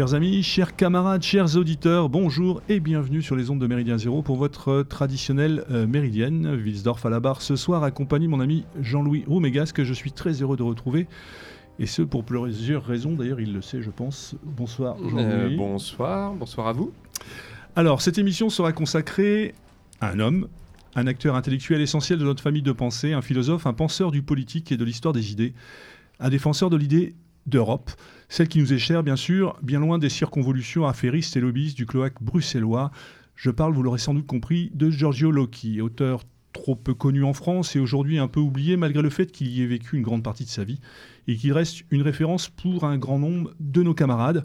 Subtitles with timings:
[0.00, 4.22] Chers amis, chers camarades, chers auditeurs, bonjour et bienvenue sur les ondes de Méridien Zéro
[4.22, 6.54] pour votre traditionnelle euh, méridienne.
[6.54, 10.40] Wilsdorf à la barre ce soir accompagne mon ami Jean-Louis Roumégas que je suis très
[10.40, 11.06] heureux de retrouver.
[11.78, 14.36] Et ce pour plusieurs raisons, d'ailleurs il le sait je pense.
[14.42, 15.22] Bonsoir Jean-Louis.
[15.22, 16.94] Euh, bonsoir, bonsoir à vous.
[17.76, 19.54] Alors cette émission sera consacrée
[20.00, 20.48] à un homme,
[20.94, 24.72] un acteur intellectuel essentiel de notre famille de pensée, un philosophe, un penseur du politique
[24.72, 25.52] et de l'histoire des idées,
[26.20, 27.14] un défenseur de l'idée
[27.46, 27.90] d'Europe,
[28.28, 31.86] celle qui nous est chère bien sûr, bien loin des circonvolutions affairistes et lobbyistes du
[31.86, 32.90] cloaque bruxellois.
[33.34, 37.32] Je parle, vous l'aurez sans doute compris, de Giorgio Locchi, auteur trop peu connu en
[37.32, 40.22] France et aujourd'hui un peu oublié malgré le fait qu'il y ait vécu une grande
[40.22, 40.80] partie de sa vie
[41.28, 44.44] et qu'il reste une référence pour un grand nombre de nos camarades.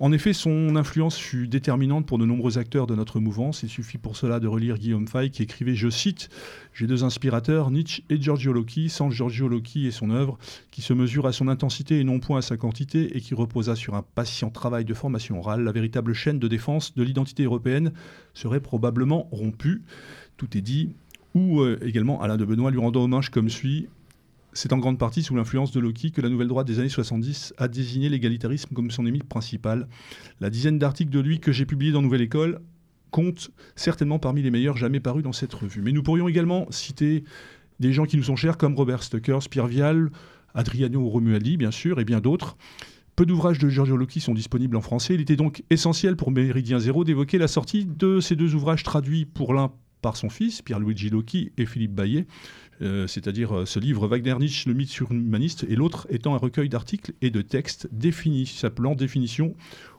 [0.00, 3.64] En effet, son influence fut déterminante pour de nombreux acteurs de notre mouvance.
[3.64, 6.28] Il suffit pour cela de relire Guillaume Fay qui écrivait, je cite,
[6.72, 10.38] J'ai deux inspirateurs, Nietzsche et Giorgio Locchi, sans Giorgio Locchi et son œuvre,
[10.70, 13.74] qui se mesure à son intensité et non point à sa quantité, et qui reposa
[13.74, 17.92] sur un patient travail de formation orale, la véritable chaîne de défense de l'identité européenne
[18.34, 19.82] serait probablement rompue.
[20.36, 20.90] Tout est dit.
[21.34, 23.88] Ou euh, également Alain de Benoît lui rendant hommage comme suit
[24.58, 27.54] c'est en grande partie sous l'influence de Loki que la nouvelle droite des années 70
[27.58, 29.86] a désigné l'égalitarisme comme son ennemi principal.
[30.40, 32.58] La dizaine d'articles de lui que j'ai publiés dans Nouvelle École
[33.12, 35.80] compte certainement parmi les meilleurs jamais parus dans cette revue.
[35.80, 37.22] Mais nous pourrions également citer
[37.78, 40.10] des gens qui nous sont chers comme Robert Stuckers, Pierre Vial,
[40.54, 42.56] Adriano Romualdi, bien sûr, et bien d'autres.
[43.14, 45.14] Peu d'ouvrages de Giorgio Loki sont disponibles en français.
[45.14, 49.24] Il était donc essentiel pour Méridien Zéro d'évoquer la sortie de ces deux ouvrages traduits
[49.24, 49.70] pour l'un
[50.02, 52.26] par son fils, Pierre-Luigi Loki et Philippe Baillet,
[53.06, 57.12] c'est-à-dire euh, ce livre Wagner Nietzsche, le mythe surhumaniste, et l'autre étant un recueil d'articles
[57.22, 59.54] et de textes définis, s'appelant Définition,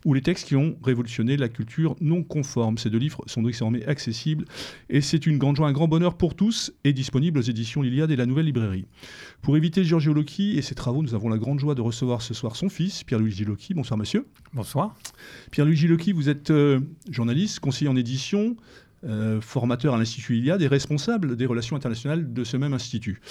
[0.06, 2.78] ou les textes qui ont révolutionné la culture non conforme.
[2.78, 4.46] Ces deux livres sont désormais accessibles,
[4.90, 8.12] et c'est une grande joie, un grand bonheur pour tous, et disponible aux éditions L'Iliade
[8.12, 8.86] et la Nouvelle Librairie.
[9.42, 12.34] Pour éviter Giorgio Loki et ses travaux, nous avons la grande joie de recevoir ce
[12.34, 13.74] soir son fils, Pierre-Luigi Loki.
[13.74, 14.26] Bonsoir monsieur.
[14.54, 14.96] Bonsoir.
[15.52, 16.80] Pierre-Luigi Loki, vous êtes euh,
[17.10, 18.56] journaliste, conseiller en édition,
[19.04, 23.22] euh, formateur à l'Institut Iliade et responsable des relations internationales de ce même institut.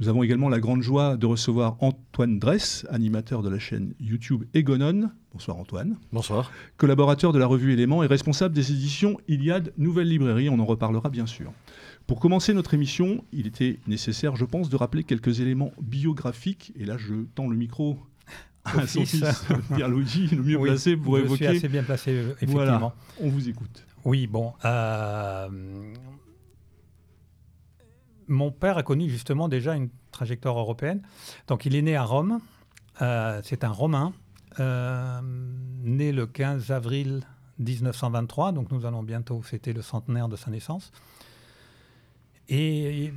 [0.00, 4.44] Nous avons également la grande joie de recevoir Antoine Dress, animateur de la chaîne YouTube
[4.54, 5.10] Egonon.
[5.32, 5.96] Bonsoir Antoine.
[6.12, 6.52] Bonsoir.
[6.76, 10.48] Collaborateur de la revue Éléments et responsable des éditions Iliade Nouvelle Librairie.
[10.48, 11.52] On en reparlera bien sûr.
[12.06, 16.72] Pour commencer notre émission, il était nécessaire, je pense, de rappeler quelques éléments biographiques.
[16.76, 17.98] Et là, je tends le micro
[18.64, 21.46] à son fils, Pierre-Louis, le mieux placé pour je évoquer.
[21.48, 22.54] suis assez bien placé, euh, effectivement.
[22.54, 23.84] Voilà, on vous écoute.
[24.04, 24.54] Oui, bon.
[24.64, 25.48] euh,
[28.26, 31.02] mon père a connu justement déjà une trajectoire européenne.
[31.46, 32.40] Donc, il est né à Rome.
[33.00, 34.12] Euh, c'est un Romain,
[34.60, 37.22] euh, né le 15 avril
[37.58, 38.52] 1923.
[38.52, 40.92] Donc, nous allons bientôt fêter le centenaire de sa naissance.
[42.50, 43.12] Et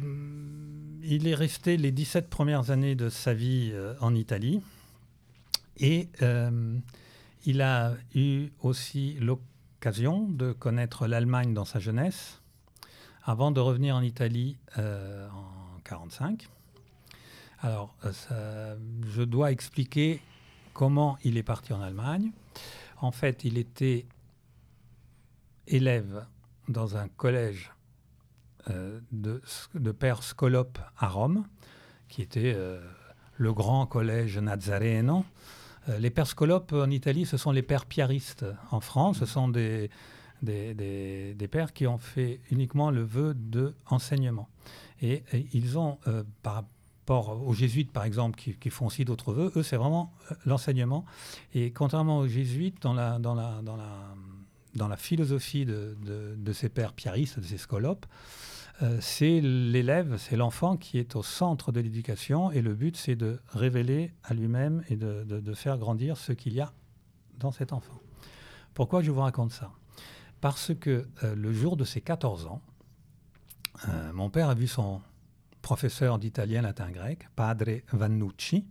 [1.03, 4.61] il est resté les 17 premières années de sa vie en Italie.
[5.77, 6.09] Et
[7.45, 9.50] il a eu aussi l'occasion
[9.81, 12.43] de connaître l'Allemagne dans sa jeunesse,
[13.23, 16.47] avant de revenir en Italie euh, en 1945.
[17.61, 17.95] Alors,
[18.31, 18.75] euh,
[19.07, 20.21] je dois expliquer
[20.73, 22.31] comment il est parti en Allemagne.
[22.97, 24.05] En fait, il était
[25.65, 26.27] élève
[26.67, 27.71] dans un collège
[28.69, 29.41] euh, de,
[29.73, 31.47] de père Scolope à Rome,
[32.07, 32.55] qui était
[33.35, 35.25] le grand collège Nazareno.
[35.89, 38.45] Euh, les pères Scolope en Italie, ce sont les pères piaristes.
[38.71, 39.89] En France, ce sont des,
[40.41, 44.47] des, des- des pères qui ont fait uniquement le vœu de enseignement.
[45.01, 49.05] Et, et ils ont, euh, par rapport aux jésuites, par exemple, qui, qui font aussi
[49.05, 51.05] d'autres vœux, eux, c'est vraiment euh, l'enseignement.
[51.55, 54.15] Et contrairement aux jésuites, dans la, dans la, dans la,
[54.75, 58.05] dans la philosophie de, de- de ces pères piaristes, de ces scolopes,
[58.81, 63.15] euh, c'est l'élève, c'est l'enfant qui est au centre de l'éducation et le but c'est
[63.15, 66.73] de révéler à lui-même et de, faire grandir ce qu'il y a
[67.37, 67.99] dans cet enfant.
[68.73, 69.71] Pourquoi je vous raconte ça?
[70.39, 72.61] Parce que euh, le jour de ses 14 ans,
[73.87, 75.01] euh, mon père a vu son
[75.61, 78.65] professeur d'italien, latin, grec, Padre Vannucci,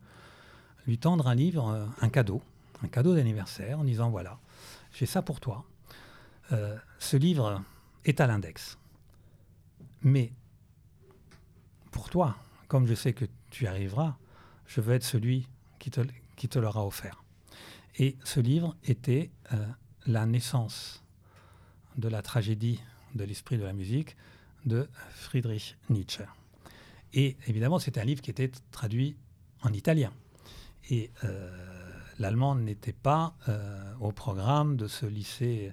[0.86, 2.42] lui tendre un livre, un cadeau,
[2.82, 4.40] un cadeau d'anniversaire en disant voilà,
[4.92, 5.64] j'ai ça pour toi.
[6.98, 7.62] Ce livre
[8.04, 8.79] est à l'index.
[10.02, 10.32] Mais
[11.90, 12.36] pour toi,
[12.68, 14.16] comme je sais que tu y arriveras,
[14.66, 15.48] je veux être celui
[15.78, 17.24] qui te, l'aura offert.
[17.98, 19.66] Et ce livre était euh,
[20.06, 21.04] la naissance
[21.96, 22.80] de la tragédie
[23.14, 24.16] de l'esprit de la musique
[24.64, 26.24] de Friedrich Nietzsche.
[27.12, 29.16] Et évidemment, c'était un livre qui était traduit
[29.62, 30.12] en italien.
[30.88, 31.50] Et euh,
[32.18, 35.72] l'allemand n'était pas euh, au programme de ce lycée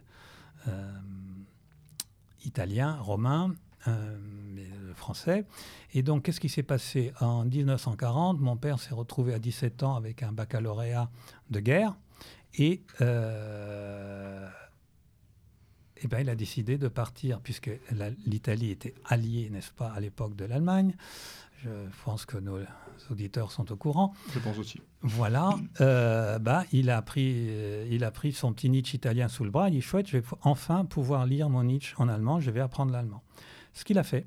[2.44, 3.56] italien, romain,
[4.95, 5.45] français.
[5.94, 7.13] Et donc, qu'est-ce qui s'est passé?
[7.22, 11.10] En 1940, mon père s'est retrouvé à 17 ans avec un baccalauréat
[11.50, 11.95] de guerre.
[12.56, 12.81] Et,
[16.04, 17.72] eh ben, il a décidé de partir, puisque
[18.25, 20.94] l'Italie était alliée, n'est-ce pas, à l'époque de l'Allemagne.
[21.63, 21.69] Je
[22.06, 22.60] pense que nos
[23.10, 24.13] auditeurs sont au courant.
[24.31, 24.80] Je pense aussi.
[25.01, 25.57] Voilà.
[25.81, 29.50] Euh, bah, il, a pris, euh, il a pris son petit Nietzsche italien sous le
[29.50, 29.69] bras.
[29.69, 32.40] Il dit chouette, je vais enfin pouvoir lire mon Nietzsche en allemand.
[32.40, 33.24] Je vais apprendre l'allemand.
[33.78, 34.26] Ce qu'il a fait.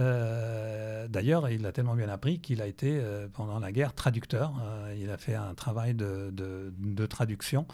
[0.00, 3.00] Euh, d'ailleurs, il a tellement bien appris qu'il a été,
[3.32, 4.52] pendant la guerre, traducteur.
[4.98, 7.66] il a fait un travail de, de, de traduction.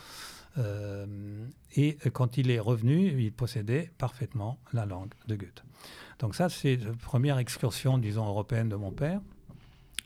[1.77, 5.65] et quand il est revenu, il possédait parfaitement la langue de Goethe.
[6.21, 9.21] Donc ça, c'est la première excursion, disons, européenne de mon père.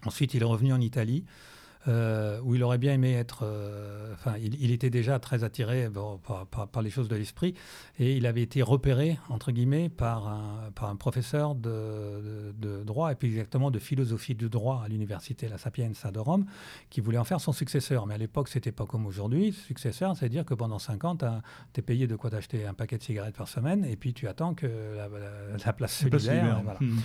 [0.06, 1.25] Ensuite, il est revenu en Italie.
[1.86, 3.40] Euh, où il aurait bien aimé être.
[3.42, 7.54] Euh, enfin, il, était déjà très attiré par, les choses de l'esprit,
[7.98, 12.54] et il avait été repéré, entre guillemets, par un, par un professeur de,
[12.84, 16.46] droit, et plus exactement de philosophie du droit à l'université La Sapienza de Rome,
[16.88, 18.06] qui voulait en faire son successeur.
[18.06, 19.52] Mais à l'époque, c'était pas comme aujourd'hui.
[19.52, 23.02] Successeur, c'est-à-dire que pendant 5 ans, tu es payé de quoi t'acheter un paquet de
[23.02, 24.66] cigarettes par semaine, et puis tu attends que
[24.96, 26.62] la, place se libère.
[26.81, 26.98] Mmh.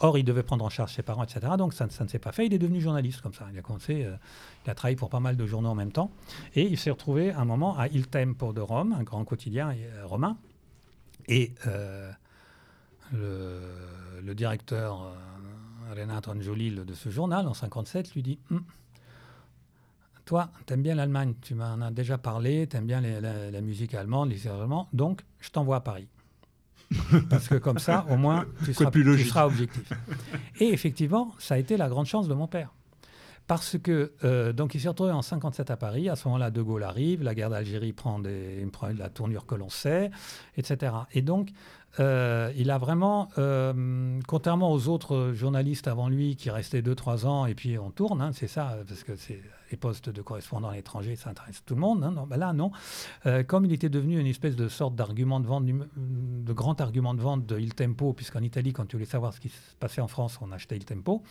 [0.00, 1.40] Or, il devait prendre en charge ses parents, etc.
[1.56, 2.44] Donc, ça, ça ne s'est pas fait.
[2.44, 3.46] Il est devenu journaliste comme ça.
[3.50, 4.04] Il a commencé.
[4.04, 4.16] Euh,
[4.66, 6.10] il a travaillé pour pas mal de journaux en même temps.
[6.54, 10.04] Et il s'est retrouvé un moment à Il Tempo de Rome, un grand quotidien euh,
[10.04, 10.36] romain.
[11.28, 12.10] Et euh,
[13.12, 18.64] le, directeur euh, Renato de ce journal, en 57, lui dit hum,
[20.24, 24.48] Toi, t'aimes bien l'Allemagne, tu m'en as déjà parlé, t'aimes bien la, musique allemande, les
[24.48, 26.08] allemands, donc je t'envoie à Paris.
[27.30, 29.92] Parce que comme ça, au moins, tu seras, tu seras objectif.
[30.60, 32.70] Et effectivement, ça a été la grande chance de mon père.
[33.46, 36.08] Parce que, euh, donc, il s'est retrouvé en 57 à Paris.
[36.08, 38.66] À ce moment-là, De Gaulle arrive, la guerre d'Algérie prend, des,
[38.98, 40.10] la tournure que l'on sait,
[40.56, 40.92] etc.
[41.12, 41.50] Et donc,
[42.00, 47.46] euh, il a vraiment, euh, contrairement aux autres journalistes avant lui qui restaient 2-3 ans
[47.46, 49.40] et puis on tourne, hein, c'est ça, parce que c'est
[49.70, 52.04] les postes de correspondant à l'étranger, ça intéresse tout le monde.
[52.04, 52.70] Hein, non, ben là, non.
[53.26, 57.14] Euh, comme il était devenu une espèce de sorte d'argument de vente, de grand argument
[57.14, 60.00] de vente de Il Tempo, puisqu'en Italie, quand tu voulais savoir ce qui se passait
[60.00, 61.22] en France, on achetait Il Tempo,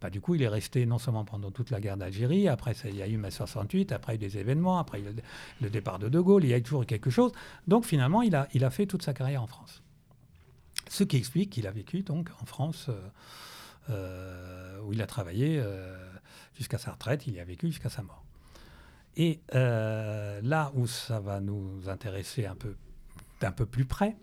[0.00, 2.96] bah, du coup, il est resté non seulement pendant toute la guerre d'Algérie, après il
[2.96, 5.02] y a eu mai 68, après il y a eu des événements, après
[5.60, 7.32] le départ de De Gaulle, il y a eu toujours quelque chose.
[7.66, 9.82] Donc finalement, il a, fait toute sa carrière en France.
[10.88, 13.00] Ce qui explique qu'il a vécu donc en France, euh,
[13.88, 15.96] où il a travaillé euh,
[16.54, 18.24] jusqu'à sa retraite, il y a vécu jusqu'à sa mort.
[19.16, 22.76] Et là où ça va nous intéresser un peu,
[23.42, 24.16] un peu plus près,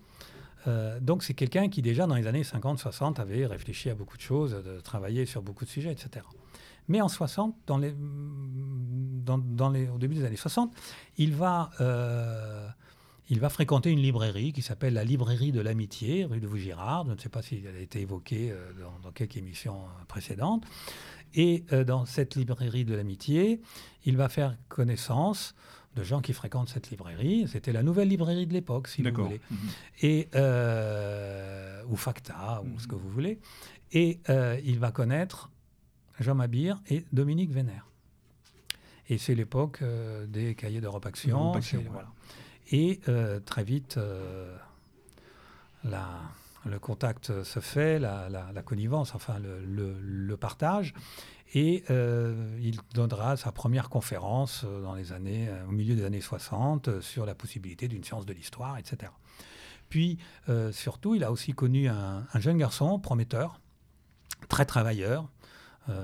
[1.00, 4.58] donc c'est quelqu'un qui déjà dans les années 50-60 avait réfléchi à beaucoup de choses,
[4.84, 6.26] travaillé sur beaucoup de sujets, etc.
[6.88, 10.74] Mais en 60, dans les, dans, les, au début des années 60,
[11.18, 11.70] il va
[13.30, 17.06] il va fréquenter une librairie qui s'appelle la Librairie de l'Amitié, rue de Vaugirard.
[17.06, 18.72] Je ne sais pas si elle a été évoquée euh,
[19.04, 20.66] dans, quelques émissions précédentes.
[21.36, 23.62] Et euh, dans cette librairie de l'Amitié,
[24.06, 25.54] il va faire connaissance
[25.96, 27.48] de gens qui fréquentent cette librairie.
[27.48, 29.42] C'était la nouvelle librairie de l'époque, si vous voulez.
[29.52, 29.58] Mhm.
[30.02, 33.40] Et, euh, ou Facta, ou ce que vous voulez.
[33.92, 34.20] Et
[34.64, 35.50] il va connaître
[36.20, 37.88] Jean Mabir et Dominique Vénère.
[39.08, 39.84] Et c'est l'époque
[40.28, 41.54] des cahiers d'Europe Action.
[41.92, 42.12] voilà.
[42.72, 44.56] Et euh, très vite, euh,
[45.84, 50.94] le contact se fait, la, connivence, enfin le, partage.
[51.56, 57.02] Et euh, il donnera sa première conférence dans les années, au milieu des années 60
[57.02, 59.12] sur la possibilité d'une science de l'histoire, etc.
[59.90, 60.20] Puis,
[60.72, 63.60] surtout, il a aussi connu un, un jeune garçon prometteur,
[64.48, 65.28] très travailleur,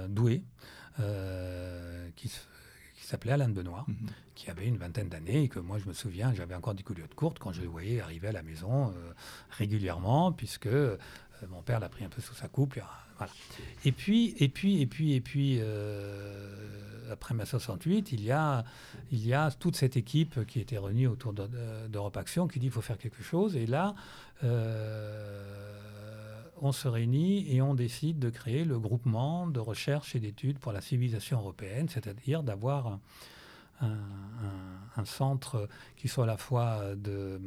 [0.10, 0.44] doué,
[2.16, 2.32] qui
[3.06, 4.10] qui s'appelait Alain Benoît, mhm.
[4.36, 7.14] Qui avait une vingtaine d'années et que moi je me souviens, j'avais encore des de
[7.16, 9.14] courtes quand je le voyais arriver à la maison euh,
[9.50, 10.98] régulièrement, puisque euh,
[11.50, 12.78] mon père l'a pris un peu sous sa coupe.
[13.86, 18.66] Et puis, et puis, et puis, et puis, euh, après ma 68, il y, a,
[19.12, 22.74] il y a toute cette équipe qui était réunie autour d'Europe Action qui dit qu'il
[22.74, 23.56] faut faire quelque chose.
[23.56, 23.96] Et là,
[26.62, 30.74] on se réunit et on décide de créer le groupement de recherche et d'études pour
[30.74, 33.00] la civilisation européenne, c'est-à-dire d'avoir
[33.82, 35.68] un, centre
[35.98, 37.40] qui soit à la fois de,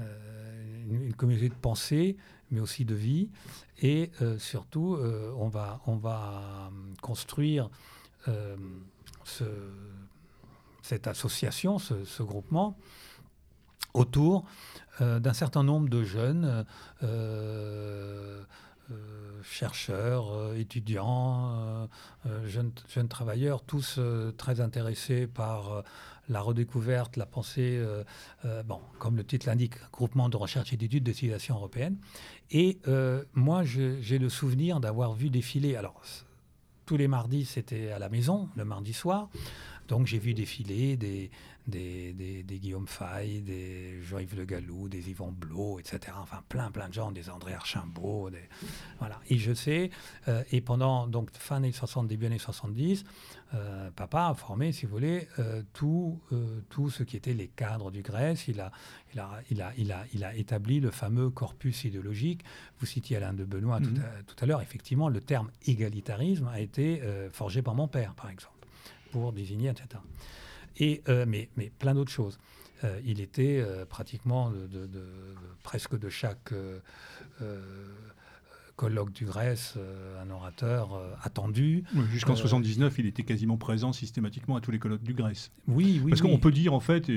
[0.00, 2.16] euh, une, communauté de pensée,
[2.50, 3.30] mais aussi de vie.
[3.80, 7.70] Et euh, surtout, euh, on, va, on va construire
[10.82, 12.76] cette association, ce groupement,
[13.94, 14.44] autour
[15.00, 16.64] d'un certain nombre de jeunes
[19.42, 21.88] chercheurs, étudiants,
[22.46, 23.98] jeunes, jeunes, travailleurs, tous
[24.36, 25.82] très intéressés par
[26.28, 27.84] la redécouverte, la pensée,
[28.64, 31.96] bon, comme le titre l'indique, groupement de recherche et d'études de civilisation européenne.
[32.50, 32.78] Et
[33.34, 36.00] moi, j'ai le souvenir d'avoir vu défiler, alors
[36.86, 39.28] tous les mardis, c'était à la maison, le mardi soir,
[39.88, 41.30] Donc j'ai vu défiler des,
[41.66, 46.12] des, des, Guillaume Fay, des Jean-Yves Le Gallou, des Yvon Blot, etc.
[46.20, 48.30] Enfin, plein, plein de gens, des André Archimbault.
[48.30, 48.48] Des...
[48.98, 49.20] Voilà.
[49.28, 49.90] Et je sais,
[50.28, 53.04] euh, et pendant donc fin années 60, début années 70,
[53.54, 56.20] euh, papa a formé, si vous voulez, euh, tout,
[56.68, 58.48] tout ce qui était les cadres du Grèce.
[58.48, 58.72] Il a,
[59.14, 62.42] il a, il a, il a, il a établi le fameux corpus idéologique.
[62.80, 64.02] Vous citiez Alain de Benoît tout mhm.
[64.02, 64.62] à, tout à l'heure.
[64.62, 68.66] Effectivement, le terme égalitarisme a été forgé par mon père, par exemple,
[69.12, 70.00] pour désigner, etc.
[70.78, 72.38] Et, euh, mais, mais, plein d'autres choses.
[72.84, 74.88] Euh, il était euh, pratiquement de,
[75.62, 76.52] presque de chaque
[78.76, 79.76] colloque du Grèce,
[80.20, 81.84] un orateur attendu.
[82.10, 85.52] Jusqu'en 79, il était quasiment présent systématiquement à tous les colloques du Grèce.
[85.68, 86.10] Oui, oui.
[86.10, 87.08] Parce qu'on peut dire, en fait,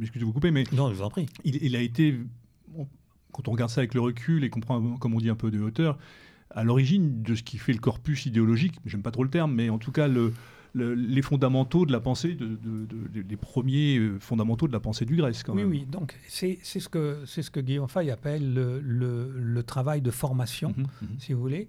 [0.00, 0.64] excusez de vous couper, mais.
[0.72, 1.26] Non, je vous en prie.
[1.44, 2.18] Il, a été.
[3.32, 5.50] quand on regarde ça avec le recul et qu'on prend, comme on dit, un peu
[5.50, 5.98] de hauteur,
[6.50, 9.70] à l'origine de ce qui fait le corpus idéologique, j'aime pas trop le terme, mais
[9.70, 10.32] en tout cas, le,
[10.74, 12.58] les fondamentaux de la pensée, de,
[13.14, 15.42] les premiers euh, fondamentaux de la pensée du Grèce.
[15.42, 15.86] Quand oui, oui.
[15.86, 20.86] Donc c'est ce que ce que Guillaume Fay appelle le, le, travail de formation, mhm,
[21.02, 21.18] mhm.
[21.18, 21.68] si vous voulez.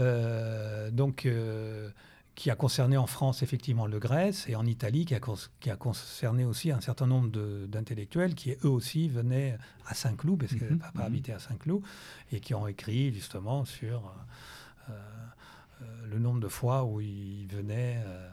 [0.00, 1.90] Euh, donc euh,
[2.34, 5.20] qui a concerné en France effectivement le Grèce et en Italie qui a,
[5.58, 7.30] qui a concerné aussi un certain nombre
[7.66, 11.82] d'intellectuels qui eux aussi venaient à Saint-Cloud parce que mhm, papa habitait à Saint-Cloud
[12.30, 14.14] et qui ont écrit justement sur
[16.10, 18.28] le nombre de fois où ils venaient euh,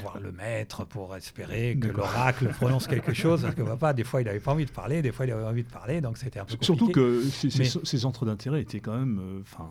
[0.00, 3.42] voir le maître pour espérer que l'oracle prononce quelque chose.
[3.42, 5.44] Parce que papa, des fois, il n'avait pas envie de parler, des fois, il avait
[5.44, 6.64] envie de parler, donc c'était un peu compliqué.
[6.64, 9.18] Surtout que ces, entres d'intérêt étaient quand même.
[9.18, 9.70] Euh, enfin.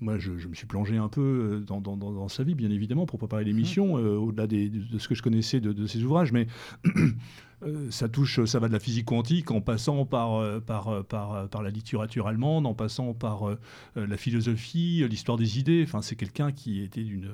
[0.00, 3.18] moi, je, me suis plongé un peu euh, dans, dans, sa vie, bien évidemment, pour
[3.18, 4.18] préparer l'émission, mmh.
[4.18, 6.32] au-delà de, ce que je connaissais de, ses ouvrages.
[6.32, 6.46] Mais
[7.90, 11.70] ça touche, ça va de la physique quantique en passant par, par, par, par la
[11.70, 13.56] littérature allemande, en passant par
[13.96, 15.84] la philosophie, l'histoire des idées.
[15.86, 17.30] Enfin, c'est quelqu'un qui était d'une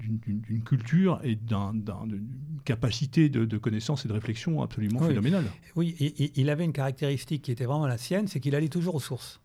[0.00, 2.28] d'une culture et d'une
[2.64, 5.44] capacité de, connaissance et de réflexion absolument phénoménale.
[5.76, 5.94] Oui,
[6.34, 9.40] il avait une caractéristique qui était vraiment la sienne, c'est qu'il allait toujours aux sources.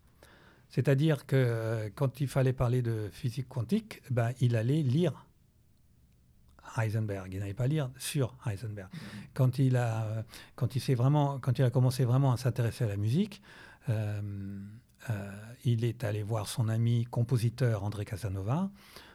[0.68, 5.26] C'est-à-dire que euh, quand il fallait parler de physique quantique, ben, il allait lire
[6.76, 7.32] Heisenberg.
[7.32, 8.88] Il n'allait pas lire sur Heisenberg.
[9.34, 12.96] Quand il a, quand il vraiment, quand il a commencé vraiment à s'intéresser à la
[12.96, 13.42] musique,
[13.88, 14.20] euh,
[15.08, 15.30] euh,
[15.64, 19.09] il est allé voir son ami compositeur André Casanova euh,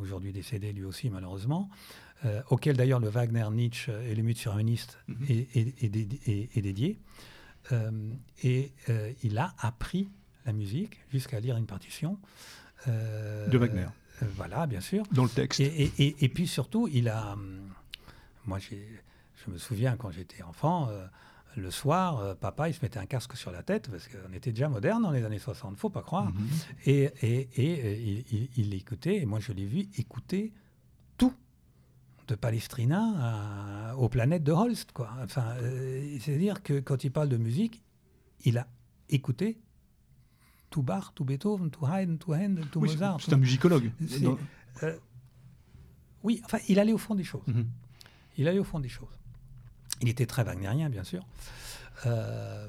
[0.00, 1.68] aujourd'hui décédé lui aussi malheureusement,
[2.24, 5.26] euh, auquel d'ailleurs le Wagner Nietzsche et le mythe surhumaniste mhm.
[5.28, 6.98] est, dédié.
[7.72, 7.90] Euh,
[8.42, 8.72] et
[9.22, 10.08] il a appris
[10.46, 12.18] la musique jusqu'à lire une partition.
[12.86, 13.86] de Wagner.
[14.36, 15.04] voilà, bien sûr.
[15.12, 15.60] Dans le texte.
[15.60, 17.32] Et, puis surtout, il a.
[17.32, 17.70] Hum,
[18.44, 20.88] moi, je me souviens quand j'étais enfant,
[21.56, 24.50] le soir, euh, papa, il se mettait un casque sur la tête, parce qu'on était
[24.52, 26.32] déjà moderne dans les années 60, faut pas croire.
[26.32, 26.48] Mhm.
[26.86, 30.52] Et, et, et, il, écoutait, et moi je l'ai vu écouter
[31.18, 31.34] tout,
[32.28, 34.92] de Palestrina aux planètes de Holst.
[34.92, 35.10] Quoi.
[35.22, 37.82] Enfin, euh, C'est-à-dire que quand il parle de musique,
[38.44, 38.66] il a
[39.08, 39.60] écouté
[40.70, 43.20] tout Bach, tout Beethoven, tout Haydn, tout Handel, tout Mozart.
[43.20, 43.92] C'est un musicologue.
[44.82, 44.98] Euh,
[46.22, 47.46] oui, enfin, il allait au fond des choses.
[47.46, 47.66] Mhm.
[48.38, 49.21] Il allait au fond des choses.
[50.02, 51.24] Il était très wagnérien, bien sûr.
[52.06, 52.68] Euh,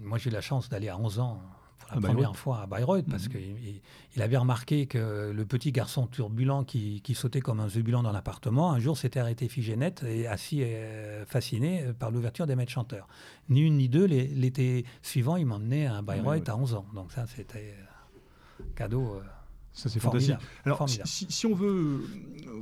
[0.00, 1.42] moi, j'ai eu la chance d'aller à 11 ans
[1.78, 3.32] pour la première fois à Bayreuth, parce mhm.
[3.32, 3.80] qu'il
[4.16, 8.72] il avait remarqué que le petit garçon turbulent qui, sautait comme un zubulant dans l'appartement,
[8.72, 13.06] un jour s'était arrêté figé net et assis euh, fasciné par l'ouverture des maîtres chanteurs.
[13.50, 16.86] Ni une ni deux, l'été suivant, il m'emmenait à Bayreuth à 11 ans.
[16.94, 17.76] Donc ça, c'était
[18.74, 19.16] cadeau.
[19.16, 19.22] Euh,
[19.72, 20.36] ça, c'est fantastique.
[20.64, 22.02] Alors, si, on veut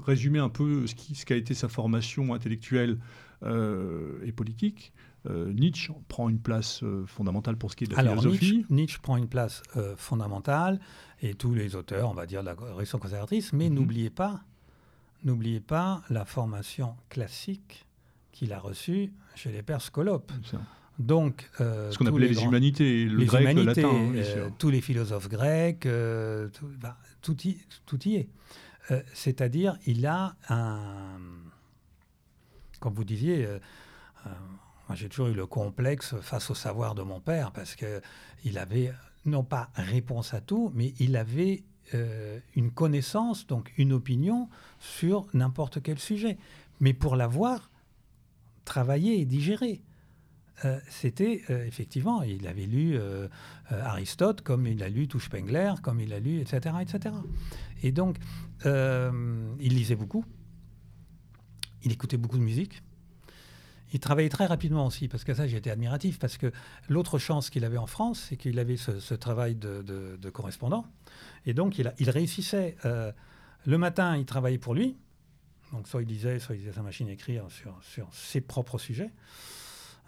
[0.04, 4.92] résumer un peu ce qu'a ce a été sa formation intellectuelle euh, et politique,
[5.26, 8.66] euh, Nietzsche prend une place euh, fondamentale pour ce qui est de la philosophie.
[8.68, 9.62] Nietzsche, prend une place
[9.96, 10.80] fondamentale,
[11.22, 13.76] et tous les auteurs, on va dire, de la révolution conservatrice, mais mhm.
[13.76, 14.42] n'oubliez pas,
[15.24, 17.86] n'oubliez pas la formation classique
[18.32, 20.32] qu'il a reçue chez les pères scolopes.
[20.98, 23.88] Donc, ce qu'on appelait les, humanités, le grec, le latin.
[23.88, 28.28] Hein, tous les philosophes grecs, tout, bah, tout, y, tout y est.
[29.12, 31.18] C'est-à-dire, il a un
[32.84, 33.58] comme vous disiez, euh,
[34.26, 34.30] euh,
[34.92, 38.92] j'ai toujours eu le complexe face au savoir de mon père parce qu'il avait
[39.24, 41.64] non pas réponse à tout, mais il avait
[41.94, 44.50] euh, une connaissance, donc une opinion
[44.80, 46.36] sur n'importe quel sujet.
[46.80, 47.70] Mais pour l'avoir
[48.66, 49.80] travaillé et digéré.
[50.88, 52.98] c'était effectivement, il avait lu
[53.68, 56.76] Aristote comme il a lu tout Spengler, comme il a lu, etc.
[56.80, 57.14] etc.
[57.82, 58.16] Et donc,
[58.64, 60.24] il lisait beaucoup,
[61.84, 62.82] il écoutait beaucoup de musique.
[63.94, 66.50] Il travaillait très rapidement aussi, parce que ça, été admiratif, parce que
[66.88, 70.84] l'autre chance qu'il avait en France, c'est qu'il avait ce, travail de, correspondant.
[71.46, 72.76] Et donc, il, réussissait.
[72.84, 73.12] Euh,
[73.66, 74.96] le matin, il travaillait pour lui,
[75.72, 79.12] Donc soit il disait, soit il disait sa machine à écrire sur, ses propres sujets.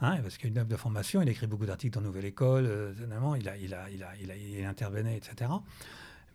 [0.00, 2.66] Hein, parce qu'il a une œuvre de formation, il écrit beaucoup d'articles dans Nouvelle École,
[2.66, 2.92] euh,
[3.38, 5.50] il, a, il, a, il, a, il, a, il intervenait, etc.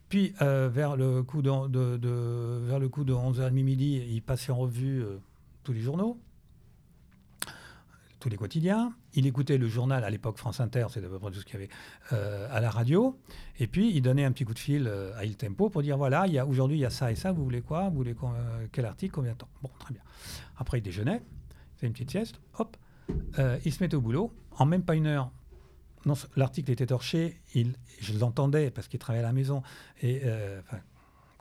[0.08, 4.22] Puis euh, vers, le coup de, de, de, vers le coup de 11h30 midi, il
[4.24, 5.06] passait en revue
[5.64, 6.20] tous les journaux,
[8.22, 8.94] tous les quotidiens.
[9.14, 11.56] Il écoutait le journal à l'époque France Inter, c'est à peu près tout ce qu'il
[11.56, 11.70] y avait
[12.14, 13.20] euh, à la radio.
[13.60, 15.98] Et puis il donnait un petit coup de fil euh, à Il Tempo pour dire
[15.98, 18.68] voilà, il aujourd'hui il y a ça et ça, vous voulez quoi Vous voulez euh,
[18.72, 19.50] quel article Combien de temps?
[19.62, 20.04] Bon, très bien.
[20.58, 22.78] Après il déjeunait, il faisait une petite sieste, hop,
[23.66, 24.32] il se mettait au boulot.
[24.58, 25.32] En même pas une heure,
[26.06, 29.64] non, l'article était torché, il, je l'entendais parce qu'il travaillait à la maison.
[30.02, 30.22] Et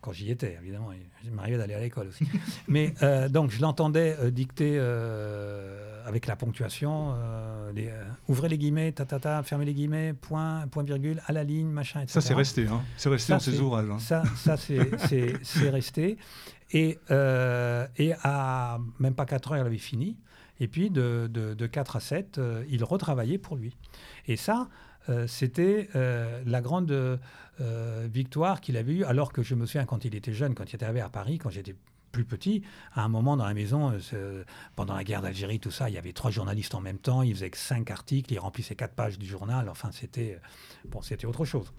[0.00, 0.90] quand j'y étais, évidemment,
[1.24, 2.24] il m'arrivait d'aller à l'école aussi.
[2.68, 7.14] Mais euh, donc, je l'entendais euh, dicter euh, avec la ponctuation,
[7.74, 7.90] les,
[8.28, 11.68] ouvrez les guillemets, ta, ta, ta, fermez les guillemets, point, point virgule, à la ligne,
[11.68, 12.14] machin, etc.
[12.14, 12.66] Ça, c'est resté.
[12.66, 12.80] Hein.
[12.96, 13.90] C'est resté Ça, dans ses ouvrages.
[13.90, 13.98] hein.
[13.98, 16.16] Ça, ça c'est- resté.
[16.72, 16.98] Et,
[17.96, 20.16] et à même pas 4 heures, il avait fini.
[20.60, 23.74] Et puis de, de, de 4 à 7, euh, il retravaillait pour lui.
[24.26, 24.68] Et ça,
[25.10, 29.84] euh, c'était euh, la grande euh, victoire qu'il avait eue, alors que je me souviens
[29.84, 31.74] quand il était jeune, quand il était arrivé à Paris, quand j'étais
[32.12, 32.62] plus petit,
[32.94, 33.92] à un moment dans la maison,
[34.74, 37.34] pendant la guerre d'Algérie, tout ça, il y avait trois journalistes en même temps, ils
[37.34, 40.40] faisaient cinq articles, ils remplissaient quatre pages du journal, enfin c'était
[40.88, 41.72] bon, autre chose.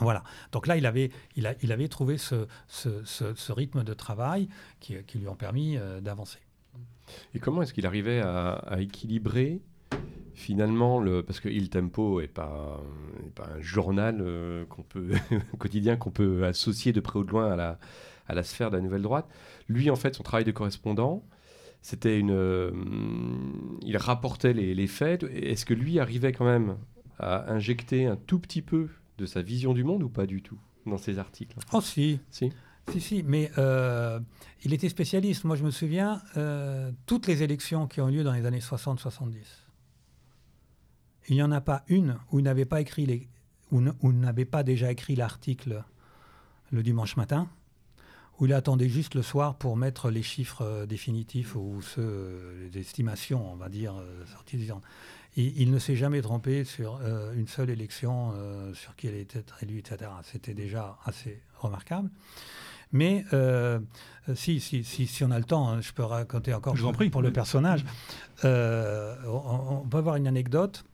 [0.00, 0.24] Voilà.
[0.50, 4.48] Donc là, il avait, il a- il avait trouvé ce, ce- ce- rythme de travail
[4.80, 6.40] qui, lui ont permis d'avancer.
[7.34, 9.60] Et comment est-ce qu'il arrivait à équilibrer
[10.36, 12.80] finalement le parce que Il Tempo est pas
[13.26, 15.10] est pas un journal euh, qu'on peut
[15.58, 17.78] quotidien qu'on peut associer de près ou de loin à la
[18.28, 19.26] à la sphère de la nouvelle droite.
[19.68, 21.24] Lui, en fait, son travail de correspondant,
[21.80, 22.70] c'était une euh,
[23.82, 25.24] il rapportait les, les faits.
[25.24, 26.76] Est-ce que lui arrivait quand même
[27.18, 30.58] à injecter un tout petit peu de sa vision du monde ou pas du tout
[30.86, 31.56] dans ses articles?
[31.72, 32.52] Oh si, Si.
[32.90, 34.20] si, si, mais euh,
[34.64, 35.44] il était spécialiste.
[35.44, 36.20] Moi, je me souviens,
[37.06, 39.65] toutes les élections qui ont lieu dans les années 60-70,
[41.28, 43.28] il n'y en a pas une où il n'avait pas écrit les,
[43.70, 45.82] où n'avait pas déjà écrit l'article
[46.72, 47.48] le dimanche matin,
[48.38, 52.68] où il attendait juste le soir pour mettre les chiffres euh, définitifs ou ceux, euh,
[52.72, 54.82] les estimations, on va dire, euh, sorties des urnes.
[55.36, 59.14] Il, il ne s'est jamais trompé sur euh, une seule élection euh, sur qui il
[59.14, 60.10] était élu, etc.
[60.22, 62.10] C'était déjà assez remarquable.
[62.92, 63.80] Mais euh,
[64.34, 66.88] si, si, si, si on a le temps, hein, je peux raconter encore Je vous
[66.88, 67.10] en prie.
[67.10, 67.84] pour le personnage.
[68.44, 70.84] On, on peut avoir une anecdote.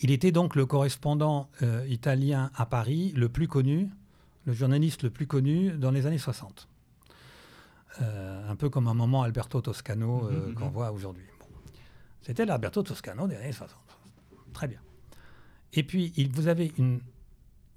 [0.00, 3.88] Il était donc le correspondant euh, italien à Paris le plus connu,
[4.44, 6.68] le journaliste le plus connu dans les années 60.
[8.02, 10.72] Euh, un peu comme un moment Alberto Toscano euh, Mhm, qu'on mhm.
[10.72, 11.24] voit aujourd'hui.
[11.40, 11.46] Bon.
[12.20, 13.78] C'était l'Alberto Toscano des années 60.
[14.52, 14.80] Très bien.
[15.72, 17.00] Et puis, il, vous avez une,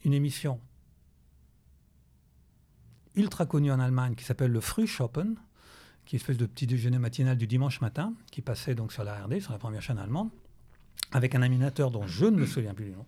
[0.03, 0.59] une émission
[3.15, 5.35] ultra connue en Allemagne qui s'appelle le Frühschoppen,
[6.05, 9.03] qui est une espèce de petit déjeuner matinal du dimanche matin, qui passait donc sur
[9.03, 10.29] la RD, sur la première chaîne allemande,
[11.11, 13.05] avec un animateur dont je ne me souviens plus du nom,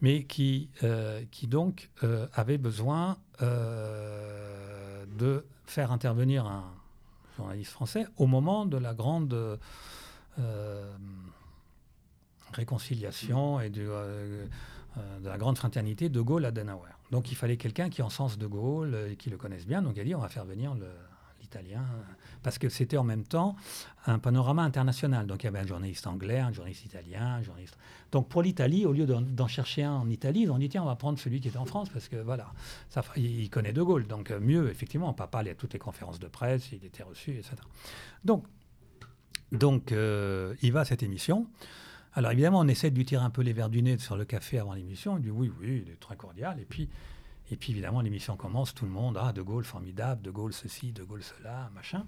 [0.00, 6.64] mais qui, euh, qui donc euh, avait besoin euh, de faire intervenir un
[7.36, 9.58] journaliste français au moment de la grande
[12.52, 13.90] réconciliation et de,
[15.24, 16.90] la grande fraternité de Gaulle à Denauer.
[17.10, 19.82] Donc il fallait quelqu'un qui en sens de Gaulle et qui le connaisse bien.
[19.82, 20.74] Donc il a dit on va faire venir
[21.40, 21.84] l'italien
[22.46, 23.56] parce que c'était en même temps
[24.06, 25.26] un panorama international.
[25.26, 27.76] Donc il y avait un journaliste anglais, un journaliste italien, un journaliste.
[28.12, 30.86] Donc pour l'Italie, au lieu d'en chercher un en Italie, ils ont dit tiens on
[30.86, 32.52] va prendre celui qui était en France parce que voilà,
[33.16, 34.06] il connaît De Gaulle.
[34.06, 37.32] Donc euh, mieux effectivement, papa allait à toutes les conférences de presse, il était reçu,
[37.32, 37.56] etc.
[38.24, 38.44] Donc
[39.50, 41.48] donc euh, il va à cette émission.
[42.12, 44.24] Alors évidemment, on essaie de lui tirer un peu les verres du nez sur le
[44.24, 45.16] café avant l'émission.
[45.16, 46.60] Il dit oui, oui, il est très cordial.
[46.60, 46.88] Et puis,
[47.50, 50.92] et puis évidemment, l'émission commence, tout le monde, ah, De Gaulle formidable, De Gaulle ceci,
[50.92, 52.04] De Gaulle cela, machin.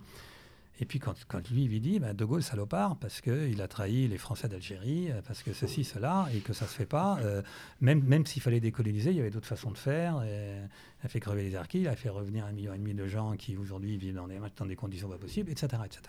[0.81, 4.07] Et puis quand, quand lui, il dit, ben, De Gaulle salopard, parce qu'il a trahi
[4.07, 7.19] les Français d'Algérie, euh, parce que ceci, cela, et que ça se fait pas.
[7.23, 7.43] euh,
[7.81, 10.23] même même s'il fallait décoloniser, il y avait d'autres façons de faire.
[10.23, 10.57] et
[11.03, 13.07] il a fait crever les arquis, il a fait revenir un million et demi de
[13.07, 15.83] gens qui aujourd'hui vivent dans des, dans des conditions pas possibles, etc.
[15.85, 16.03] etc.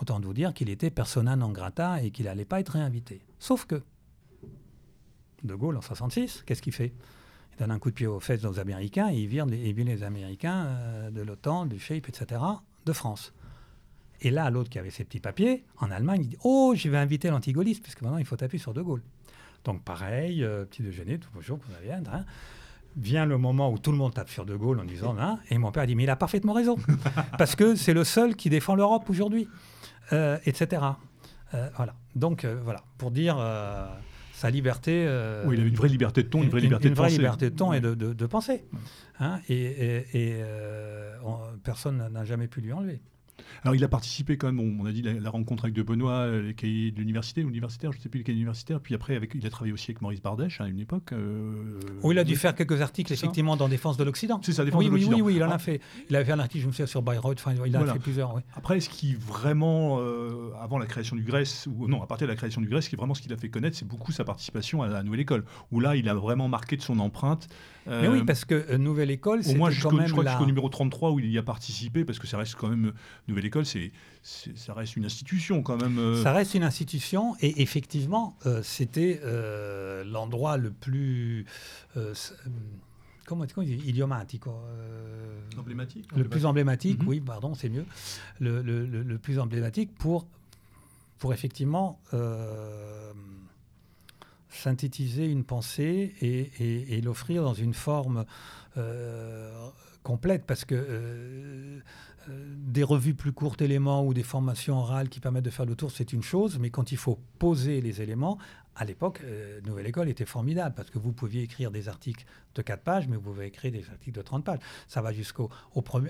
[0.00, 3.20] Autant de vous dire qu'il était persona non grata et qu'il n'allait pas être réinvité.
[3.38, 3.82] Sauf que,
[5.44, 6.92] De Gaulle, en 66, qu'est-ce qu'il fait?
[7.52, 9.74] Il donne un coup de pied aux fesses aux Américains et il vire les, il
[9.74, 12.40] vire les Américains euh, de l'OTAN, du SHAPE, etc.,
[12.86, 13.32] de France.
[14.20, 16.96] Et là, l'autre qui avait ses petits papiers, en Allemagne, il dit Oh, je vais
[16.96, 19.02] inviter l'antigaulliste, puisque maintenant il faut taper sur De Gaulle.
[19.64, 22.02] Donc pareil, euh, petit déjeuner, tout bonjour, qu'on vient.
[22.12, 22.24] Hein.
[22.96, 25.58] Vient le moment où tout le monde tape sur De Gaulle en disant hein, Et
[25.58, 26.76] mon père dit Mais il a parfaitement raison,
[27.38, 29.48] parce que c'est le seul qui défend l'Europe aujourd'hui,
[30.12, 30.82] euh, etc.
[31.54, 31.94] Euh, voilà.
[32.14, 33.36] Donc voilà, pour dire.
[34.44, 35.08] Euh, sa liberté.
[35.46, 37.18] oui, il avait une vraie liberté de ton, une vraie liberté de vraie penser.
[37.18, 38.64] liberté de ton et de, de, penser.
[39.20, 40.42] Hein, et, et,
[41.62, 43.00] personne n'a jamais pu lui enlever.
[43.62, 46.54] Alors, il a participé quand même, on, a dit la, rencontre avec De Benoît, les
[46.54, 48.80] cahiers de l'université, universitaire, je ne sais plus les cahiers universitaires.
[48.80, 51.12] Puis après, avec, il a travaillé aussi avec Maurice Bardèche à une époque.
[51.12, 54.40] Euh, oui, il a dû faire quelques articles, effectivement, dans Défense de l'Occident.
[54.42, 55.16] C'est ça, Défense oui, de l'Occident.
[55.16, 55.80] Oui, oui, il en a fait.
[56.10, 57.38] Il avait fait un article, je me souviens, sur Bayreuth.
[57.38, 58.40] Enfin, il en a fait plusieurs.
[58.54, 62.32] Après, ce qui vraiment, euh, avant la création du Grèce, ou non, à partir de
[62.32, 64.12] la création du Grèce, ce qui est vraiment ce qu'il a fait connaître, c'est beaucoup
[64.12, 67.48] sa participation à la Nouvelle École, où là, il a vraiment marqué de son empreinte.
[67.86, 70.06] Mais oui, euh, parce que Nouvelle École, c'est quand même.
[70.06, 70.32] Je crois la...
[70.32, 72.92] jusqu'au numéro 33 où il y a participé, parce que ça reste quand même.
[73.28, 73.92] Nouvelle École, c'est
[74.22, 75.98] ça reste une institution quand même.
[75.98, 76.22] Euh.
[76.22, 81.44] Ça reste une institution et effectivement, euh, c'était euh, l'endroit le plus
[83.26, 84.44] comment, comment dit idiomatique
[85.58, 87.08] emblématique le plus emblématique mhm.
[87.08, 87.86] oui pardon c'est mieux
[88.40, 90.26] le, le, le, plus emblématique pour
[91.18, 92.00] pour effectivement
[94.54, 98.24] synthétiser une pensée et, l'offrir dans une forme
[100.02, 101.80] complète parce que
[102.28, 105.90] des revues plus courtes éléments ou des formations orales qui permettent de faire le tour,
[105.90, 108.38] c'est une chose, mais quand il faut poser les éléments,
[108.76, 112.62] à l'époque, euh, Nouvelle École était formidable parce que vous pouviez écrire des articles de
[112.62, 114.58] 4 pages, mais vous pouvez écrire des articles de 30 pages.
[114.88, 115.44] Ça va jusqu'à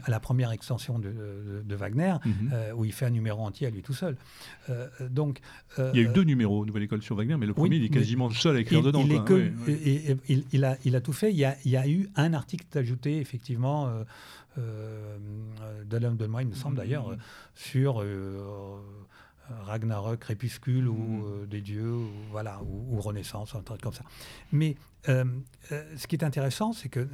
[0.09, 2.51] la première extension de, Wagner, mhm.
[2.53, 4.17] euh, où il fait un numéro entier à lui tout seul.
[4.71, 5.41] Euh, donc,
[5.79, 7.89] il y a eu deux numéros Nouvelle École sur Wagner, mais le premier, il est
[7.89, 9.05] quasiment seul à écrire dedans.
[9.05, 11.31] Il, que, il, a, il, a, tout fait.
[11.31, 13.91] Il y a, il y a eu un article ajouté, effectivement,
[14.59, 17.19] euh, de moi, il me semble d'ailleurs, mhm.
[17.55, 18.05] sur
[19.49, 21.23] Ragnarok, Crépuscule ou mm.
[21.25, 24.05] euh, des dieux, ou, voilà, ou, Renaissance, un truc comme ça.
[24.53, 24.77] Mais
[25.09, 25.25] euh,
[25.73, 27.07] euh, ce qui est intéressant, c'est que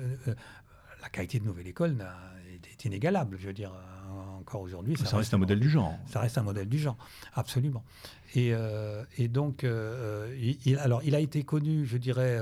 [1.02, 1.96] la qualité de Nouvelle École
[2.72, 3.36] est, inégalable.
[3.38, 3.72] Je veux dire,
[4.38, 4.96] encore aujourd'hui.
[4.96, 5.94] Ça, reste, un modèle du genre.
[6.06, 6.96] Ça reste un modèle du genre,
[7.34, 7.84] absolument.
[8.34, 8.52] Et,
[9.18, 12.38] et donc, il, alors, il a été connu, je dirais,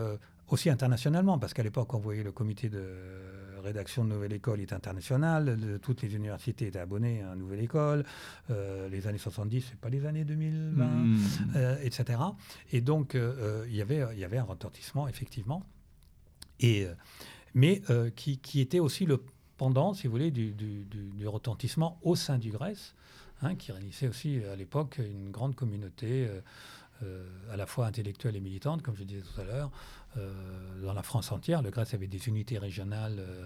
[0.49, 2.95] aussi internationalement, parce qu'à l'époque, on voyait le comité de
[3.69, 8.05] rédaction de Nouvelle École est internationale, toutes les universités étaient abonnées à Nouvelle École,
[8.51, 11.17] euh, les années 70, c'est pas les années 2020, hmm.
[11.57, 12.19] euh, etc.
[12.73, 15.63] Et donc, euh, il y avait, il y avait un retentissement, effectivement,
[16.61, 16.87] et,
[17.55, 17.83] mais
[18.17, 19.23] qui, qui, était aussi le
[19.57, 22.95] pendant, si vous voulez, du, du, retentissement au sein du Grèce,
[23.43, 26.29] hein, qui réunissait aussi à l'époque une grande communauté.
[27.53, 29.71] à la fois intellectuelle et militante, comme je disais tout à l'heure,
[30.83, 31.63] dans la France entière.
[31.63, 33.17] Le Grèce avait des unités régionales.
[33.19, 33.45] Euh,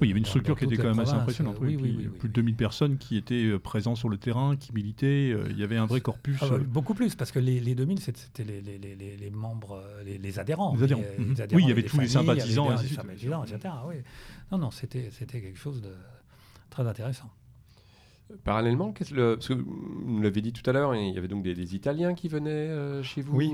[0.00, 1.58] oui, il y avait une structure qui était quand même assez impressionnante.
[1.60, 1.76] Oui,
[2.18, 5.36] plus de 2000 personnes qui étaient euh, présentes sur le terrain, qui militaient.
[5.50, 6.38] il y avait un vrai corpus.
[6.42, 10.74] Ah beaucoup plus, parce que les, les 2000, c'était les, les, les, membres, les, adhérents.
[10.76, 11.02] Les adhérents.
[11.18, 11.36] Mhm.
[11.52, 12.72] oui, il y avait tous les sympathisants.
[12.72, 13.74] etc.
[13.86, 13.96] Oui.
[14.50, 15.92] Non, non, c'était quelque chose de
[16.70, 17.30] très intéressant.
[18.44, 21.74] Parallèlement, le, parce que vous l'avez dit tout à l'heure, il y avait donc des,
[21.74, 23.36] Italiens qui venaient chez vous.
[23.36, 23.52] Oui.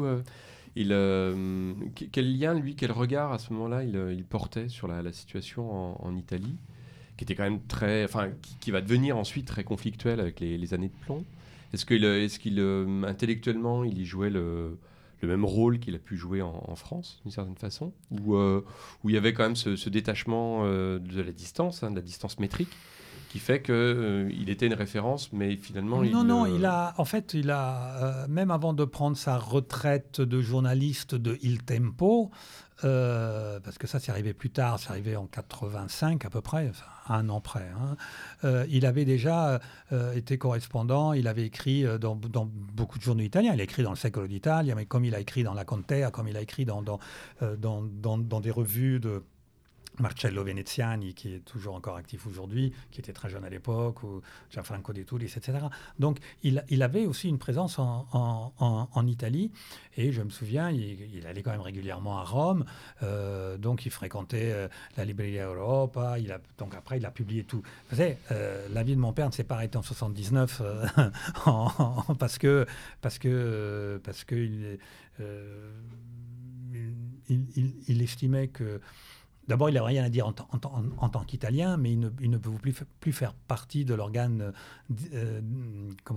[0.76, 1.74] Euh,
[2.12, 6.16] quel lien, lui, quel regard à ce moment-là il, euh, portait sur la, situation en,
[6.16, 6.56] Italie,
[7.16, 10.88] qui était quand même très, enfin, qui, va devenir ensuite très conflictuel avec les, années
[10.88, 11.24] de plomb?
[11.72, 14.78] Est-ce qu'il, est-ce qu'il, euh, intellectuellement, il y jouait le,
[15.22, 19.16] même rôle qu'il a pu jouer en, France, d'une certaine façon, où, où il y
[19.16, 22.70] avait quand même ce, détachement de la distance, hein, de la distance métrique
[23.28, 26.02] qui fait qu'il euh, il était une référence, mais finalement...
[26.02, 30.20] Non, non, il a, en fait, il a, euh, même avant de prendre sa retraite
[30.20, 32.30] de journaliste de Il Tempo,
[32.84, 36.70] euh, parce que ça, c'est arrivé plus tard, c'est arrivé en 85 à peu près,
[37.08, 37.68] un an près.
[38.42, 38.64] Hein.
[38.70, 39.60] il avait déjà
[40.14, 43.90] été correspondant, il avait écrit dans, dans, beaucoup de journaux italiens, il a écrit dans
[43.90, 46.64] le Secolo d'Italia, mais comme il a écrit dans La Contea, comme il a écrit
[46.64, 46.98] dans, dans,
[47.58, 49.22] dans, dans des revues de
[50.00, 54.22] Marcello Veneziani, qui est toujours encore actif aujourd'hui, qui était très jeune à l'époque, ou
[54.50, 55.58] Gianfranco De Tullis, etc.
[55.98, 59.50] Donc il, avait aussi une présence en, Italie,
[59.96, 62.64] et je me souviens, il, allait quand même régulièrement à Rome,
[63.02, 67.44] euh, donc il fréquentait euh, la Libreria Europa, il a, donc après il a publié
[67.44, 67.62] tout.
[67.90, 70.62] Vous savez, euh, la vie de mon père ne s'est pas arrêtée en 79
[72.18, 72.66] parce que
[73.00, 74.78] parce que parce que
[77.28, 78.80] il estimait que
[79.48, 82.50] D'abord, il n'a rien à dire en, tant qu'Italien, mais il ne, peut
[83.00, 84.52] plus, faire partie de l'organe
[85.14, 85.40] euh,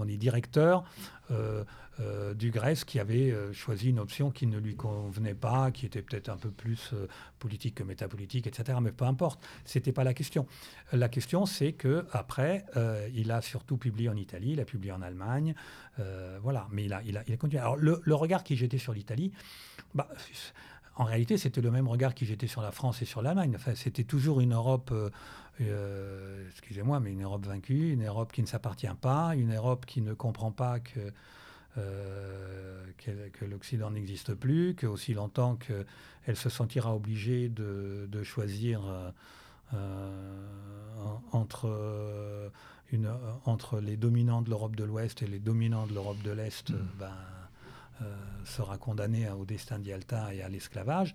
[0.06, 0.84] directeur
[1.32, 1.64] euh,
[2.02, 6.02] euh, du Grèce qui avait choisi une option qui ne lui convenait pas, qui était
[6.02, 6.94] peut-être un peu plus
[7.40, 8.78] politique que métapolitique, etc.
[8.82, 10.46] Mais peu importe, ce n'était pas la question.
[10.92, 12.66] La question, c'est qu'après,
[13.14, 15.56] il a surtout publié en Italie, il a publié en Allemagne,
[16.42, 17.62] voilà, mais il a continué.
[17.62, 19.32] Alors, le, regard qui jetait sur l'Italie,
[19.94, 20.10] bah,
[20.96, 23.54] en réalité, c'était le même regard qui jetait sur la France et sur l'Allemagne.
[23.56, 25.10] Enfin, c'était toujours une Europe, euh,
[25.62, 30.02] euh, excusez-moi, mais une Europe vaincue, une Europe qui ne s'appartient pas, une Europe qui
[30.02, 31.00] ne comprend pas que
[31.74, 38.82] que l'Occident n'existe plus, qu'aussi longtemps qu'elle se sentira obligée de, de choisir
[41.32, 42.52] entre,
[42.92, 43.10] une,
[43.46, 46.78] entre les dominants de l'Europe de l'Ouest et les dominants de l'Europe de l'Est, mmh.
[47.00, 47.16] ben,
[48.46, 51.14] sera condamnée au destin d'Yalta et à l'esclavage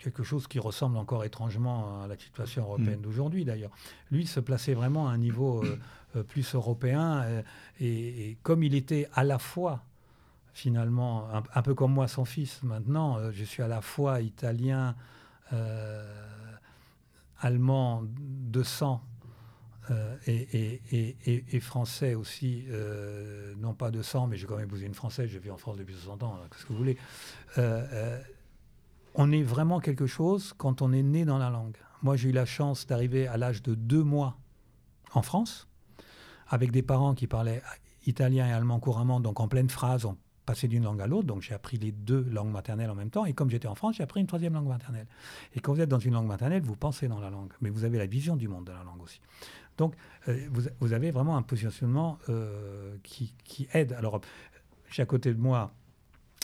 [0.00, 3.02] quelque chose qui ressemble encore étrangement à la situation européenne mm.
[3.02, 3.70] d'aujourd'hui d'ailleurs.
[4.10, 5.78] Lui se plaçait vraiment à un niveau euh,
[6.16, 7.42] euh, plus européen euh,
[7.80, 9.84] et, comme il était à la fois
[10.52, 14.96] finalement un, peu comme moi son fils maintenant, je suis à la fois italien,
[17.38, 19.00] allemand de sang
[20.26, 20.80] et,
[21.54, 22.64] et, français aussi,
[23.58, 25.76] non pas de sang, mais j'ai quand même épousé une française, je vis en France
[25.76, 26.98] depuis 60 ans, qu'est-ce que vous voulez
[29.14, 31.76] on est vraiment quelque chose quand on est né dans la langue.
[32.02, 34.38] Moi, j'ai eu la chance d'arriver à l'âge de deux mois
[35.12, 35.68] en France,
[36.48, 37.62] avec des parents qui parlaient
[38.06, 41.42] italien et allemand couramment, donc en pleine phrase, on passait d'une langue à l'autre, donc
[41.42, 44.02] j'ai appris les deux langues maternelles en même temps, et comme j'étais en France, j'ai
[44.02, 45.06] appris une troisième langue maternelle.
[45.54, 47.84] Et quand vous êtes dans une langue maternelle, vous pensez dans la langue, mais vous
[47.84, 49.20] avez la vision du monde de la langue aussi.
[49.80, 49.94] Donc,
[50.28, 50.46] euh,
[50.80, 53.94] vous, avez vraiment un positionnement euh, qui, qui, aide.
[53.94, 54.20] Alors,
[54.90, 55.72] j'ai à côté de moi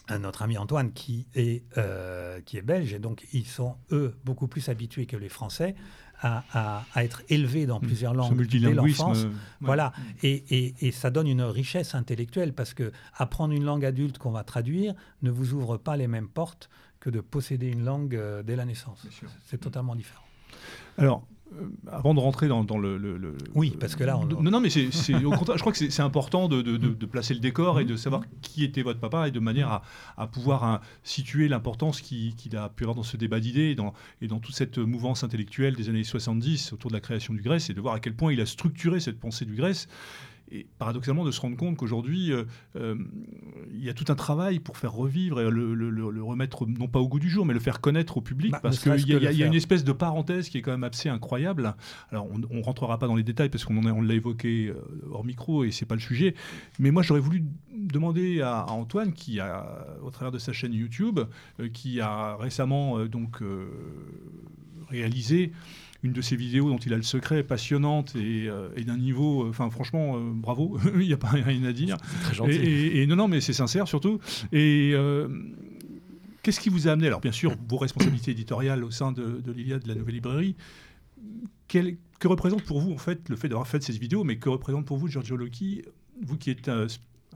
[0.09, 4.47] notre ami Antoine qui est, euh, qui est belge, et donc ils sont, eux, beaucoup
[4.47, 5.75] plus habitués que les Français
[6.23, 7.87] à, être élevés dans mmh.
[7.87, 9.27] plusieurs langues dès l'enfance.
[9.61, 14.31] Voilà, et, et, ça donne une richesse intellectuelle, parce que apprendre une langue adulte qu'on
[14.31, 16.71] va traduire ne vous ouvre pas les mêmes portes
[17.01, 19.07] que de posséder une langue dès la naissance.
[19.45, 20.25] C'est totalement différent.
[20.97, 21.27] Alors,
[21.91, 24.19] avant de rentrer dans, le, Oui, parce que là...
[24.19, 24.27] On...
[24.27, 27.81] Non, non, mais c'est, au contraire, je crois que c'est, important de, placer le décor
[27.81, 29.83] et de savoir qui était votre papa et de manière
[30.17, 33.95] à, pouvoir hein, situer l'importance qu'il, a pu avoir dans ce débat d'idées et dans,
[34.21, 37.71] et dans toute cette mouvance intellectuelle des années 70 autour de la création du Grèce
[37.71, 39.89] et de voir à quel point il a structuré cette pensée du Grèce
[40.51, 42.45] et paradoxalement de se rendre compte qu'aujourd'hui, euh,
[42.77, 42.97] euh,
[43.73, 47.09] il y a tout un travail pour faire revivre et le, remettre, non pas au
[47.09, 49.47] goût du jour, mais le faire connaître au public, bah, parce qu'il y, y, a
[49.47, 51.75] une espèce de parenthèse qui est quand même assez incroyable.
[52.11, 54.75] Alors, on ne rentrera pas dans les détails, parce qu'on on l'a évoqué euh,
[55.11, 56.35] hors micro, et c'est pas le sujet,
[56.79, 61.21] mais moi, j'aurais voulu demander à, Antoine, qui a, au travers de sa chaîne YouTube,
[61.73, 63.43] qui a récemment donc
[64.89, 65.53] réalisé
[66.07, 69.51] une de ces vidéos dont il a le secret passionnante et, euh, d'un niveau, euh,
[69.51, 71.97] enfin franchement, euh, bravo, il n'y a pas rien à dire.
[72.23, 72.55] Très gentil.
[72.55, 74.21] Et, non, non, mais c'est sincère surtout.
[74.53, 74.95] Et
[76.43, 77.09] qu'est-ce qui vous a amené?
[77.09, 80.57] Alors bien sûr, vos responsabilités éditoriales au sein de, de l'Iliade, de la Nouvelle Librairie.
[81.69, 84.87] que représente pour vous en fait le fait d'avoir fait ces vidéos, mais que représente
[84.87, 85.83] pour vous Giorgio Locchi,
[86.23, 86.87] vous qui êtes un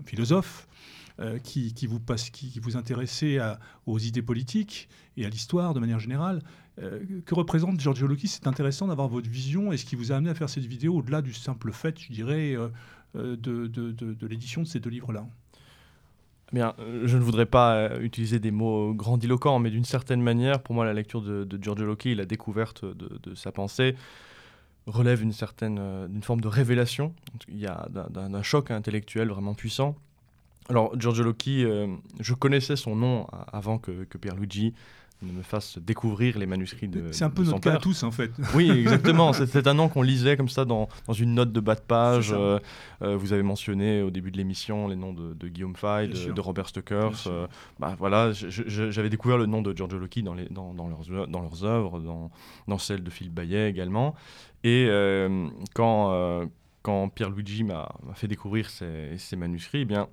[0.06, 0.68] philosophe,
[1.20, 3.38] euh, qui, vous passe, qui, vous intéressait
[3.84, 6.42] aux idées politiques et à l'histoire de manière générale.
[6.78, 10.16] Euh, que représente Giorgio Locchi C'est intéressant d'avoir votre vision et ce qui vous a
[10.16, 12.68] amené à faire cette vidéo au-delà du simple fait, je dirais, euh,
[13.36, 15.26] de, de, l'édition de ces deux livres-là.
[16.52, 20.74] Eh bien, je ne voudrais pas utiliser des mots grandiloquents, mais d'une certaine manière, pour
[20.74, 23.94] moi, la lecture de, Giorgio Locchi, la découverte de, sa pensée,
[24.86, 27.14] relève une certaine, une forme de révélation.
[27.48, 29.96] Il y a d'un choc intellectuel vraiment puissant.
[30.70, 31.88] Alors, Giorgio Locchi, euh,
[32.20, 34.72] je connaissais son nom avant que, que Pierluigi
[35.22, 38.10] ne me fasse découvrir les manuscrits de C'est un peu notre cas à tous, en
[38.10, 38.30] fait.
[38.54, 39.32] Oui, exactement.
[39.46, 42.32] C'est un nom qu'on lisait comme ça dans, dans, une note de bas de page.
[42.32, 42.58] Euh,
[43.02, 46.68] euh, vous avez mentionné au début de l'émission les noms de, Guillaume Fay, de, Robert
[46.68, 47.28] Stuckers.
[47.78, 51.40] bah, voilà, j'avais découvert le nom de Giorgio Locchi dans, les, dans, dans, leurs, dans
[51.40, 52.30] leurs œuvres, dans,
[52.66, 54.14] dans celle de Philippe Bayet également.
[54.64, 54.88] Et
[55.74, 56.48] quand,
[56.82, 60.08] quand Pierluigi m'a fait découvrir ces, ces manuscrits, eh bien,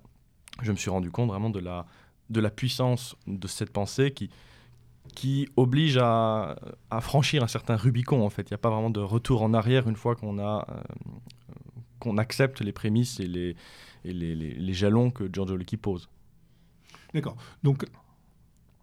[0.62, 1.86] je me suis rendu compte vraiment de la,
[2.30, 4.30] de la puissance de cette pensée qui,
[5.18, 6.56] qui oblige à,
[6.92, 8.44] à franchir un certain Rubicon, en fait.
[8.44, 10.68] Il n'y a pas vraiment de retour en arrière une fois qu'on a...
[10.70, 10.82] Euh,
[11.98, 13.56] qu'on accepte les prémices et les,
[14.06, 16.08] et les, les, jalons que Giorgio Lecchi pose.
[17.16, 17.36] D'accord.
[17.64, 17.88] Donc,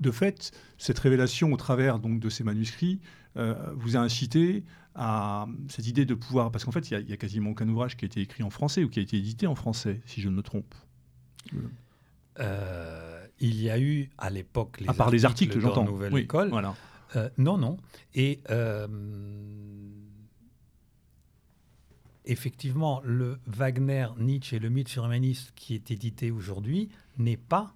[0.01, 2.99] de fait, cette révélation au travers donc, de ces manuscrits
[3.37, 4.65] euh, vous a incité
[4.97, 6.51] à cette idée de pouvoir...
[6.51, 8.51] Parce qu'en fait, il n'y a, a, quasiment aucun ouvrage qui a été écrit en
[8.51, 10.75] français ou qui a été édité en français, si je ne me trompe.
[12.41, 15.85] Euh, il y a eu à l'époque les à part articles les articles, j'entends.
[15.85, 16.49] Nouvelle École.
[16.51, 16.75] Voilà.
[17.17, 17.77] Euh, non, non.
[18.15, 18.87] Et euh,
[22.25, 27.75] effectivement, le Wagner, Nietzsche et le mythe surhumaniste qui est édité aujourd'hui n'est pas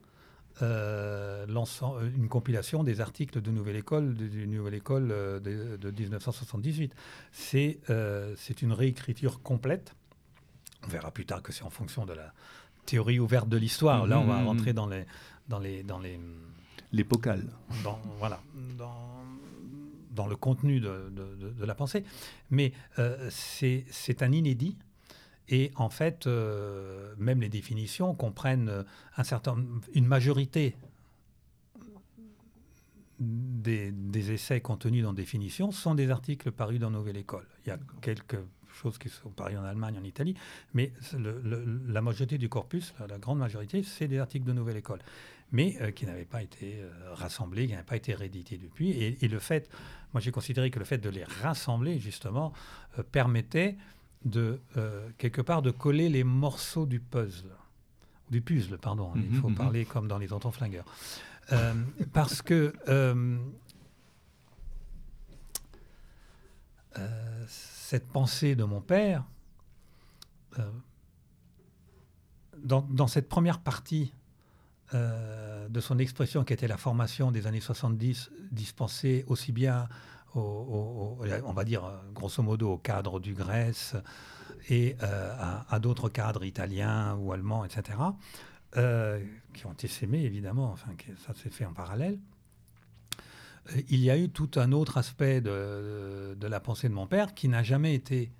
[0.60, 6.92] une compilation des articles de Nouvelle École, de, Nouvelle École de, de 1978.
[7.30, 7.78] C'est
[8.60, 9.94] une réécriture complète.
[10.84, 12.34] On verra plus tard que c'est en fonction de la,
[12.88, 14.06] théorie ouverte de l'histoire.
[14.06, 14.46] Là, on va mmh.
[14.46, 15.04] rentrer dans les,
[15.48, 16.18] dans les, dans les.
[17.84, 18.40] Dans, voilà,
[18.78, 18.94] dans,
[20.12, 22.04] dans le contenu de, de, la pensée.
[22.50, 24.76] Mais euh, c'est un inédit.
[25.50, 28.84] Et en fait, même les définitions comprennent
[29.16, 29.56] un certain,
[29.94, 30.76] une majorité
[33.18, 37.46] des, essais contenus dans définition sont des articles parus dans Nouvelle École.
[37.64, 38.38] Il y a quelques
[38.72, 40.34] choses qui sont parus en Allemagne, en Italie,
[40.74, 40.92] mais
[41.88, 45.00] la majorité du corpus, la, grande majorité, c'est des articles de Nouvelle École,
[45.50, 48.90] mais euh, qui n'avaient pas été euh, rassemblés, qui n'avaient pas été réédités depuis.
[48.90, 49.68] Et, le fait,
[50.12, 52.52] moi j'ai considéré que le fait de les rassembler, justement,
[52.98, 53.76] euh, permettait
[54.24, 54.60] de,
[55.16, 57.54] quelque part, de coller les morceaux du puzzle,
[58.30, 59.54] du puzzle, pardon, il mhm, faut mhm.
[59.54, 60.84] parler comme dans les tontons flingueurs.
[61.52, 61.74] Euh,
[62.12, 63.38] parce que euh,
[66.98, 69.24] euh, cette pensée de mon père,
[72.58, 74.12] dans, cette première partie
[74.92, 79.88] de son expression qui était la formation des années 70, dispensée aussi bien
[80.34, 81.82] on va dire
[82.14, 83.96] grosso modo au cadre du Grèce
[84.70, 87.98] et à d'autres cadres italiens ou allemands, etc.,
[88.76, 89.24] euh,
[89.54, 90.90] qui ont été sémés évidemment, enfin
[91.26, 92.18] ça s'est fait en parallèle.
[93.70, 97.32] Euh, il y a eu tout un autre aspect de, la pensée de mon père
[97.32, 98.30] qui n'a jamais été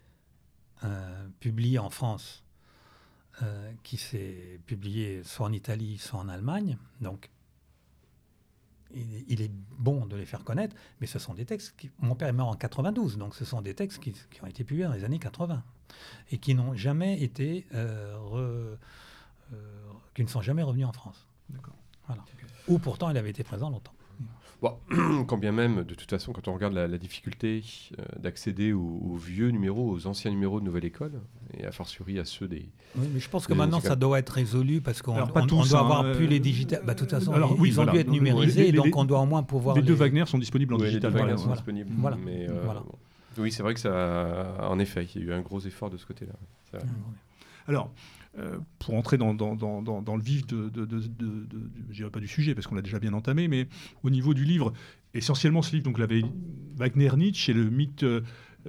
[0.85, 2.45] euh, publié en France,
[3.83, 6.77] qui s'est publié soit en Italie, soit en Allemagne.
[7.01, 7.31] Donc
[8.95, 11.91] il, est bon de les faire connaître, mais ce sont des textes qui...
[11.99, 14.87] Mon père est mort en 92, donc ce sont des textes qui, ont été publiés
[14.87, 15.63] dans les années 80
[16.31, 17.67] et qui n'ont jamais été
[20.15, 21.27] qui ne sont jamais revenus en France.
[22.07, 22.25] Voilà.
[22.67, 23.93] Ou pourtant, il avait été présent longtemps.
[24.61, 24.77] Bon,
[25.27, 27.63] quand bien même, de toute façon, quand on regarde la, difficulté
[27.99, 31.13] euh, d'accéder aux, vieux numéros, aux anciens numéros de Nouvelle École,
[31.57, 32.69] et a fortiori à ceux des.
[32.97, 36.13] Oui, mais je pense que maintenant ça doit être résolu parce qu'on doit avoir hein,
[36.13, 36.83] plus les digitales.
[36.85, 39.45] Bah, de toute façon, alors, ils, ont dû être numérisés, donc on doit au moins
[39.45, 39.77] pouvoir.
[39.77, 41.13] Les, deux Wagner sont disponibles en digital.
[41.13, 41.91] Les deux Wagner sont disponibles.
[41.97, 42.17] Voilà.
[42.25, 42.81] Mais, euh,
[43.39, 44.57] Oui, c'est vrai que ça.
[44.61, 46.81] En effet, il y a eu un gros effort de ce côté-là.
[47.69, 47.91] Alors,
[48.39, 50.71] euh, pour entrer dans, le vif de,
[51.91, 53.69] je dirais pas du sujet parce qu'on l'a déjà bien entamé, mais
[54.03, 54.73] au niveau du livre,
[55.15, 56.23] essentiellement ce livre, donc l'avait
[56.77, 58.21] Wagner Nietzsche et le mythe euh,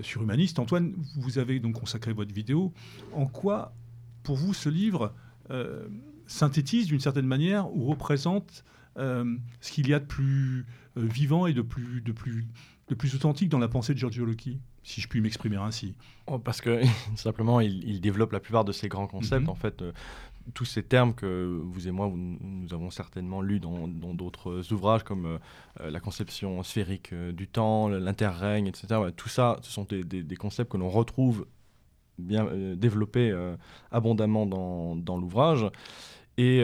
[0.02, 0.58] surhumaniste.
[0.60, 2.74] Antoine, vous avez donc consacré votre vidéo.
[3.14, 3.76] En quoi,
[4.24, 5.14] pour vous, ce livre
[5.52, 5.88] euh,
[6.26, 8.64] synthétise d'une certaine manière ou représente
[8.98, 10.66] ce qu'il y a de plus
[10.98, 12.46] vivant et de plus, de, plus,
[12.90, 14.60] de plus authentique dans la pensée de Giorgio Locchi?
[14.90, 15.94] Si je puis m'exprimer ainsi
[16.26, 16.82] oh, Parce que
[17.16, 19.44] simplement, il, développe la plupart de ces grands concepts.
[19.44, 19.50] Mhm.
[19.50, 19.92] En fait, euh,
[20.56, 25.26] tous ces termes que vous et moi, nous avons certainement lus dans d'autres ouvrages, comme
[25.28, 25.38] euh,
[25.82, 28.88] euh, la conception sphérique du temps, l'interrègne, etc.
[29.16, 31.46] tout ça, ce sont des, concepts que l'on retrouve
[32.18, 33.32] bien développés
[33.92, 35.66] abondamment dans, dans l'ouvrage.
[36.38, 36.62] Et,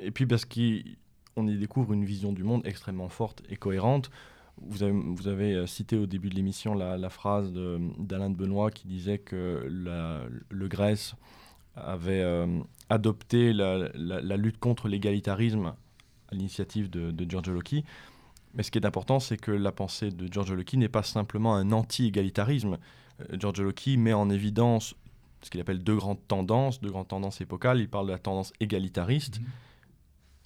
[0.00, 4.10] et puis parce qu'on y découvre une vision du monde extrêmement forte et cohérente.
[4.60, 9.18] Vous avez, euh, cité au début de l'émission la, phrase d'Alain de, Benoît qui disait
[9.18, 11.14] que le Grèce
[11.76, 12.60] avait euh,
[12.90, 15.74] adopté la, lutte contre l'égalitarisme
[16.30, 17.84] à l'initiative de, Giorgio Locchi.
[18.54, 21.54] Mais ce qui est important, c'est que la pensée de Giorgio Locchi n'est pas simplement
[21.54, 22.76] un anti-égalitarisme.
[23.20, 24.94] Euh, Giorgio Locchi met en évidence
[25.40, 27.80] ce qu'il appelle deux grandes tendances, deux grandes tendances épocales.
[27.80, 29.40] Il parle de la tendance égalitariste.
[29.40, 29.44] Mmh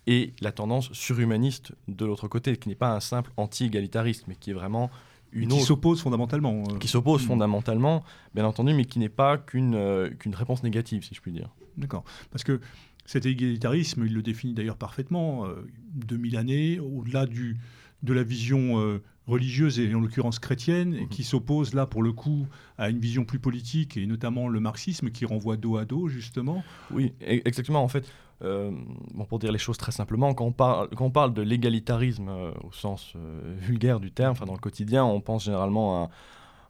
[0.06, 4.50] et la tendance surhumaniste de l'autre côté, qui n'est pas un simple anti-égalitariste, mais qui
[4.50, 4.90] est vraiment
[5.32, 6.64] une qui s'oppose fondamentalement.
[6.70, 6.78] Euh.
[6.78, 11.14] Qui s'oppose fondamentalement, bien entendu, mais qui n'est pas qu'une euh, qu'une réponse négative, si
[11.14, 11.50] je puis dire.
[11.76, 12.04] D'accord.
[12.30, 12.60] Parce que
[13.04, 15.46] cet égalitarisme, il le définit d'ailleurs parfaitement,
[15.94, 17.56] 2000 euh, années, au-delà du,
[18.02, 21.08] de la vision religieuse et en l'occurrence chrétienne, et mhm.
[21.08, 22.46] qui s'oppose là pour le coup
[22.78, 26.62] à une vision plus politique, et notamment le marxisme qui renvoie dos à dos justement.
[26.92, 27.82] Oui, e-, exactement.
[27.82, 28.10] En fait,
[28.42, 28.70] euh,
[29.14, 33.14] bon, pour dire les choses très simplement, quand on, parle, de l'égalitarisme euh, au sens
[33.16, 36.10] euh, vulgaire du terme, dans le quotidien, on pense généralement à,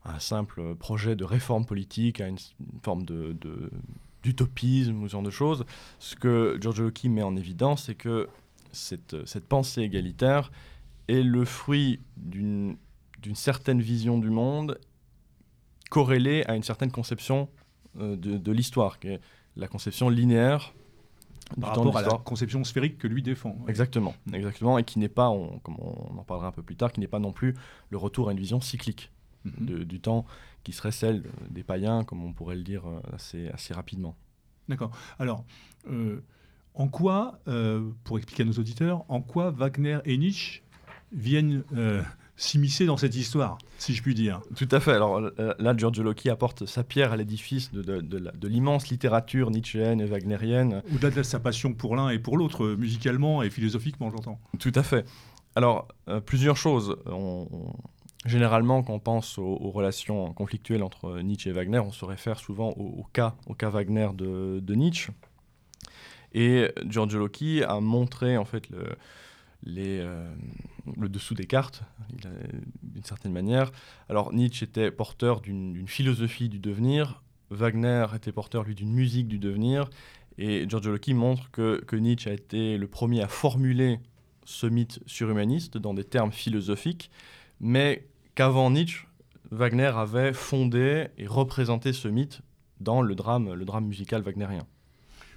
[0.05, 2.39] un simple projet de réforme politique, à une,
[2.85, 3.37] forme de,
[4.23, 5.65] d'utopisme ou ce genre de choses.
[5.99, 8.29] Ce que Giorgio Locchi met en évidence, c'est que
[8.71, 10.53] cette, cette, pensée égalitaire
[11.09, 12.77] est le fruit d'une,
[13.21, 14.79] d'une certaine vision du monde
[15.91, 17.49] corrélée à une certaine conception
[17.97, 19.21] de, de l'histoire, qui est
[19.57, 20.73] la conception linéaire
[21.61, 23.57] par rapport à la conception sphérique que lui défend.
[23.69, 25.33] Exactement, exactement, et qui n'est pas,
[25.63, 27.55] comme on en parlera un peu plus tard, qui n'est pas non plus
[27.91, 29.13] le retour à une vision cyclique
[29.45, 29.85] mhm.
[29.85, 30.27] du temps
[30.65, 34.17] qui serait celle des païens, comme on pourrait le dire euh, assez, assez rapidement.
[34.69, 34.91] D'accord.
[35.21, 35.45] Alors,
[35.89, 36.21] euh,
[36.75, 40.65] en quoi, euh, pour expliquer à nos auditeurs, en quoi Wagner et Nietzsche
[41.13, 41.63] viennent
[42.37, 44.41] s'immiscer dans cette histoire, si je puis dire.
[44.57, 44.93] Tout à fait.
[44.93, 50.01] Alors euh, là, Giorgio Locchi apporte sa pierre à l'édifice de, de, l'immense littérature nietzschéenne
[50.01, 50.83] et wagnérienne.
[50.95, 54.39] Au-delà de sa passion pour l'un et pour l'autre, euh, musicalement et philosophiquement, j'entends.
[54.59, 55.07] Tout à fait.
[55.55, 56.97] Alors, euh, plusieurs choses.
[58.27, 62.71] généralement, quand on pense aux, relations conflictuelles entre Nietzsche et Wagner, on se réfère souvent
[62.71, 65.13] au, cas, au cas Wagner de, Nietzsche.
[66.35, 68.97] Et Giorgio Locchi a montré en fait le,
[69.67, 70.33] euh,
[70.97, 71.83] le dessous des cartes,
[72.83, 73.71] d'une certaine manière.
[74.09, 79.39] Alors Nietzsche était porteur d'une philosophie du devenir, Wagner était porteur, lui, d'une musique du
[79.39, 79.89] devenir,
[80.39, 84.01] et Giorgio Locchi montre que, que Nietzsche a été le premier à formuler
[84.45, 87.11] ce mythe surhumaniste dans des termes philosophiques,
[87.61, 89.07] mais qu'avant Nietzsche,
[89.51, 92.43] Wagner avait fondé et représenté ce mythe
[92.81, 94.67] dans le drame, le drame musical wagnérien.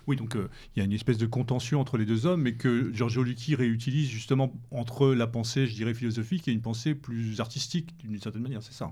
[0.10, 2.54] Oui, donc euh, il y a une espèce de contention entre les deux hommes, mais
[2.54, 7.40] que Giorgio Lucchi réutilise justement entre la pensée, je dirais, philosophique et une pensée plus
[7.40, 8.92] artistique, d'une certaine manière, c'est ça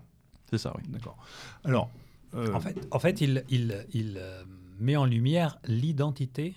[0.51, 0.84] C'est ça, oui.
[0.89, 1.18] D'accord.
[1.63, 1.89] Alors.
[2.36, 4.43] Euh, en fait, en fait il, il, il euh,
[4.80, 6.53] met en lumière l'identité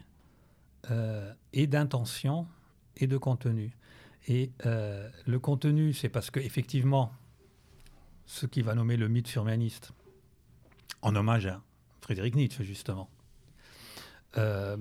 [1.52, 2.46] et d'intention
[2.96, 3.70] et de contenu.
[4.26, 7.12] Et le contenu, c'est parce qu'effectivement,
[8.26, 9.92] ce qui va nommer le mythe surhumaniste,
[11.02, 11.62] en hommage à
[12.00, 13.08] Frédéric Nietzsche, justement,
[14.36, 14.76] euh,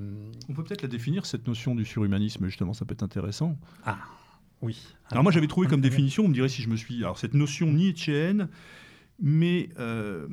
[0.48, 3.58] On peut peut-être la définir, cette notion du surhumanisme, justement, ça peut être intéressant.
[3.86, 3.98] Ah,
[4.62, 4.82] oui.
[5.10, 6.98] Alors, moi, j'avais trouvé comme définition, on me dirait si je me suis...
[7.04, 8.50] Alors, cette notion nietzschéenne,
[9.22, 9.70] mais...
[9.80, 10.28] Euh,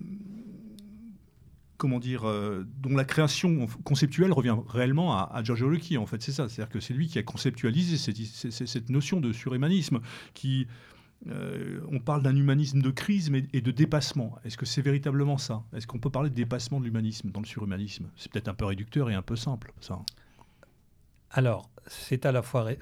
[1.76, 6.32] comment dire, euh, dont la création conceptuelle revient réellement à, Giorgio Lucchi, en fait, c'est
[6.32, 6.48] ça.
[6.48, 8.16] C'est-à-dire que c'est lui qui a conceptualisé cette,
[8.50, 10.00] cette notion de surhumanisme,
[10.34, 10.66] qui
[11.28, 14.38] euh, on parle d'un humanisme de crise et de dépassement.
[14.44, 15.64] Est-ce que c'est véritablement ça?
[15.74, 18.08] Est-ce qu'on peut parler de dépassement de l'humanisme dans le surhumanisme?
[18.16, 19.98] C'est peut-être un peu réducteur et un peu simple, ça.
[21.30, 22.26] Alors, c'est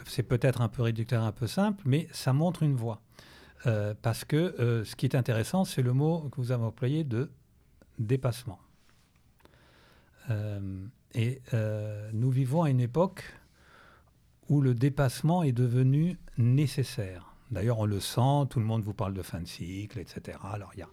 [0.07, 3.01] c'est peut-être un peu réducteur et un peu simple, mais ça montre une voie.
[3.67, 7.05] Euh, parce que euh, ce qui est intéressant, c'est le mot que vous avez employé
[7.05, 7.31] de
[7.99, 8.59] dépassement.
[11.15, 11.41] et
[12.13, 13.23] nous vivons à une époque
[14.49, 17.34] où le dépassement est devenu nécessaire.
[17.55, 20.39] D'ailleurs, on le sent, tout le monde vous parle de fin de cycle, etc.
[20.53, 20.89] Alors, il y a,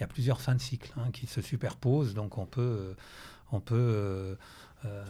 [0.00, 2.94] y a, plusieurs fins de cycle hein, qui se superposent, donc on peut, euh,
[3.50, 4.34] on peut euh,
[4.84, 5.04] euh,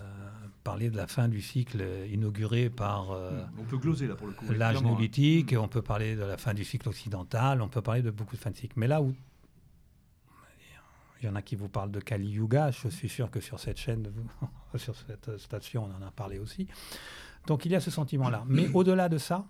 [0.65, 4.51] parler de la fin du cycle inauguré par on peut gloser, là, pour le coup,
[4.51, 8.01] l'âge néolithique, et on peut parler de la fin du cycle occidental, on peut parler
[8.03, 8.75] de beaucoup de fins de cycle.
[8.77, 9.15] Mais là où
[11.23, 13.61] il y en a qui vous parlent de Kali Yuga, je suis sûr que sur
[13.61, 14.11] cette chaîne,
[14.77, 16.67] sur cette station, on en a parlé aussi.
[17.47, 18.45] Donc il y a ce sentiment-là.
[18.47, 19.47] Mais au-delà de ça,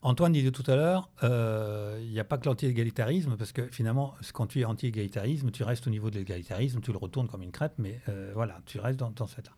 [0.00, 4.14] Antoine disait tout à l'heure, euh, il n'y a pas que l'anti-égalitarisme, parce que finalement,
[4.32, 7.50] quand tu es anti-égalitarisme, tu restes au niveau de l'égalitarisme, tu le retournes comme une
[7.50, 9.52] crêpe, mais euh, voilà, tu restes dans, cette là.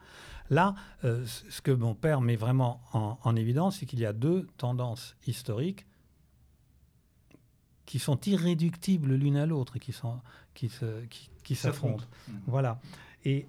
[0.48, 0.74] Là,
[1.04, 5.14] euh, ce que mon père met vraiment en, évidence, c'est qu'il y a deux tendances
[5.26, 5.86] historiques
[7.84, 10.20] qui sont irréductibles l'une à l'autre et qui sont
[10.54, 10.70] qui
[11.42, 12.04] qui, s'affrontent.
[12.28, 12.32] Mmh.
[12.46, 12.80] Voilà.
[13.24, 13.46] Et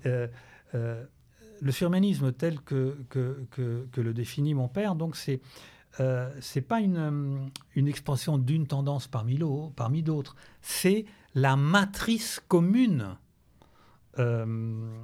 [0.74, 5.42] le surmanisme tel que, que, que, le définit mon père, donc c'est
[6.00, 7.38] euh, c'est pas une, euh,
[7.76, 9.40] une expression d'une tendance parmi,
[9.76, 13.18] parmi d'autres, c'est la matrice commune
[14.20, 15.04] euh,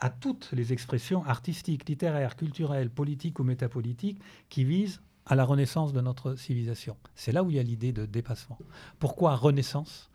[0.00, 5.92] à toutes les expressions artistiques, littéraires, culturelles, politiques ou métapolitiques qui visent à la renaissance
[5.92, 6.96] de notre civilisation.
[7.14, 8.58] C'est là où il y a l'idée de dépassement.
[8.98, 10.10] Pourquoi renaissance?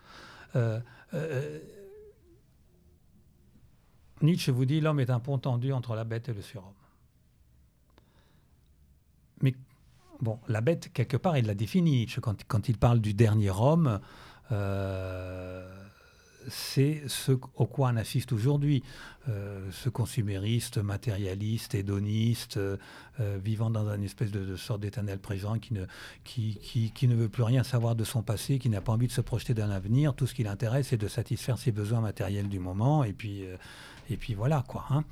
[4.22, 6.74] Nietzsche vous dit l'homme est un pont tendu entre la bête et le surhomme.
[9.42, 9.54] Mais
[10.24, 12.08] Bon, la bête, quelque part, il l'a définit.
[12.48, 14.00] Quand, il parle du dernier homme,
[14.54, 15.68] euh,
[16.48, 18.84] c'est ce au quoi on assiste aujourd'hui.
[19.28, 22.78] Euh, ce consumériste, matérialiste, hédoniste, euh,
[23.44, 25.88] vivant dans une espèce de, sorte d'éternel présent qui ne,
[26.24, 26.58] qui,
[26.96, 29.20] qui, ne veut plus rien savoir de son passé, qui n'a pas envie de se
[29.20, 30.14] projeter dans l'avenir.
[30.14, 33.04] Tout ce qui l'intéresse, c'est de satisfaire ses besoins matériels du moment.
[33.04, 33.44] Et puis,
[34.10, 34.86] et puis voilà, quoi.
[34.90, 35.04] Hein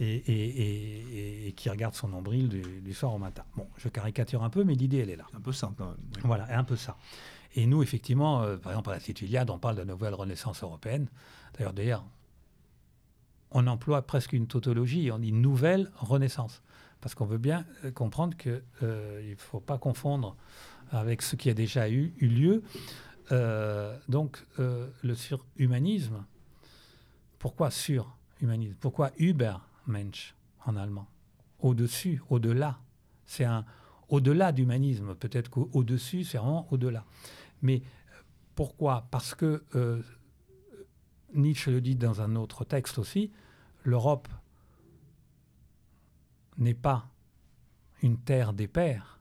[0.00, 3.44] et, qui regarde son nombril du, soir au matin.
[3.56, 5.26] Bon, je caricature un peu, mais l'idée, elle est là.
[5.36, 5.96] Un peu ça, quand même.
[6.24, 6.96] Voilà, un peu ça.
[7.56, 11.06] Et nous, effectivement, euh, par exemple, à la Iliade, on parle de nouvelle renaissance européenne.
[11.56, 12.04] D'ailleurs, d'ailleurs,
[13.52, 16.62] on emploie presque une tautologie, on dit nouvelle renaissance.
[17.00, 20.36] Parce qu'on veut bien euh, comprendre qu'il euh, ne faut pas confondre
[20.90, 22.62] avec ce qui a déjà eu, eu lieu.
[24.08, 26.24] donc, le surhumanisme,
[27.38, 28.76] pourquoi surhumanisme?
[28.80, 29.56] Pourquoi Uber
[29.86, 31.08] Mensch en allemand.
[31.60, 32.78] Au-dessus, au-delà.
[33.24, 33.64] C'est un
[34.08, 35.14] au-delà d'humanisme.
[35.14, 37.04] Peut-être qu'au-dessus, c'est vraiment au-delà.
[37.62, 38.22] Mais euh,
[38.54, 39.08] pourquoi?
[39.10, 40.02] Parce que euh,
[41.34, 43.32] Nietzsche le dit dans un autre texte aussi,
[43.84, 44.28] l'Europe
[46.58, 47.08] n'est pas
[48.02, 49.20] une terre des pères.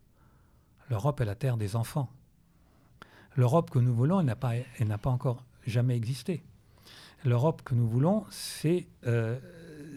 [0.89, 2.11] L'Europe est la terre des enfants.
[3.35, 4.53] L'Europe que nous voulons, elle n'a pas,
[5.01, 6.43] pas encore jamais existé.
[7.25, 9.39] L'Europe que nous voulons, c'est euh,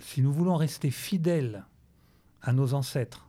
[0.01, 1.65] si nous voulons rester fidèles
[2.43, 3.29] à nos ancêtres,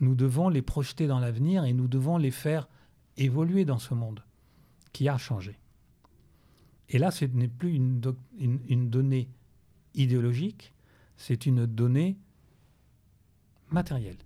[0.00, 2.68] nous devons les projeter dans l'avenir et nous devons les faire
[3.16, 4.22] évoluer dans ce monde
[4.92, 5.58] qui a changé.
[6.88, 8.00] Et là, ce n'est plus une,
[8.90, 9.28] donnée
[9.94, 10.72] idéologique,
[11.16, 12.18] c'est une donnée
[13.70, 14.18] matérielle.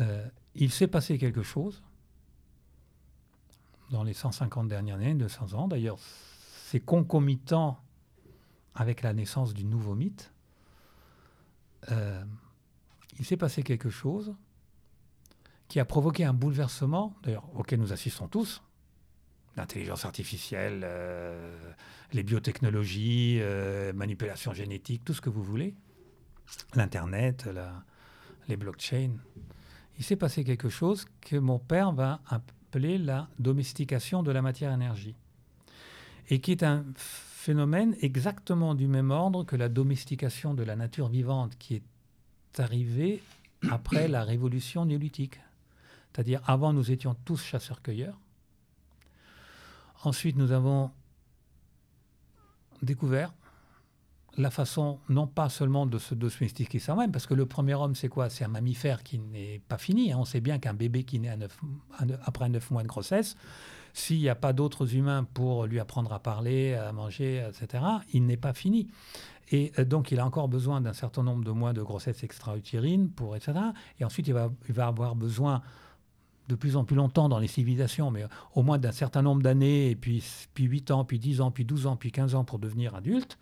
[0.00, 1.82] Euh, il s'est passé quelque chose
[3.90, 5.68] dans les 150 dernières années, 200 ans.
[5.68, 7.78] D'ailleurs, c'est concomitant
[8.74, 10.32] avec la naissance du nouveau mythe.
[11.90, 12.24] Euh,
[13.18, 14.34] il s'est passé quelque chose
[15.68, 18.62] qui a provoqué un bouleversement, d'ailleurs auquel nous assistons tous,
[19.56, 21.72] l'intelligence artificielle, euh,
[22.12, 25.74] les biotechnologies, euh, manipulation génétique, tout ce que vous voulez,
[26.74, 27.48] l'Internet,
[28.48, 29.16] les blockchains.
[29.98, 35.16] Il s'est passé quelque chose que mon père va appeler la domestication de la matière-énergie,
[36.28, 36.84] et qui est un
[37.44, 43.22] phénomène exactement du même ordre que la domestication de la nature vivante qui est arrivée
[43.70, 45.38] après la révolution néolithique.
[46.12, 48.18] C'est-à-dire, avant, nous étions tous chasseurs-cueilleurs.
[50.04, 50.90] Ensuite, nous avons
[52.82, 53.34] découvert
[54.36, 58.08] la façon, non pas seulement de se domestiquer soi-même, parce que le premier homme, c'est
[58.08, 58.30] quoi?
[58.30, 60.12] C'est un mammifère qui n'est pas fini.
[60.12, 60.18] Hein.
[60.18, 61.36] On sait bien qu'un bébé qui naît
[62.24, 63.36] après 9 mois de grossesse,
[63.94, 67.82] s'il n'y a pas d'autres humains pour lui apprendre à parler, à manger, etc.,
[68.12, 68.88] il n'est pas fini.
[69.50, 73.08] Et euh, donc, il a encore besoin d'un certain nombre de mois de grossesse extra-utérine,
[73.10, 73.52] pour, etc.
[74.00, 74.50] Et ensuite, il va,
[74.86, 75.62] avoir besoin
[76.48, 78.24] de plus en plus longtemps dans les civilisations, mais
[78.54, 80.22] au moins d'un certain nombre d'années, et puis,
[80.52, 83.38] puis 8 ans, puis 10 ans, puis 12 ans, puis 15 ans pour devenir adulte,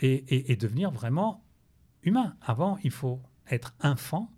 [0.00, 1.44] et, devenir vraiment
[2.02, 2.34] humain.
[2.40, 3.20] Avant, il faut
[3.50, 4.30] être enfant,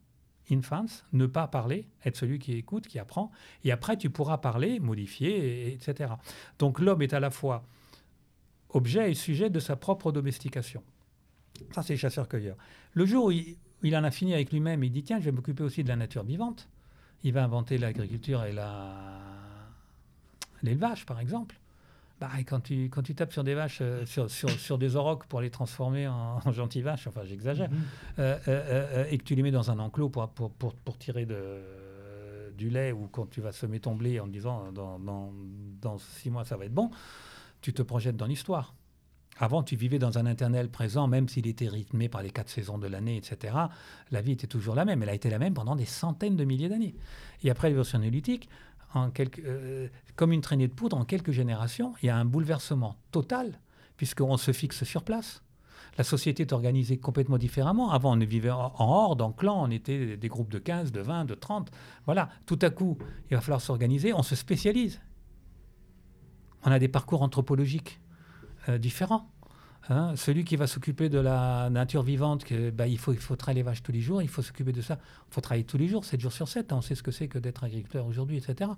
[0.51, 3.31] infants, ne pas parler, être celui qui écoute, qui apprend,
[3.65, 6.15] et après tu pourras parler, modifier, etc.
[6.59, 7.65] Donc l'homme est à la fois
[8.71, 10.83] objet et sujet de sa propre domestication.
[11.71, 12.57] Ça, c'est chasseur-cueilleur.
[12.93, 15.33] Le jour où il, il, en a fini avec lui-même, il dit, tiens, je vais
[15.33, 16.69] m'occuper aussi de la nature vivante
[17.25, 18.55] il va inventer l'agriculture et
[20.63, 21.59] l'élevage, par exemple.
[22.21, 25.41] Bah, quand, tu, quand tu tapes sur des vaches, euh, sur, sur, des aurochs pour
[25.41, 27.79] les transformer en, gentilles vaches, enfin j'exagère, mhm.
[28.21, 31.27] euh, euh, et que tu les mets dans un enclos pour, pour, pour, pour tirer
[31.27, 31.61] de,
[32.57, 35.33] du lait ou quand tu vas semer ton blé en disant dans, dans,
[35.81, 36.91] dans six mois ça va être bon,
[37.61, 38.75] tu te projettes dans l'histoire.
[39.39, 42.79] Avant, tu vivais dans un internel présent, même s'il était rythmé par les quatre saisons
[42.79, 43.55] de l'année, etc.
[44.13, 45.03] La vie était toujours la même.
[45.03, 46.95] Elle a été la même pendant des centaines de milliers d'années.
[47.43, 48.49] Et après l'évolution néolithique,
[48.97, 53.61] euh, comme une traînée de poudre, en quelques générations, il y a un bouleversement total,
[53.97, 55.43] puisqu'on se fixe sur place.
[55.97, 57.91] La société est organisée complètement différemment.
[57.93, 61.25] Avant, on vivait en horde, en clan, on était des groupes de 15, de 20,
[61.25, 61.71] de 30.
[62.07, 62.99] Voilà, tout à coup,
[63.31, 65.01] il va falloir s'organiser, on se spécialise.
[66.65, 68.01] On a des parcours anthropologiques
[68.69, 69.31] euh, différents.
[69.91, 70.15] Hein.
[70.17, 73.57] celui qui va s'occuper de la nature vivante, que, bah, il, faut, il faut traiter
[73.57, 74.99] les vaches tous les jours, il faut s'occuper de ça.
[75.31, 76.73] Il faut travailler tous les jours, 7 jours sur 7.
[76.73, 76.77] Hein.
[76.77, 78.71] on sait ce que c'est que d'être agriculteur aujourd'hui, etc.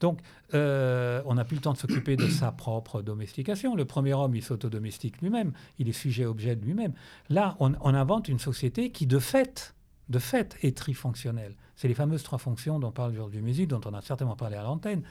[0.00, 0.20] Donc,
[0.54, 3.76] euh, on n'a plus le temps de s'occuper de sa propre domestication.
[3.76, 5.52] Le premier homme, il s'autodomestique lui-même.
[5.78, 6.92] Il est sujet-objet de lui-même.
[7.28, 9.74] Là, on, invente une société qui, de fait,
[10.08, 11.54] de fait, est trifonctionnelle.
[11.76, 14.62] C'est les fameuses trois fonctions dont parle Georges Dumézil, dont on a certainement parlé à
[14.62, 15.02] l'antenne.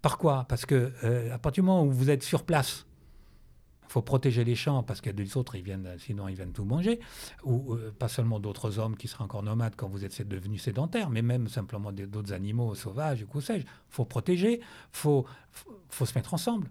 [0.00, 0.46] Par quoi?
[0.48, 2.86] Parce que euh, à partir du moment où vous êtes sur place,
[3.90, 6.64] il faut protéger les champs parce que des autres, ils viennent, sinon ils viennent tout
[6.64, 7.00] manger.
[7.42, 11.10] Ou euh, pas seulement d'autres hommes qui seraient encore nomades quand vous êtes devenus sédentaires,
[11.10, 13.64] mais même simplement d'autres animaux sauvages, ou sais-je.
[13.64, 15.26] Il faut protéger, il faut,
[15.88, 16.70] faut, se mettre ensemble.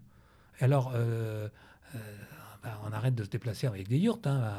[0.61, 1.49] Alors, euh,
[1.93, 1.99] euh,
[2.63, 4.53] ben, on arrête de se déplacer avec des yurts, hein.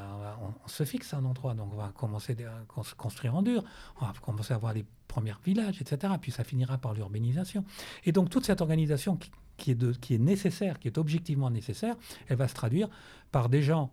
[0.65, 2.65] on, se fixe un endroit, donc on va commencer à
[2.97, 3.63] construire en dur,
[4.01, 6.15] on va commencer à avoir les premiers villages, etc.
[6.21, 7.65] Puis ça finira par l'urbanisation.
[8.05, 9.19] Et donc toute cette organisation
[9.59, 11.95] qui, est, qui est nécessaire, qui est objectivement nécessaire,
[12.29, 12.89] elle va se traduire
[13.33, 13.91] par des gens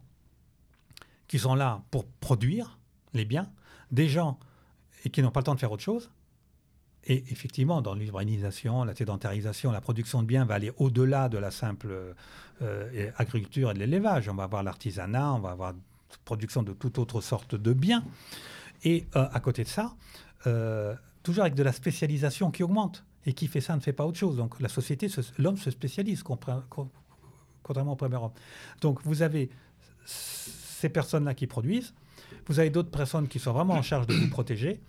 [1.27, 2.77] qui sont là pour produire
[3.13, 3.51] les biens,
[3.91, 4.39] des gens
[5.03, 6.09] et qui n'ont pas le temps de faire autre chose.
[7.09, 11.51] Et effectivement, dans l'urbanisation, la sédentarisation, la production de biens va aller au-delà de la
[11.51, 12.13] simple
[12.61, 14.27] euh, agriculture et de l'élevage.
[14.27, 15.73] On va avoir l'artisanat, on va avoir
[16.25, 18.03] production de toute autre sorte de biens.
[18.83, 19.95] Et euh, à côté de ça,
[20.47, 23.05] euh, toujours avec de la spécialisation qui augmente.
[23.25, 24.37] Et qui fait ça ne fait pas autre chose.
[24.37, 28.31] Donc la société, l'homme se spécialise, contrairement au premier homme.
[28.81, 29.49] Donc vous avez
[30.05, 31.93] ces personnes-là qui produisent,
[32.47, 34.79] vous avez d'autres personnes qui sont vraiment en charge de vous protéger,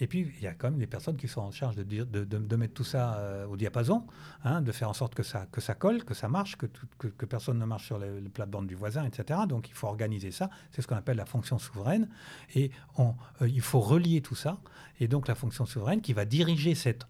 [0.00, 2.56] et puis, il y a quand même des personnes qui sont en charge de, de,
[2.56, 4.04] mettre tout ça euh, au diapason,
[4.42, 6.66] hein, de faire en sorte que ça, que ça colle, que ça marche, que,
[6.98, 9.40] que, personne ne marche sur le, plate-bande du voisin, etc.
[9.48, 10.50] Donc, il faut organiser ça.
[10.72, 12.08] C'est ce qu'on appelle la fonction souveraine.
[12.54, 13.04] Et euh,
[13.42, 14.58] il faut relier tout ça.
[14.98, 17.06] Et donc, la fonction souveraine qui va diriger cette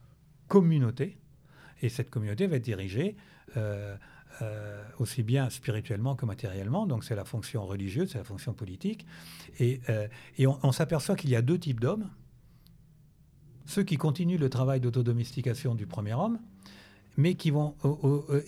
[0.48, 1.16] communauté.
[1.80, 3.16] Et cette communauté va être dirigée
[3.56, 3.96] euh,
[4.98, 6.86] aussi bien spirituellement que matériellement.
[6.86, 9.06] Donc c'est la fonction religieuse, c'est la fonction politique.
[9.58, 9.80] Et,
[10.38, 12.10] et on, s'aperçoit qu'il y a deux types d'hommes.
[13.66, 16.38] Ceux qui continuent le travail d'autodomestication du premier homme,
[17.16, 17.74] mais qui vont,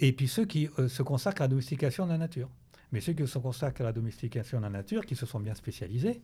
[0.00, 2.48] et puis ceux qui se consacrent à la domestication de la nature.
[2.92, 5.54] Mais ceux qui se consacrent à la domestication de la nature, qui se sont bien
[5.54, 6.20] spécialisés,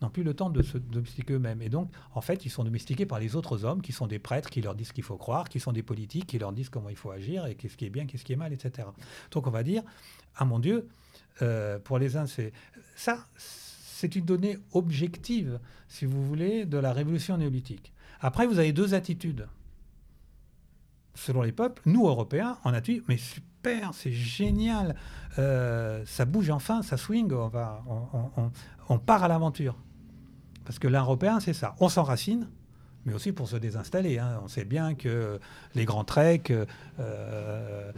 [0.00, 1.60] n'ont plus le temps de se domestiquer eux-mêmes.
[1.62, 4.48] Et donc, en fait, ils sont domestiqués par les autres hommes, qui sont des prêtres,
[4.48, 6.88] qui leur disent ce qu'il faut croire, qui sont des politiques, qui leur disent comment
[6.88, 8.88] il faut agir, et qu'est-ce qui est bien, qu'est-ce qui est mal, etc.
[9.30, 9.82] Donc, on va dire,
[10.36, 10.88] ah mon Dieu,
[11.42, 12.52] euh, pour les uns, c'est
[12.94, 15.58] ça, c'est une donnée objective,
[15.88, 17.92] si vous voulez, de la révolution néolithique.
[18.20, 19.48] Après, vous avez deux attitudes.
[21.14, 24.94] Selon les peuples, nous, Européens, on a dit, mais super, c'est génial,
[25.38, 28.50] euh, ça bouge enfin, ça swing, on,
[28.88, 29.76] on part à l'aventure.
[30.64, 31.74] Parce que l'européen, c'est ça.
[31.80, 32.48] On s'enracine,
[33.04, 34.18] mais aussi pour se désinstaller.
[34.18, 34.40] Hein.
[34.42, 35.38] On sait bien que
[35.74, 36.66] les grands treks, euh,
[36.98, 37.92] euh,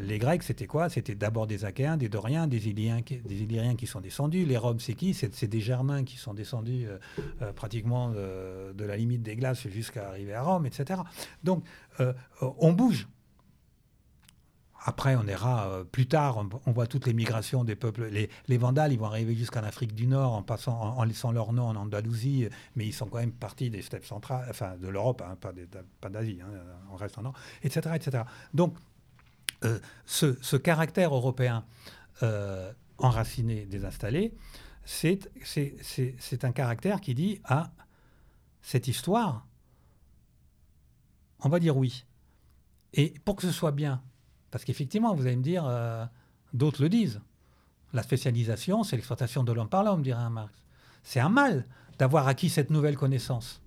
[0.00, 0.88] les Grecs, c'était quoi?
[0.88, 4.44] C'était d'abord des Achéens, des Doriens, des Illyriens, des Illyriens qui sont descendus.
[4.44, 5.14] Les Roms, c'est qui?
[5.14, 6.86] C'est des Germains qui sont descendus
[7.40, 11.00] euh, pratiquement de, la limite des glaces jusqu'à arriver à Rome, etc.
[11.44, 11.64] Donc,
[12.40, 13.06] on bouge.
[14.82, 18.08] Après, on ira euh, plus tard, on, voit toutes les migrations des peuples.
[18.48, 21.64] Les, Vandales, ils vont arriver jusqu'en Afrique du Nord en, passant, en, laissant leur nom
[21.64, 25.36] en Andalousie, mais ils sont quand même partis des steppes centrales, enfin de l'Europe, hein,
[25.36, 26.48] pas d'Asie, hein,
[26.90, 28.24] en restant non, etc., etc.
[28.54, 28.74] Donc,
[29.64, 31.66] euh, ce, caractère européen
[32.22, 34.34] euh, enraciné, désinstallé,
[34.84, 35.28] c'est
[36.42, 37.84] un caractère qui dit à ah,
[38.62, 39.46] cette histoire,
[41.40, 42.06] on va dire oui.
[42.94, 44.02] Et pour que ce soit bien,
[44.50, 46.04] parce qu'effectivement, vous allez me dire, euh,
[46.52, 47.20] d'autres le disent.
[47.92, 50.52] La spécialisation, c'est l'exploitation de l'homme par l'homme, dirait un Marx.
[51.02, 51.66] C'est un mal
[51.98, 53.60] d'avoir acquis cette nouvelle connaissance.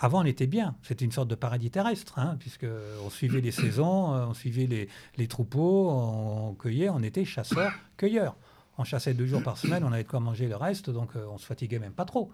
[0.00, 0.76] Avant, on était bien.
[0.82, 5.28] C'était une sorte de paradis terrestre, hein, puisqu'on suivait les saisons, euh, on suivait les,
[5.28, 8.36] troupeaux, on, cueillait, on était chasseurs-cueilleurs.
[8.76, 11.26] On chassait deux jours par semaine, on avait de quoi manger le reste, donc euh,
[11.28, 12.30] on se fatiguait même pas trop.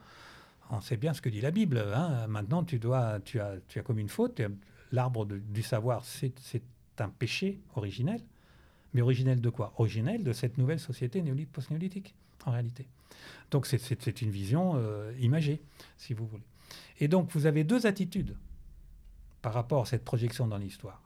[0.71, 1.83] On sait bien ce que dit la Bible.
[1.95, 2.27] Hein.
[2.27, 4.43] Maintenant, tu, as, tu as comme une faute.
[4.93, 6.35] L'arbre du savoir, c'est
[7.01, 8.21] un péché originel.
[8.93, 9.75] Mais originel de quoi?
[9.79, 12.15] Originel de cette nouvelle société néolithique, post-néolithique,
[12.47, 12.87] en réalité.
[13.51, 15.61] Donc c'est une vision euh, imagée,
[15.97, 16.45] si vous voulez.
[17.01, 18.37] Et donc vous avez deux attitudes
[19.43, 21.03] par rapport à cette projection dans l'histoire.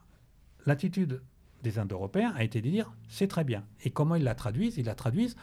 [0.66, 1.22] L'attitude
[1.62, 3.64] des Indo-Européens a été de dire c'est très bien.
[3.84, 4.76] Et comment ils la traduisent?
[4.76, 5.36] Ils la traduisent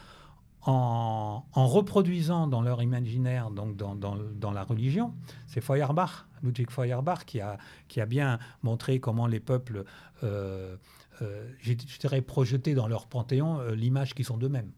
[0.66, 5.14] en, reproduisant dans leur imaginaire, donc dans, la religion.
[5.48, 9.84] C'est Feuerbach, Ludwig Feuerbach, qui a, bien montré comment les peuples,
[10.24, 10.76] euh,
[11.22, 14.72] euh, je dirais, projeté dans leur panthéon euh, l'image qu'ils sont d'eux-mêmes.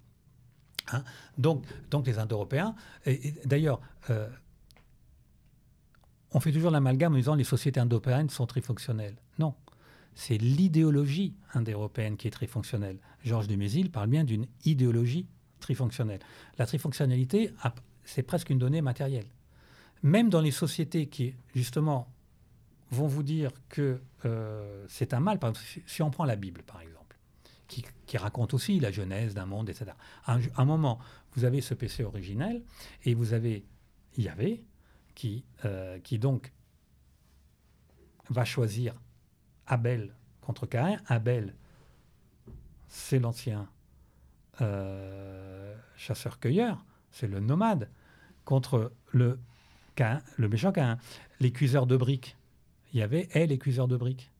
[0.93, 1.03] Hein.
[1.37, 2.73] donc, donc les Indo-Européens,
[3.43, 3.81] d'ailleurs,
[6.31, 9.17] on fait toujours l'amalgame en disant les sociétés indo-européennes sont trifonctionnelles.
[9.37, 9.53] Non,
[10.15, 12.99] c'est l'idéologie indo-européenne qui est trifonctionnelle.
[13.23, 15.27] Georges de Mézil parle bien d'une idéologie
[15.59, 16.19] trifonctionnelle.
[16.57, 17.51] La trifonctionnalité,
[18.03, 19.27] c'est presque une donnée matérielle.
[20.03, 22.07] Même dans les sociétés qui, justement,
[22.91, 25.39] vont vous dire que euh, c'est un mal,
[25.85, 27.17] si on prend la Bible, par exemple,
[27.67, 27.85] qui,
[28.17, 29.91] raconte aussi la genèse d'un monde, etc.
[30.25, 30.99] À un, moment,
[31.33, 32.63] vous avez ce péché originel
[33.03, 33.65] et vous avez
[34.17, 34.63] Yahvé
[35.13, 36.53] qui, euh, qui donc
[38.29, 38.95] va choisir
[39.65, 40.97] Abel contre Caïn.
[41.07, 41.55] Abel,
[42.87, 43.69] c'est l'ancien
[44.61, 47.89] euh, chasseur-cueilleur, c'est le nomade,
[48.45, 49.39] contre le,
[50.37, 50.97] le méchant Cain.
[51.39, 52.37] Les cuiseurs de briques,
[52.93, 54.31] il y avait elle les cuiseurs de briques.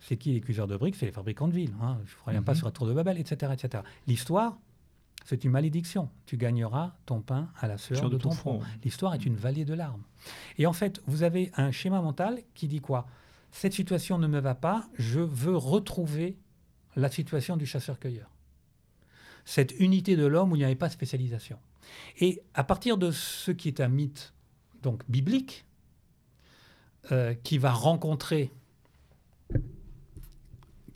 [0.00, 0.96] C'est qui les cuiseurs de briques?
[0.96, 1.74] C'est les fabricants de villes.
[1.80, 1.98] Hein.
[2.06, 2.58] Je ne reviens pas mhm.
[2.58, 3.52] sur la tour de Babel, etc.
[3.52, 3.82] etc.
[4.06, 4.58] L'histoire,
[5.24, 6.08] c'est une malédiction.
[6.26, 8.60] Tu gagneras ton pain à la sueur de, ton front.
[8.84, 10.02] L'histoire est une vallée de larmes.
[10.58, 13.06] Et en fait, vous avez un schéma mental qui dit quoi?
[13.50, 16.36] Cette situation ne me va pas, je veux retrouver
[16.94, 18.30] la situation du chasseur-cueilleur
[19.46, 21.56] cette unité de l'homme où il n'y avait pas de spécialisation.
[22.18, 24.34] Et à partir de ce qui est un mythe
[24.82, 25.64] donc biblique,
[27.12, 28.50] euh, qui va rencontrer,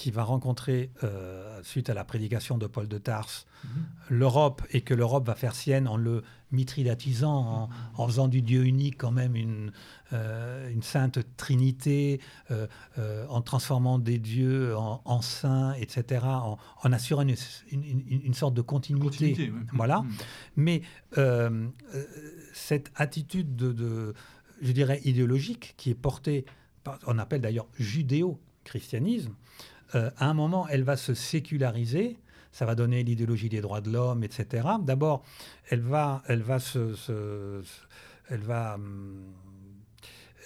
[0.01, 3.71] qui va rencontrer euh, suite à la prédication de Paul de Tarse, mhm.
[4.09, 6.23] l'Europe et que l'Europe va faire sienne en le
[6.53, 9.73] mitridatisant, en, faisant du Dieu unique quand même une,
[10.15, 12.19] euh, une sainte trinité,
[12.51, 12.67] euh,
[13.29, 17.37] en transformant des dieux en, saints, etc., en, assurant une,
[17.71, 19.53] une, sorte de continuité.
[19.75, 20.01] Voilà.
[20.01, 20.09] Mm.
[20.57, 20.83] Mais
[22.55, 24.15] cette attitude de,
[24.63, 26.47] je dirais, idéologique qui est portée,
[27.07, 29.35] on appelle d'ailleurs judéo-christianisme,
[29.95, 32.19] à un moment, elle va se séculariser
[32.53, 34.67] ça va donner l'idéologie des droits de l'homme, etc.
[34.81, 35.25] D'abord,
[35.69, 37.63] elle va, elle va se,
[38.29, 39.33] elle va, hum,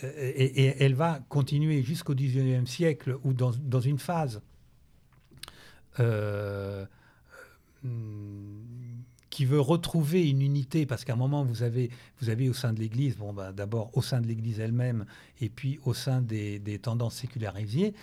[0.02, 4.42] et, elle va continuer jusqu'au XIXe siècle, ou dans, dans une phase
[6.00, 6.84] euh,
[9.34, 12.72] qui veut retrouver une unité, parce qu'à un moment, vous avez, vous avez au sein
[12.72, 15.06] de l'Église, bon, bah, d'abord au sein de l'Église elle-même,
[15.40, 17.94] et puis au sein des, tendances sécularisées,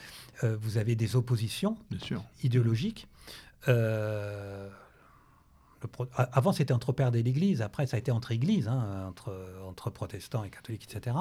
[0.43, 1.77] euh, vous avez des oppositions
[2.43, 3.07] idéologiques.
[3.69, 4.67] Euh,
[6.15, 7.61] avant, c'était entre pères et l'Église.
[7.61, 9.11] Après, ça a été entre églises, hein,
[9.65, 11.15] entre, protestants et catholiques, etc.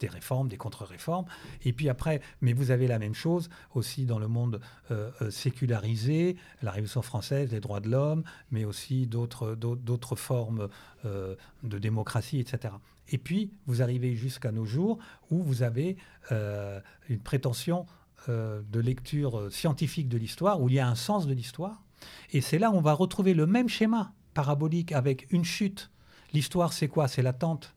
[0.00, 1.24] Des réformes, des contre-réformes.
[1.64, 5.30] Et puis après, mais vous avez la même chose aussi dans le monde euh, euh,
[5.30, 10.68] sécularisé, la Révolution française, les droits de l'homme, mais aussi d'autres, d'autres formes
[11.04, 12.74] euh, de démocratie, etc.
[13.08, 14.98] Et puis, vous arrivez jusqu'à nos jours
[15.30, 15.96] où vous avez
[16.30, 17.84] une prétention
[18.28, 21.83] de lecture scientifique de l'histoire, où il y a un sens de l'histoire
[22.32, 25.90] et c'est là où on va retrouver le même schéma parabolique avec une chute.
[26.32, 27.08] L'histoire, c'est quoi?
[27.08, 27.74] C'est l'attente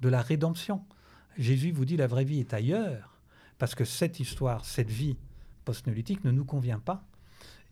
[0.00, 0.84] de la rédemption.
[1.38, 3.18] Jésus vous dit la vraie vie est ailleurs,
[3.58, 5.16] parce que cette histoire, cette vie
[5.64, 7.04] post-néolithique ne nous convient pas.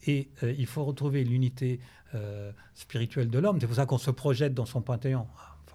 [0.07, 1.81] Et euh, il faut retrouver l'unité
[2.15, 3.61] euh, spirituelle de l'homme.
[3.61, 5.29] C'est pour ça qu'on se projette dans son panthéon,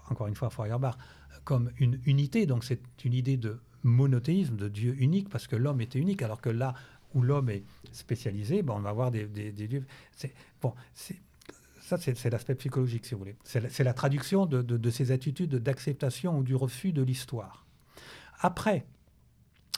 [0.09, 0.97] encore une fois, Feuerbach,
[1.45, 2.45] comme une unité.
[2.45, 6.41] Donc c'est une idée de monothéisme, de Dieu unique, parce que l'homme était unique, alors
[6.41, 6.73] que là,
[7.13, 9.83] où l'homme est spécialisé, ben on va avoir des, des, des
[10.61, 10.73] Bon,
[11.81, 13.37] ça, c'est l'aspect psychologique, si vous voulez.
[13.43, 17.65] C'est la, traduction de, de, ces attitudes d'acceptation ou du refus de l'histoire.
[18.39, 18.85] Après,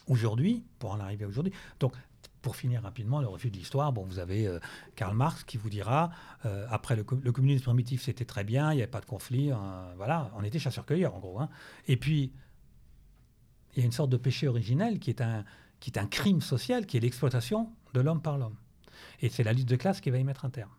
[0.07, 1.93] aujourd'hui, pour en arriver aujourd'hui, donc
[2.41, 4.59] pour finir rapidement, le refus de l'histoire, bon, vous avez euh,
[4.95, 6.09] Karl Marx qui vous dira,
[6.45, 9.89] euh, après le, communisme primitif, c'était très bien, il n'y avait pas de conflit, hein,
[9.97, 11.39] voilà, on était chasseurs-cueilleurs en gros.
[11.39, 11.49] Hein.
[11.87, 12.31] Et puis,
[13.75, 15.43] il y a une sorte de péché originel qui est un,
[15.79, 18.55] qui est un crime social, qui est l'exploitation de l'homme par l'homme.
[19.21, 20.71] Et c'est la lutte de classe qui va y mettre un terme.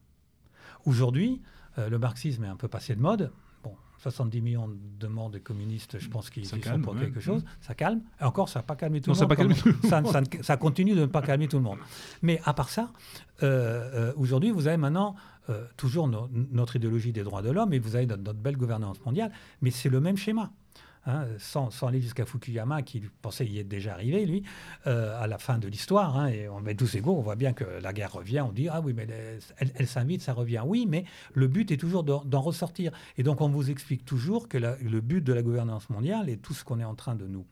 [0.85, 1.41] Aujourd'hui,
[1.79, 3.33] euh, le marxisme est un peu passé de mode.
[3.63, 7.45] Bon, 70 millions de morts de communistes, je pense qu'ils sont pour quelque chose.
[7.61, 8.03] Ça calme.
[8.21, 10.43] Et encore, ça n'a pas calmé tout le monde.
[10.43, 11.79] Ça, continue de ne pas calmer tout le monde.
[12.23, 12.93] Mais à part ça,
[13.43, 15.17] euh, euh, aujourd'hui, vous avez maintenant
[15.77, 19.33] toujours notre idéologie des droits de l'homme et vous avez notre belle gouvernance mondiale.
[19.63, 20.53] Mais c'est le même schéma.
[21.07, 24.43] Hein, sans, aller jusqu'à Fukuyama, qui pensait y être déjà arrivé, lui,
[24.87, 26.19] euh, à la fin de l'histoire.
[26.19, 28.69] Hein, et on met tous égaux, on voit bien que la guerre revient, on dit
[28.69, 29.09] Ah oui, mais
[29.57, 30.63] elle, s'invite, ça revient.
[30.65, 32.93] Oui, mais le but est toujours d'en ressortir.
[33.17, 36.53] Et donc, on vous explique toujours que le but de la gouvernance mondiale et tout
[36.53, 37.47] ce qu'on est en train de nous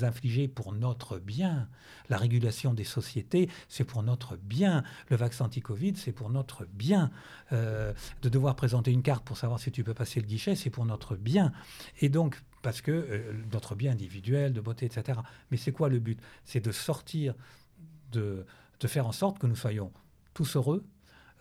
[0.00, 1.68] infliger pour notre bien.
[2.08, 4.82] La régulation des sociétés, c'est pour notre bien.
[5.08, 7.10] Le vaccin anti-Covid, c'est pour notre bien.
[7.52, 7.92] Euh,
[8.22, 10.86] de devoir présenter une carte pour savoir si tu peux passer le guichet, c'est pour
[10.86, 11.52] notre bien.
[12.00, 15.20] Et donc, parce que euh, notre bien individuel, de beauté, etc.
[15.50, 16.20] Mais c'est quoi le but?
[16.44, 17.34] C'est de sortir,
[18.12, 18.46] de,
[18.80, 19.92] de faire en sorte que nous soyons
[20.34, 20.84] tous heureux,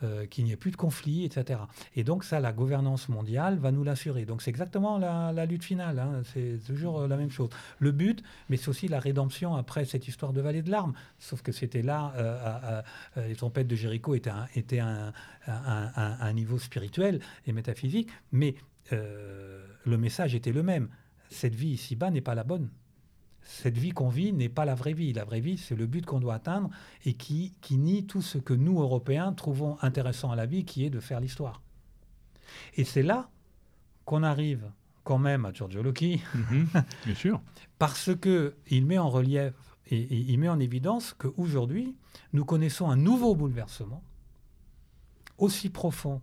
[0.03, 1.59] euh, qu'il n'y ait plus de conflits, etc.
[1.95, 4.25] Et donc ça, la gouvernance mondiale va nous l'assurer.
[4.25, 6.23] Donc c'est exactement la, lutte finale, hein.
[6.33, 7.49] c'est toujours euh, la même chose.
[7.77, 10.93] Le but, mais c'est aussi la rédemption après cette histoire de vallée de larmes.
[11.19, 12.81] Sauf que c'était là, euh,
[13.27, 15.13] les trompettes de Jéricho étaient, un, étaient un,
[15.45, 18.55] un, niveau spirituel et métaphysique, mais
[18.89, 20.89] le message était le même.
[21.31, 22.69] Cette vie ici-bas n'est pas la bonne
[23.43, 25.13] cette vie qu'on vit n'est pas la vraie vie.
[25.13, 26.69] La vraie vie, c'est le but qu'on doit atteindre
[27.05, 30.85] et qui, qui nie tout ce que nous, Européens, trouvons intéressant à la vie, qui
[30.85, 31.61] est de faire l'histoire.
[32.75, 33.29] Et c'est là
[34.05, 34.71] qu'on arrive
[35.03, 36.67] quand même à Giorgio Loki, mhm,
[37.05, 37.41] bien sûr,
[37.79, 39.53] parce qu'il met en relief
[39.87, 41.95] et, et il met en évidence qu'aujourd'hui,
[42.33, 44.03] nous connaissons un nouveau bouleversement,
[45.37, 46.21] aussi profond,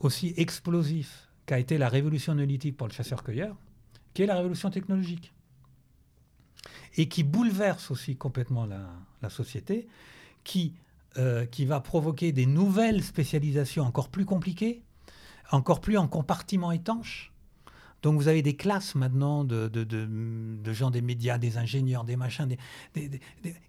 [0.00, 3.54] aussi explosif qu'a été la révolution néolithique pour le chasseur-cueilleur,
[4.14, 5.32] qui est la révolution technologique
[6.96, 9.88] et qui bouleverse aussi complètement la, société,
[10.44, 10.74] qui,
[11.16, 14.82] euh, qui va provoquer des nouvelles spécialisations encore plus compliquées,
[15.50, 17.32] encore plus en compartiments étanches.
[18.04, 19.70] Donc vous avez des classes maintenant de,
[20.66, 22.54] gens des médias, des ingénieurs, des machins,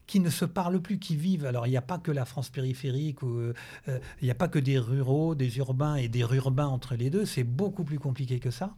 [0.08, 1.46] qui ne se parlent plus, qui vivent.
[1.46, 3.54] Alors il n'y a pas que la France périphérique, ou, euh,
[4.22, 7.26] il n'y a pas que des ruraux, des urbains et des rurbains entre les deux.
[7.26, 8.76] C'est beaucoup plus compliqué que ça.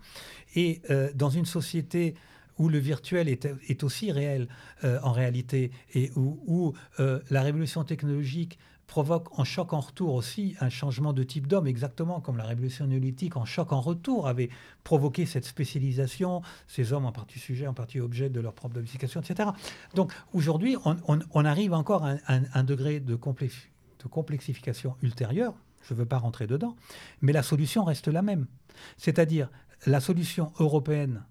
[0.55, 2.13] Et euh, dans une société
[2.59, 4.47] où le virtuel est, aussi réel
[4.83, 8.57] euh, en réalité et où, euh, la révolution technologique
[8.87, 12.87] provoque en choc en retour aussi un changement de type d'homme, exactement comme la révolution
[12.87, 14.49] néolithique en choc en retour avait
[14.83, 19.21] provoqué cette spécialisation, ces hommes en partie sujet, en partie objet de leur propre domestication,
[19.21, 19.49] etc.
[19.93, 26.05] Donc aujourd'hui, on, arrive encore à un, degré de, de complexification ultérieure, je ne veux
[26.05, 26.75] pas rentrer dedans,
[27.21, 28.47] mais la solution reste la même.
[28.95, 29.49] C'est-à-dire
[29.85, 31.23] la solution européenne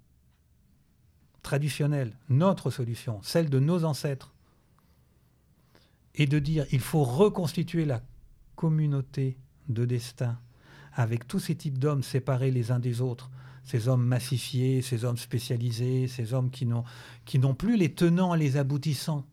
[1.42, 4.35] traditionnelle, notre solution, celle de nos ancêtres,
[6.16, 8.02] est de dire il faut reconstituer la
[8.56, 9.36] communauté
[9.68, 10.38] de destin
[10.94, 13.30] avec tous ces types d'hommes séparés les uns des autres,
[13.62, 18.56] ces hommes massifiés, ces hommes spécialisés, ces hommes qui n'ont, plus les tenants et les
[18.56, 19.24] aboutissants.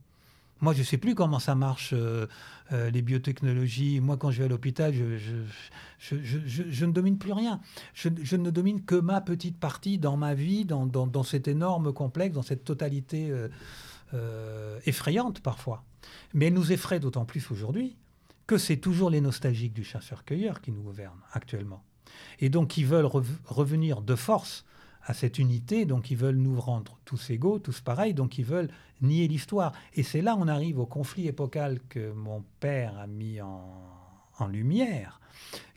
[0.60, 2.26] Moi, je ne sais plus comment ça marche, euh,
[2.72, 4.00] euh, les biotechnologies.
[4.00, 7.60] Moi, quand je vais à l'hôpital, je, ne domine plus rien.
[7.94, 12.36] Je, ne domine que ma petite partie dans ma vie, dans, dans, cet énorme complexe,
[12.36, 13.50] dans cette totalité euh,
[14.86, 15.84] effrayante parfois.
[16.34, 17.96] Mais elle nous effraie d'autant plus aujourd'hui
[18.48, 21.84] que c'est toujours les nostalgiques du chasseur-cueilleur qui nous gouvernent actuellement.
[22.40, 23.10] Et donc, ils veulent
[23.46, 24.66] revenir de force
[25.06, 28.70] à cette unité, donc ils veulent nous rendre tous égaux, tous pareils, donc ils veulent
[29.02, 29.74] nier l'histoire.
[29.96, 35.22] Et c'est là on arrive au conflit épocal que mon père a mis en, lumière,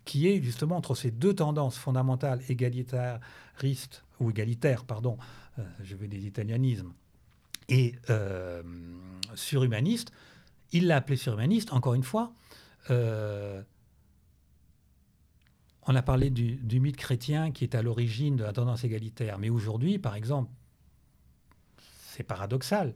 [0.05, 5.19] qui est justement entre ces deux tendances fondamentales, égalitaristes, ou égalitaires, pardon,
[5.59, 6.93] euh, je vais des italianismes,
[7.69, 8.63] et euh,
[9.35, 10.13] surhumanistes.
[10.73, 12.33] Il l'a appelé surhumaniste, encore une fois.
[12.91, 13.63] Euh,
[15.87, 19.39] on a parlé du, mythe chrétien qui est à l'origine de la tendance égalitaire.
[19.39, 20.51] Mais aujourd'hui, par exemple,
[21.79, 22.95] c'est paradoxal,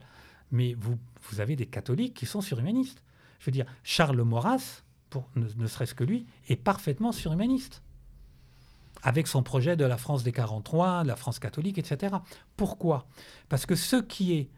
[0.50, 3.02] mais vous, vous avez des catholiques qui sont surhumanistes.
[3.38, 7.82] Je veux dire, Charles Maurras, pour, ne, serait-ce que lui, est parfaitement surhumaniste.
[9.02, 12.16] Avec son projet de la France des 43, de la France catholique, etc.
[12.56, 13.06] Pourquoi?
[13.48, 14.50] Parce que ce qui est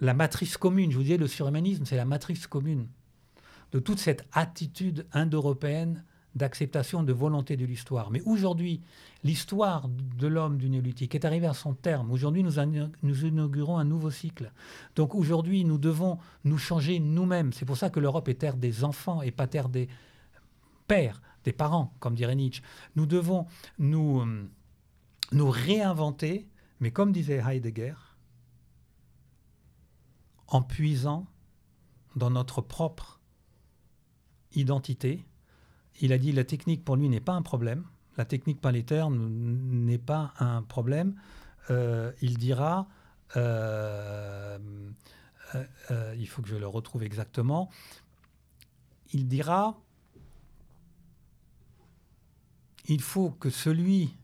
[0.00, 2.88] la matrice commune, je vous disais, le surhumanisme, c'est la matrice commune
[3.72, 8.10] de toute cette attitude indo-européenne d'acceptation, de volonté de l'histoire.
[8.10, 8.82] Mais aujourd'hui,
[9.24, 12.10] l'histoire de l'homme du néolithique est arrivée à son terme.
[12.10, 14.52] Aujourd'hui, nous, inaugurons un nouveau cycle.
[14.94, 17.54] Donc aujourd'hui, nous devons nous changer nous-mêmes.
[17.54, 19.88] C'est pour ça que l'Europe est terre des enfants et pas terre des
[20.86, 22.62] pères, des parents, comme dirait Nietzsche.
[22.96, 23.46] Nous devons
[23.78, 24.48] nous, euh,
[25.32, 26.48] nous réinventer,
[26.80, 27.94] mais comme disait Heidegger,
[30.48, 31.26] en puisant
[32.14, 33.20] dans notre propre
[34.52, 35.26] identité,
[36.00, 37.84] il a dit la technique pour lui n'est pas un problème.
[38.16, 41.14] La technique planétaire n'est pas un problème.
[41.70, 42.88] Euh, il dira,
[43.36, 44.58] euh,
[45.90, 47.70] euh, il faut que je le retrouve exactement,
[49.12, 49.76] il dira,
[52.86, 54.14] il faut que celui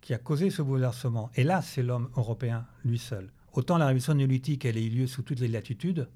[0.00, 4.14] qui a causé ce bouleversement, et là c'est l'homme européen lui seul, autant la révolution
[4.14, 6.08] néolithique elle a eu lieu sous toutes les latitudes,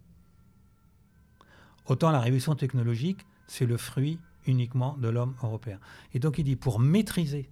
[1.86, 5.78] autant la révolution technologique c'est le fruit uniquement de l'homme européen.
[6.12, 7.48] Et donc il dit, pour maîtriser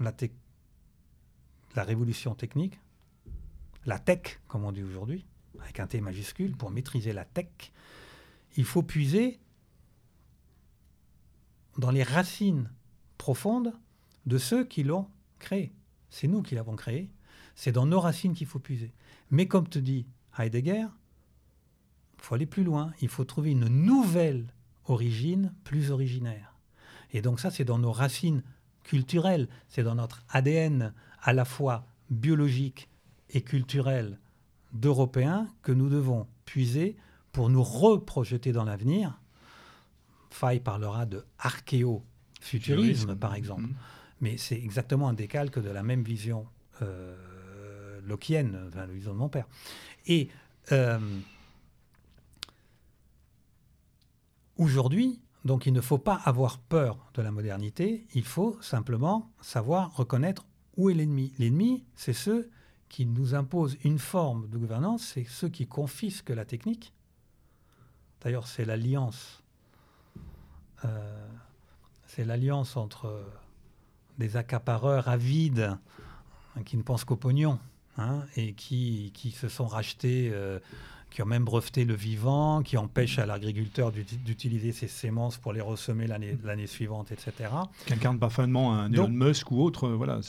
[0.00, 0.12] la,
[1.76, 2.78] révolution technique,
[3.84, 5.24] la tech, comme on dit aujourd'hui,
[5.60, 7.72] avec un T majuscule, pour maîtriser la tech,
[8.56, 9.38] il faut puiser
[11.78, 12.70] dans les racines
[13.18, 13.72] profondes
[14.26, 15.72] de ceux qui l'ont créé.
[16.10, 17.10] C'est nous qui l'avons créé,
[17.56, 18.92] c'est dans nos racines qu'il faut puiser.
[19.30, 20.06] Mais comme te dit
[20.38, 20.86] Heidegger,
[22.18, 24.46] il faut aller plus loin, il faut trouver une nouvelle
[24.84, 26.54] origine plus originaire.
[27.12, 28.42] Et donc ça, c'est dans nos racines
[28.84, 30.92] culturelles, c'est dans notre ADN
[31.22, 32.88] à la fois biologique
[33.30, 34.20] et culturel
[34.72, 36.96] d'Européens que nous devons puiser
[37.32, 39.20] pour nous reprojeter dans l'avenir.
[40.30, 43.64] Faille parlera de archéo-futurisme, par exemple.
[43.64, 44.20] Mm-hmm.
[44.20, 46.46] Mais c'est exactement un décalque de la même vision
[46.82, 47.16] euh,
[48.06, 49.46] lockienne, la vision de mon père.
[50.06, 50.28] Et
[50.72, 50.98] euh,
[54.58, 59.94] Aujourd'hui, donc il ne faut pas avoir peur de la modernité, il faut simplement savoir
[59.94, 60.46] reconnaître
[60.78, 61.34] où est l'ennemi.
[61.38, 62.50] L'ennemi, c'est ceux
[62.88, 66.94] qui nous imposent une forme de gouvernance, c'est ceux qui confisquent la technique.
[68.22, 69.42] D'ailleurs, c'est l'alliance.
[70.86, 71.28] Euh,
[72.06, 73.22] c'est l'alliance entre
[74.16, 75.76] des accapareurs avides
[76.56, 77.58] hein, qui ne pensent qu'au pognon
[77.98, 80.58] hein, et qui, qui, se sont rachetés euh,
[81.10, 85.60] qui ont même breveté le vivant, qui empêchent à l'agriculteur d'utiliser ses sémences pour les
[85.60, 87.50] ressemer l'année suivante, etc.
[87.86, 90.20] Qui incarne parfaitement un Elon Musk ou autre, euh, voilà.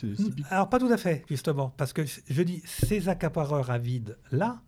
[0.49, 4.61] Alors pas tout à fait, justement, parce que je dis, ces accapareurs avides-là,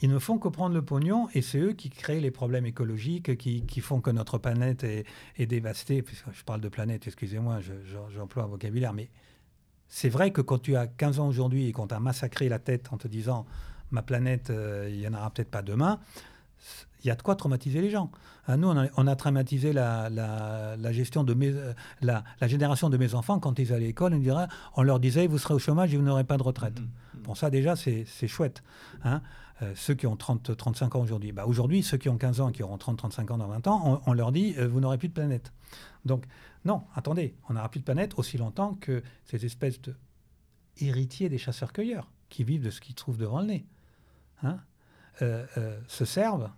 [0.00, 3.36] ils ne font que prendre le pognon et c'est eux qui créent les problèmes écologiques
[3.36, 5.04] qui, qui font que notre planète est,
[5.36, 6.02] est dévastée.
[6.02, 7.60] Puisque je parle de planète, excusez-moi,
[8.14, 9.10] j'emploie un vocabulaire, mais
[9.94, 12.88] c'est vrai que quand tu as 15 ans aujourd'hui et qu'on t'a massacré la tête
[12.92, 13.44] en te disant
[13.90, 16.00] ma planète, euh, il n'y en aura peut-être pas demain,
[17.04, 18.10] il y a de quoi traumatiser les gens.
[18.48, 20.08] Euh, nous, on a, traumatisé la,
[20.92, 24.14] gestion de mes, euh, la, génération de mes enfants quand ils allaient à l'école.
[24.14, 26.80] On, on, leur disait, vous serez au chômage et vous n'aurez pas de retraite.
[26.80, 27.22] Mmh, mmh.
[27.24, 28.62] Bon, ça déjà, c'est chouette.
[29.04, 29.20] Hein.
[29.74, 31.32] ceux qui ont 30, 35 ans aujourd'hui.
[31.32, 33.66] Bah, aujourd'hui, ceux qui ont 15 ans et qui auront 30, 35 ans dans 20
[33.66, 35.52] ans, on, leur dit, vous n'aurez plus de planète.
[36.06, 36.24] Donc,
[36.64, 39.94] non, attendez, on n'aura plus de planète aussi longtemps que ces espèces de
[40.78, 43.66] héritiers des chasseurs-cueilleurs qui vivent de ce qu'ils trouvent devant le nez.
[44.42, 44.58] Hein,
[45.20, 46.50] euh, euh, se servent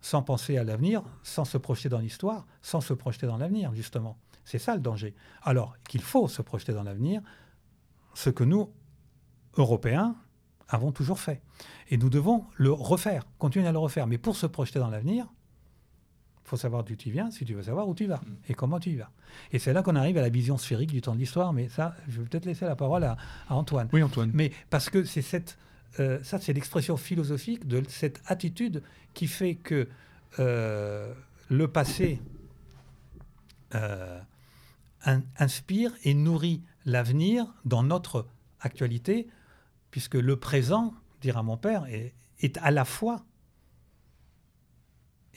[0.00, 4.18] sans penser à l'avenir, sans se projeter dans l'histoire, sans se projeter dans l'avenir, justement.
[4.44, 5.14] C'est ça le danger.
[5.42, 7.22] Alors qu'il faut se projeter dans l'avenir,
[8.14, 8.72] ce que nous,
[9.56, 10.16] Européens,
[10.68, 11.40] avons toujours fait.
[11.88, 14.06] Et nous devons le refaire, continuer à le refaire.
[14.06, 15.28] Mais pour se projeter dans l'avenir,
[16.44, 18.36] il faut savoir d'où tu viens si tu veux savoir où tu vas mm.
[18.48, 19.10] et comment tu y vas.
[19.52, 21.52] Et c'est là qu'on arrive à la vision sphérique du temps de l'histoire.
[21.52, 23.16] Mais ça, je vais peut-être laisser la parole à,
[23.48, 23.88] Antoine.
[23.92, 24.30] Oui, Antoine.
[24.34, 25.56] Mais parce que c'est cette,
[26.00, 28.82] euh, ça, c'est l'expression philosophique de cette attitude
[29.14, 29.88] qui fait que
[30.38, 31.12] euh,
[31.48, 32.20] le passé
[33.74, 34.20] euh,
[35.38, 38.26] inspire et nourrit l'avenir dans notre
[38.60, 39.28] actualité,
[39.90, 43.24] puisque le présent, dira mon père, est, est à la fois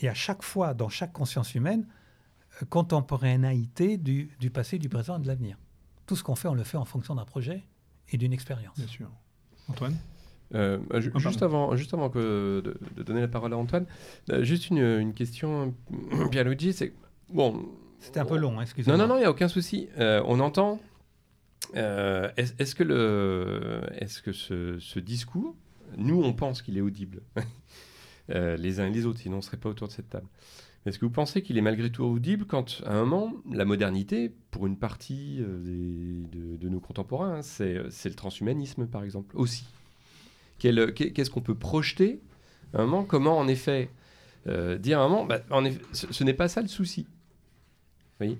[0.01, 1.85] et à chaque fois dans chaque conscience humaine,
[2.61, 5.57] euh, contemporanéité du, du, passé, du présent et de l'avenir.
[6.05, 7.63] Tout ce qu'on fait, on le fait en fonction d'un projet
[8.11, 8.77] et d'une expérience.
[8.77, 9.09] Bien sûr.
[9.67, 9.95] Antoine
[10.53, 12.61] euh, bah, ah, juste, avant, juste avant que
[12.95, 13.87] de, donner la parole à Antoine,
[14.29, 15.73] euh, juste une, une question,
[16.31, 16.93] Pierluigi, c'est
[17.33, 17.65] bon.
[17.99, 18.95] C'était un peu long, hein, excusez-moi.
[18.95, 19.89] Non, non, non, il n'y a aucun souci.
[19.97, 20.79] on entend.
[21.73, 25.55] est-ce, que le, est-ce que ce, ce discours,
[25.97, 27.23] nous, on pense qu'il est audible?
[28.31, 30.27] Euh, les uns et les autres, sinon on ne serait pas autour de cette table.
[30.85, 34.31] Est-ce que vous pensez qu'il est malgré tout audible quand, à un moment, la modernité,
[34.51, 39.65] pour une partie euh, de, nos contemporains, hein, c'est le transhumanisme, par exemple, aussi.
[40.59, 42.21] Qu'est-ce qu'on peut projeter
[42.73, 43.89] à un moment Comment, en effet,
[44.47, 47.01] euh, dire à un moment, bah, en effet, ce, ce n'est pas ça le souci.
[47.01, 48.39] Vous voyez?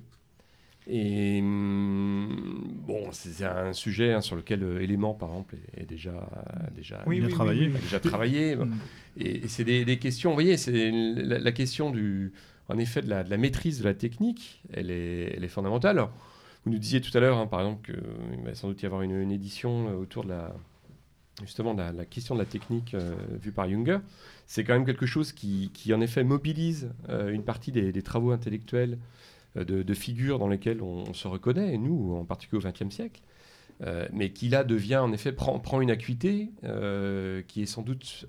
[0.88, 6.30] Et hum, bon, c'est un sujet hein, sur lequel euh, Élément, par exemple, est, déjà,
[6.76, 7.68] déjà, travaillé.
[7.70, 8.56] déjà travaillé.
[8.66, 8.74] Mm.
[9.18, 12.34] Et, c'est des, questions, vous voyez, c'est la, question du,
[12.68, 15.98] en effet, de la, maîtrise de la technique, elle est, elle est fondamentale.
[15.98, 16.12] Alors,
[16.66, 19.02] vous nous disiez tout à l'heure, hein, par exemple, qu'il va sans doute y avoir
[19.02, 20.56] une, édition euh, autour de la,
[21.42, 24.00] justement, de la, question de la technique euh, vue par Junger.
[24.48, 28.32] C'est quand même quelque chose qui, qui en effet, mobilise une partie des, des travaux
[28.32, 28.98] intellectuels
[29.58, 33.22] euh, de, figures dans lesquelles on, se reconnaît, et nous, en particulier au XXe siècle,
[33.82, 37.82] euh, mais qui là devient, en effet, prend, prend une acuité euh, qui est sans
[37.82, 38.28] doute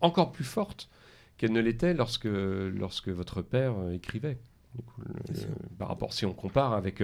[0.00, 0.88] encore plus forte
[1.36, 4.38] qu'elle ne l'était lorsque, lorsque votre père écrivait.
[5.78, 7.02] par rapport, si on compare avec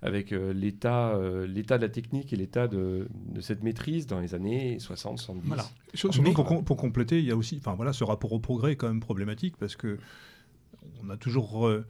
[0.00, 4.78] avec l'état, l'état de la technique et l'état de, de, cette maîtrise dans les années
[4.78, 5.48] 60, 70.
[5.48, 5.64] Voilà.
[6.34, 8.86] pour, pour, compléter, il y a aussi, enfin voilà, ce rapport au progrès est quand
[8.86, 9.98] même problématique parce que
[11.02, 11.84] on a toujours euh,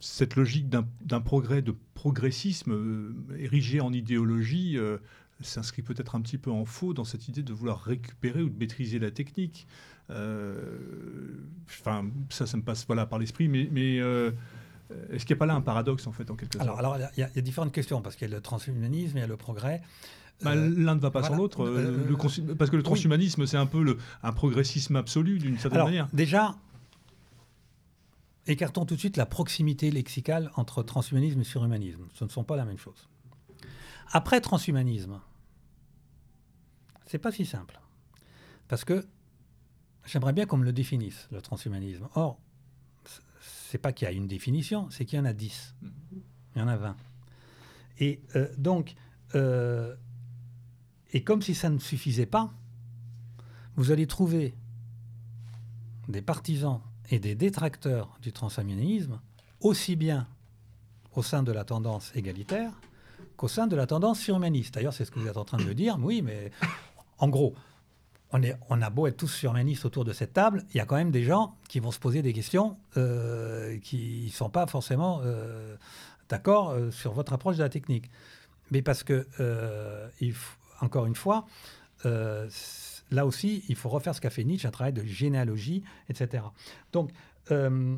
[0.00, 4.98] cette logique d'un progrès, de progressisme euh, érigé en idéologie euh,
[5.40, 8.58] s'inscrit peut-être un petit peu en faux dans cette idée de vouloir récupérer ou de
[8.58, 9.66] maîtriser la technique.
[10.10, 15.46] Enfin, ça, ça me passe voilà, par l'esprit, mais, mais est-ce qu'il n'y a pas
[15.46, 16.66] là un paradoxe, en fait, en quelque sorte?
[16.66, 19.28] Alors, il y, a différentes questions, parce qu'il y a le transhumanisme, il y a
[19.28, 19.82] le progrès.
[20.42, 21.70] Bah, L'un ne va pas sans l'autre,
[22.58, 26.08] parce que le transhumanisme, c'est un peu le, un progressisme absolu, d'une certaine manière.
[26.12, 26.56] Déjà,
[28.48, 32.08] Écartons tout de suite la proximité lexicale entre transhumanisme et surhumanisme.
[32.14, 33.08] Ce ne sont pas la même chose.
[34.10, 35.20] Après transhumanisme,
[37.04, 37.78] c'est pas si simple.
[38.66, 39.06] Parce que
[40.06, 42.08] j'aimerais bien qu'on me le définisse, le transhumanisme.
[42.14, 42.40] Or,
[43.68, 45.74] c'est pas qu'il y a une définition, c'est qu'il y en a dix.
[46.54, 46.96] Il y en a vingt.
[47.98, 48.94] Et euh, donc,
[49.34, 49.94] euh,
[51.12, 52.50] et comme si ça ne suffisait pas,
[53.76, 54.54] vous allez trouver
[56.08, 56.80] des partisans
[57.10, 59.20] et des détracteurs du transhumanisme,
[59.60, 60.26] aussi bien
[61.14, 62.72] au sein de la tendance égalitaire
[63.36, 64.74] qu'au sein de la tendance surhumaniste.
[64.74, 65.96] D'ailleurs, c'est ce que vous êtes en train de me dire.
[66.00, 66.50] Oui, mais
[67.18, 67.54] en gros,
[68.32, 70.86] on, est, on a beau être tous surhumanistes autour de cette table, il y a
[70.86, 74.66] quand même des gens qui vont se poser des questions euh, qui ne sont pas
[74.66, 75.76] forcément euh,
[76.28, 78.10] d'accord euh, sur votre approche de la technique.
[78.70, 79.26] Mais parce que,
[80.82, 81.46] encore une fois,
[83.10, 86.44] là aussi, il faut refaire ce qu'a fait Nietzsche, un travail de généalogie, etc.
[86.92, 87.10] Donc,
[87.50, 87.96] euh,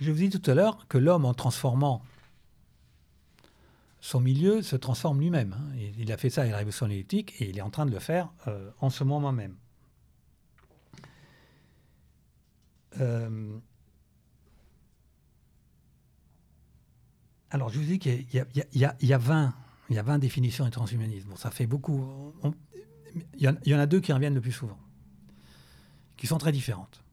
[0.00, 2.02] je vous dis tout à l'heure que l'homme, en transformant
[4.00, 5.56] son milieu, se transforme lui-même.
[5.58, 5.76] Hein.
[5.98, 8.00] Il a fait ça avec la révolution néolithique et il est en train de le
[8.00, 9.56] faire euh, en ce moment même.
[13.00, 13.58] Euh,
[17.54, 19.54] Alors, je vous dis qu'il y, a 20,
[19.88, 21.28] il y a 20 définitions du transhumanisme.
[21.28, 22.34] Bon, ça fait beaucoup.
[23.38, 24.76] il, y en, a deux qui reviennent le plus souvent,
[26.16, 27.04] qui sont très différentes.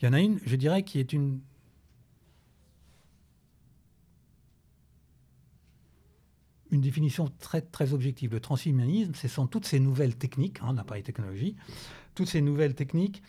[0.00, 1.42] Il y en a une, je dirais, qui est une
[6.70, 8.32] définition très, objective.
[8.32, 11.56] Le transhumanisme, ce sont toutes ces nouvelles techniques, hein, l'appareil technologie,
[12.14, 13.22] toutes ces nouvelles techniques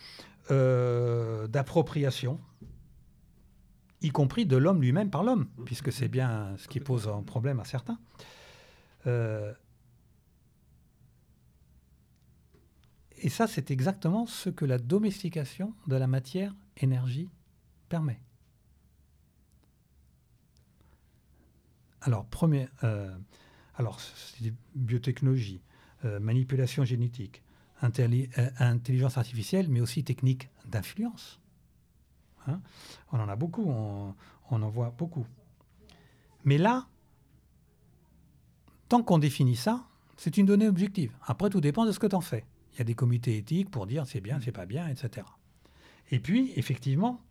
[0.51, 2.39] euh, d'appropriation
[4.05, 7.59] y compris de l'homme lui-même par l'homme, puisque c'est bien ce qui pose un problème
[7.59, 7.99] à certains.
[9.07, 9.53] Euh,
[13.17, 17.29] et ça, c'est exactement ce que la domestication de la matière-énergie
[17.89, 18.19] permet.
[22.01, 22.67] Alors, premier,
[23.75, 25.61] alors c'est biotechnologie,
[26.03, 27.41] manipulation génétique,
[27.81, 31.39] intelligence artificielle, mais aussi technique d'influence.
[32.47, 32.61] Hein.
[33.11, 34.13] on en a beaucoup, on,
[34.61, 35.25] en voit beaucoup.
[36.43, 36.87] Mais là,
[38.89, 39.85] tant qu'on définit ça,
[40.17, 41.11] c'est une donnée objective.
[41.25, 42.45] Après, tout dépend de ce que tu en fais.
[42.73, 45.25] Il y a des comités éthiques pour dire c'est bien, c'est pas bien, etc.
[46.11, 47.21] Et puis, effectivement,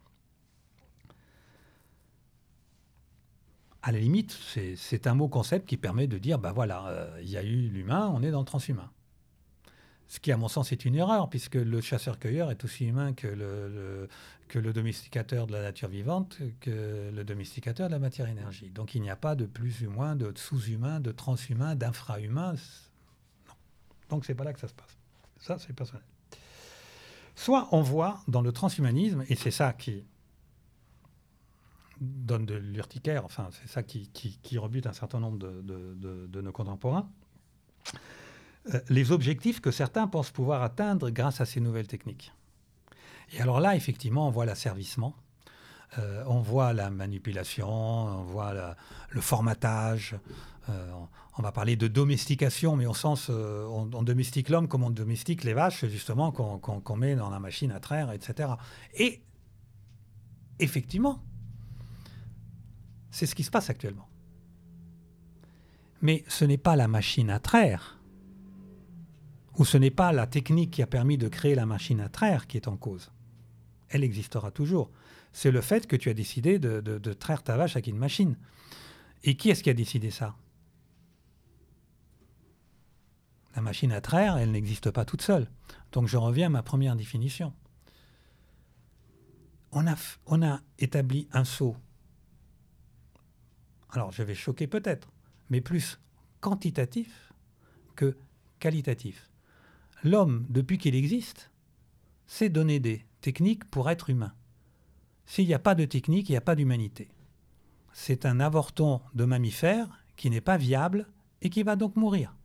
[3.85, 4.37] à la limite,
[4.77, 7.69] c'est un mot concept qui permet de dire, bah voilà, euh, il y a eu
[7.69, 8.91] l'humain, on est dans le transhumain.
[10.09, 13.27] Ce qui, à mon sens, est une erreur, puisque le chasseur-cueilleur est aussi humain que
[13.27, 14.09] le,
[14.49, 18.71] que le domesticateur de la nature vivante, que le domesticateur de la matière-énergie.
[18.71, 22.53] Donc il n'y a pas de plus humain, de sous-humain, de transhumain, d'infra-humain.
[22.53, 23.55] Non.
[24.11, 24.97] Donc c'est pas là que ça se passe.
[25.39, 26.05] Ça, c'est personnel.
[27.35, 30.05] Soit on voit dans le transhumanisme, et c'est ça qui
[32.01, 37.11] donne de l'urticaire, enfin c'est ça qui, rebute un certain nombre de nos contemporains,
[38.73, 42.33] euh, les objectifs que certains pensent pouvoir atteindre grâce à ces nouvelles techniques.
[43.33, 45.15] Et alors là, effectivement, on voit l'asservissement,
[45.99, 48.55] euh, on voit la manipulation, on voit
[49.11, 50.17] le formatage.
[50.69, 50.91] Euh,
[51.37, 55.53] on va parler de domestication, mais au sens, on, domestique l'homme comme on domestique les
[55.53, 58.51] vaches, justement, qu'on met dans la machine à traire, etc.
[58.95, 59.21] Et
[60.61, 61.21] effectivement,
[63.11, 64.09] c'est ce qui se passe actuellement.
[66.03, 67.99] Mais ce n'est pas la machine à traire
[69.57, 72.47] où ce n'est pas la technique qui a permis de créer la machine à traire
[72.47, 73.11] qui est en cause.
[73.95, 74.91] Elle existera toujours.
[75.33, 78.37] C'est le fait que tu as décidé de, traire ta vache avec une machine.
[79.23, 80.35] Et qui est-ce qui a décidé ça?
[83.55, 85.49] La machine à traire, elle n'existe pas toute seule.
[85.93, 87.55] Donc je reviens à ma première définition.
[89.71, 89.95] On a,
[90.27, 91.77] on a établi un saut.
[93.91, 95.13] Alors je vais choquer peut-être,
[95.51, 96.01] mais plus
[96.41, 97.33] quantitatif
[97.95, 98.17] que
[98.59, 99.31] qualitatif
[100.03, 101.51] l'homme, depuis qu'il existe,
[102.27, 104.35] sait donner des techniques pour être humain.
[105.25, 107.09] S'il n'y a pas de technique, il n'y a pas d'humanité.
[107.95, 111.07] C'est un avorton de mammifère qui n'est pas viable
[111.41, 112.37] et qui va donc mourir.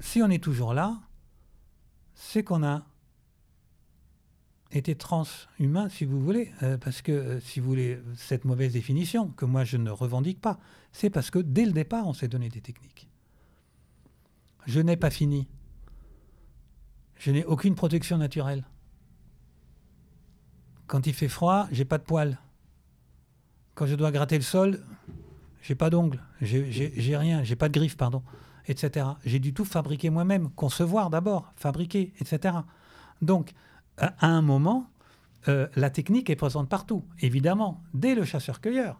[0.00, 0.98] Si on est toujours là,
[2.14, 2.86] c'est qu'on a
[4.72, 9.28] été transhumain, si vous voulez, euh, parce que, euh, si vous voulez, cette mauvaise définition,
[9.28, 10.58] que moi je ne revendique pas,
[10.92, 13.10] c'est parce que dès le départ, on s'est donné des techniques.
[14.64, 15.48] Je n'ai pas fini.
[17.20, 18.64] Je n'ai aucune protection naturelle.
[20.86, 22.38] Quand il fait froid, j'ai pas de poils.
[23.74, 24.80] Quand je dois gratter le sol,
[25.60, 28.22] j'ai pas d'ongles, j'ai rien, j'ai pas de griffes, pardon,
[28.68, 29.06] etc.
[29.26, 32.56] J'ai du tout fabriquer moi-même, concevoir d'abord, fabriquer, etc.
[33.20, 33.52] Donc,
[33.98, 34.88] à un moment,
[35.48, 38.98] euh, la technique est présente partout, évidemment, dès le chasseur-cueilleur.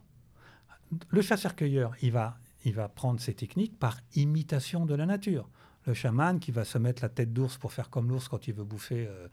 [1.08, 5.48] Le chasseur-cueilleur, il va, il va prendre ses techniques par imitation de la nature.
[5.86, 8.54] Le chaman qui va se mettre la tête d'ours pour faire comme l'ours quand il
[8.54, 9.28] veut bouffer euh,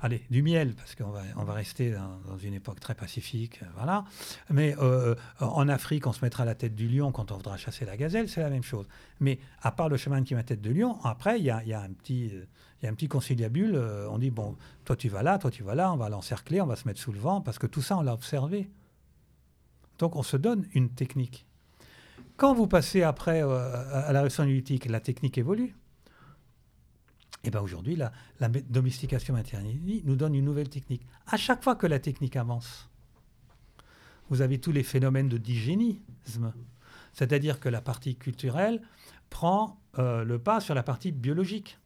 [0.00, 4.00] allez, du miel, parce qu'on va, on va rester dans, une époque très pacifique, euh.
[4.50, 7.84] Mais euh, en Afrique, on se mettra la tête du lion quand on voudra chasser
[7.84, 8.86] la gazelle, c'est la même chose.
[9.20, 11.58] Mais à part le chaman qui met la tête de lion, après, il y a,
[11.58, 12.32] un petit...
[12.82, 13.76] Il y a un petit conciliabule,
[14.10, 16.66] on dit, bon, toi tu vas là, toi tu vas là, on va l'encercler, on
[16.66, 18.68] va se mettre sous le vent, parce que tout ça, on l'a observé.
[19.98, 21.46] Donc on se donne une technique.
[22.36, 25.76] Quand vous passez après euh, à la révolution néolithique, la technique évolue.
[27.44, 28.10] Et bien aujourd'hui, la,
[28.48, 31.02] domestication maternelle nous donne une nouvelle technique.
[31.26, 32.88] À chaque fois que la technique avance,
[34.30, 36.52] vous avez tous les phénomènes de digénisme.
[37.12, 38.80] C'est-à-dire que la partie culturelle
[39.30, 41.78] prend euh, le pas sur la partie biologique.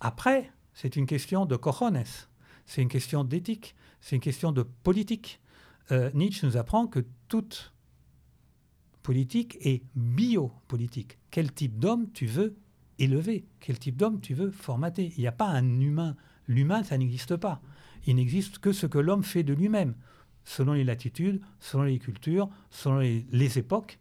[0.00, 2.04] Après, c'est une question de cojones,
[2.66, 5.40] c'est une question d'éthique, c'est une question de politique.
[5.90, 7.72] Euh, Nietzsche nous apprend que toute
[9.06, 11.18] politique et biopolitique.
[11.30, 12.56] Quel type d'homme tu veux
[12.98, 13.46] élever?
[13.60, 15.12] Quel type d'homme tu veux formater?
[15.16, 16.16] Il n'y a pas un humain.
[16.48, 17.62] L'humain, ça n'existe pas.
[18.08, 19.94] Il n'existe que ce que l'homme fait de lui-même,
[20.44, 24.00] selon les latitudes, selon les cultures, selon les, époques.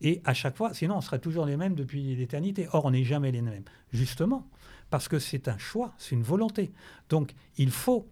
[0.00, 2.68] Et à chaque fois, sinon on serait toujours les mêmes depuis l'éternité.
[2.70, 3.64] Or, on n'est jamais les mêmes.
[3.92, 4.48] Justement,
[4.88, 6.70] parce que c'est un choix, c'est une volonté.
[7.08, 8.08] Donc, il faut...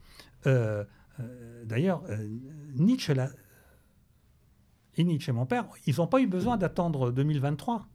[0.48, 0.82] Euh,
[1.20, 2.28] euh, d'ailleurs, euh,
[2.74, 3.14] Nietzsche
[4.97, 7.86] et Nietzsche et mon père, ils n'ont pas eu besoin d'attendre 2023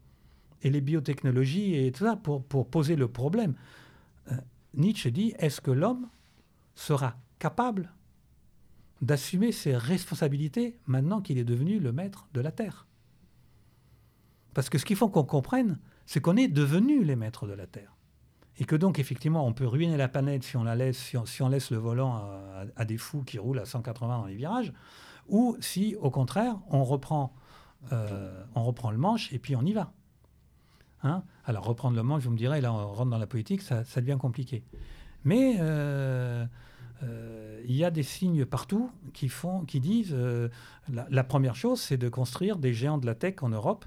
[0.64, 3.54] et les biotechnologies et tout ça pour, poser le problème.
[4.32, 4.36] Euh,
[4.74, 6.08] Nietzsche dit, est-ce que l'homme
[6.76, 7.92] sera capable
[9.02, 12.88] d'assumer ses responsabilités maintenant qu'il est devenu le maître de la Terre?
[14.56, 17.68] Parce que ce qu'il faut qu'on comprenne, c'est qu'on est devenu les maîtres de la
[17.68, 17.96] Terre.
[18.60, 21.50] Et que donc, effectivement, on peut ruiner la planète si on, la laisse, si on,
[21.50, 24.74] laisse le volant à, à, des fous qui roulent à 180 dans les virages
[25.30, 27.34] ou si, au contraire, on reprend
[27.92, 29.94] on reprend le manche et puis on y va.
[31.04, 31.24] Hein?
[31.46, 34.18] Alors reprendre le manche, vous me direz, là on rentre dans la politique, ça, devient
[34.20, 34.64] compliqué.
[35.24, 35.54] Mais
[37.02, 40.14] il y a des signes partout qui, font, qui disent
[40.92, 43.86] la, la, première chose, c'est de construire des géants de la tech en Europe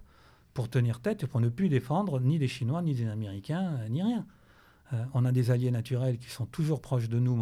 [0.54, 4.02] pour tenir tête et pour ne plus défendre ni des Chinois, ni des Américains, ni
[4.02, 4.26] rien.
[4.92, 7.38] Euh, on a des alliés naturels qui sont toujours proches de nous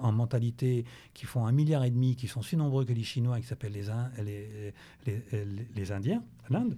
[0.00, 0.84] en mentalité,
[1.14, 3.72] qui font un milliard et demi, qui sont aussi nombreux que les Chinois, qui s'appellent
[3.72, 4.72] les,
[5.06, 6.76] les, Indiens, l'Inde.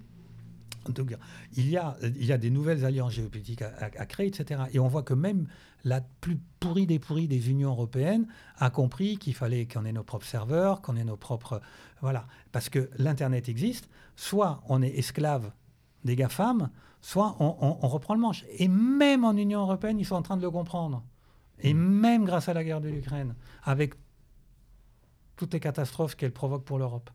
[1.56, 4.64] Il y, a, il y a des nouvelles alliances géopolitiques à, créer, etc.
[4.74, 5.46] Et on voit que même
[5.82, 8.26] la plus pourrie des pourries des unions européennes
[8.58, 11.62] a compris qu'il fallait qu'on ait nos propres serveurs, qu'on ait nos propres...
[12.02, 12.26] Voilà.
[12.52, 13.88] Parce que l'Internet existe.
[14.14, 15.52] Soit on est esclave
[16.04, 16.70] des GAFAM,
[17.00, 18.44] soit on, reprend le manche.
[18.58, 21.02] Et même en Union européenne, ils sont en train de le comprendre.
[21.60, 21.78] Et mmh.
[21.78, 23.94] même grâce à la guerre de l'Ukraine, avec
[25.36, 27.10] toutes les catastrophes qu'elle provoque pour l'Europe.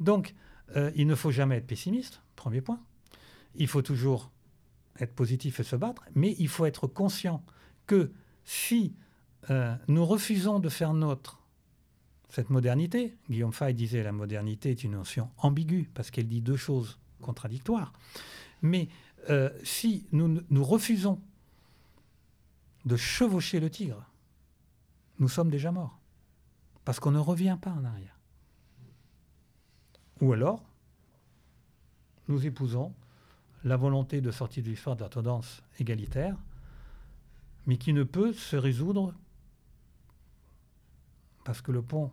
[0.00, 0.34] Donc,
[0.76, 2.80] euh, il ne faut jamais être pessimiste, premier point.
[3.54, 4.30] Il faut toujours
[4.98, 7.42] être positif et se battre, mais il faut être conscient
[7.86, 8.12] que
[8.44, 8.96] si
[9.50, 11.38] euh, nous refusons de faire nôtre
[12.28, 16.56] cette modernité, Guillaume Fay disait la modernité est une notion ambiguë parce qu'elle dit deux
[16.56, 17.92] choses contradictoires.
[18.62, 18.88] Mais
[19.30, 21.20] euh, si nous, nous refusons
[22.84, 24.04] de chevaucher le tigre,
[25.18, 25.98] nous sommes déjà morts.
[26.84, 28.18] Parce qu'on ne revient pas en arrière.
[30.20, 30.64] Ou alors,
[32.28, 32.94] nous épousons
[33.64, 36.36] la volonté de sortir de l'histoire de la tendance égalitaire,
[37.66, 39.14] mais qui ne peut se résoudre
[41.44, 42.10] parce que le pont,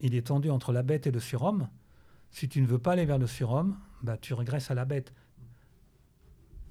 [0.00, 1.68] il est tendu entre la bête et le surhomme.
[2.32, 5.12] Si tu ne veux pas aller vers le surhomme, bah, tu régresses à la bête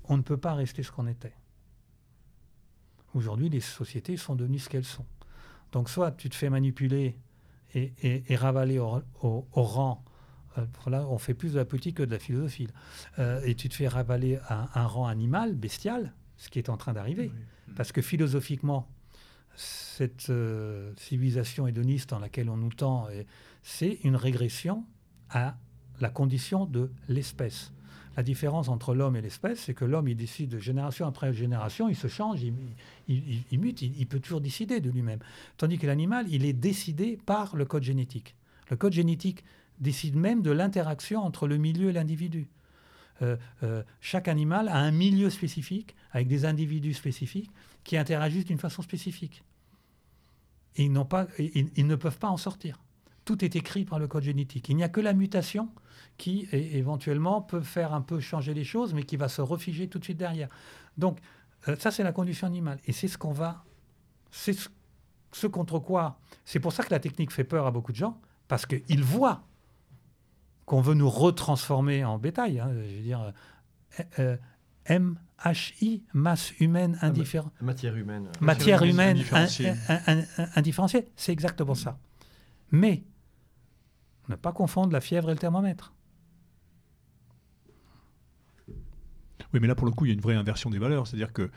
[0.10, 1.34] on ne peut pas rester ce qu'on était.
[3.14, 5.06] Aujourd'hui, les sociétés sont devenues ce qu'elles sont.
[5.72, 7.20] Donc soit tu te fais manipuler
[7.76, 9.04] et, ravaler au,
[9.54, 10.04] rang,
[10.58, 12.68] euh, là on fait plus de la politique que de la philosophie,
[13.20, 16.78] euh, et tu te fais ravaler à un rang animal, bestial, ce qui est en
[16.78, 17.32] train d'arriver.
[17.76, 18.90] Parce que philosophiquement,
[19.56, 23.08] cette euh, civilisation hédoniste dans laquelle on nous tend,
[23.62, 24.86] c'est une régression
[25.30, 25.56] à
[26.00, 27.72] la condition de l'espèce.
[28.18, 31.88] La différence entre l'homme et l'espèce, c'est que l'homme, il décide de génération après génération,
[31.88, 32.42] il se change,
[33.08, 35.20] il, mute, il, peut toujours décider de lui-même.
[35.58, 38.36] Tandis que l'animal, il est décidé par le code génétique.
[38.70, 39.44] Le code génétique
[39.80, 42.50] décide même de l'interaction entre le milieu et l'individu.
[43.22, 47.52] Euh, euh, chaque animal a un milieu spécifique, avec des individus spécifiques,
[47.84, 49.44] qui interagissent d'une façon spécifique.
[51.10, 52.80] Pas, ils ne peuvent pas en sortir.
[53.30, 54.70] Tout est écrit par le code génétique.
[54.70, 55.70] Il n'y a que la mutation
[56.18, 60.00] qui, éventuellement, peut faire un peu changer les choses, mais qui va se refiger tout
[60.00, 60.50] de suite derrière.
[60.98, 61.20] Donc,
[61.68, 62.80] euh, ça, c'est la condition animale.
[62.88, 63.64] Et c'est ce qu'on va.
[64.32, 64.58] C'est
[65.32, 66.18] ce, contre quoi.
[66.44, 69.44] C'est pour ça que la technique fait peur à beaucoup de gens, parce qu'ils voient
[70.66, 72.60] qu'on veut nous retransformer en bétail.
[72.60, 73.32] Hein, je veux dire,
[74.18, 74.38] euh,
[74.90, 77.54] euh, MHI, masse humaine ah, indifférente.
[77.62, 78.28] Matière humaine.
[78.42, 79.24] Matière humaine
[80.56, 81.06] indifférenciée.
[81.16, 82.00] C'est exactement ça.
[82.72, 83.04] Mais
[84.30, 85.94] ne pas confondre la fièvre et le thermomètre.
[89.54, 91.08] Oui, mais là, pour le coup, il y a une vraie inversion des valeurs.
[91.08, 91.50] C'est-à-dire que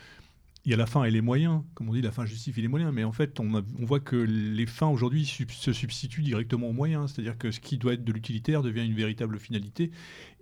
[0.65, 1.63] il y a la fin et les moyens.
[1.75, 2.93] Comme on dit, la fin justifie les moyens.
[2.95, 7.13] Mais en fait, on, voit que les fins aujourd'hui se substituent directement aux moyens.
[7.13, 9.91] C'est-à-dire que ce qui doit être de l'utilitaire devient une véritable finalité.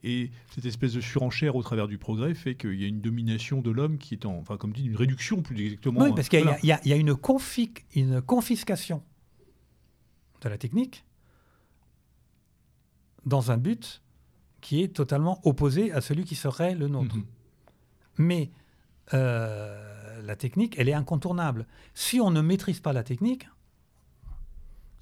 [0.02, 3.62] Et cette espèce de surenchère au travers du progrès fait qu'il y a une domination
[3.62, 6.02] de l'homme qui est en, enfin, comme dit, une réduction plus exactement.
[6.02, 7.16] Oui, parce qu'il y, a une,
[7.94, 9.02] une confiscation
[10.42, 11.04] de la technique
[13.26, 14.02] dans un but
[14.60, 17.16] qui est totalement opposé à celui qui serait le nôtre.
[17.16, 17.24] Mhm.
[18.18, 18.50] Mais
[19.14, 21.66] euh, la technique, elle est incontournable.
[21.94, 23.48] Si on ne maîtrise pas la technique,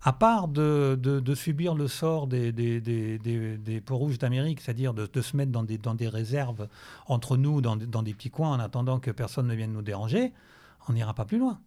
[0.03, 4.95] à part de, de, subir le sort des, des, des, des peaux rouges d'Amérique, c'est-à-dire
[4.95, 6.69] de, de, se mettre dans des, dans des réserves
[7.07, 10.33] entre nous, dans, dans des petits coins, en attendant que personne ne vienne nous déranger,
[10.89, 11.61] on n'ira pas plus loin.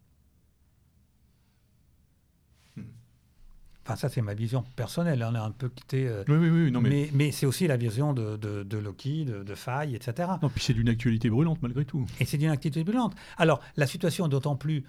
[3.92, 5.26] Enfin, ça, c'est ma vision personnelle.
[5.30, 6.08] On a un peu quitté.
[6.08, 6.72] Euh, oui, oui, oui.
[6.72, 10.30] Non, mais mais, c'est aussi la vision de, de, de Loki, de, de Faye, etc.
[10.42, 12.06] Non, puis c'est d'une actualité brûlante, malgré tout.
[12.20, 13.16] Et c'est d'une actualité brûlante.
[13.38, 14.86] Alors, la situation est d'autant plus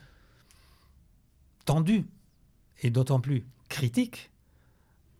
[1.64, 2.04] tendue
[2.82, 4.30] et d'autant plus critique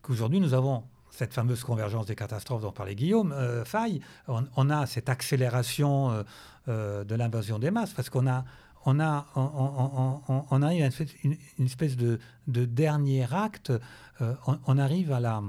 [0.03, 4.01] qu'aujourd'hui, nous avons cette fameuse convergence des catastrophes dont parlait Guillaume euh, Faye.
[4.29, 6.25] On, a cette accélération
[6.69, 8.45] euh, de l'invasion des masses parce qu'on a
[8.85, 10.89] on, a, on, arrive à
[11.25, 13.73] une, espèce de, dernier acte,
[14.21, 14.35] euh,
[14.67, 15.43] on, arrive à la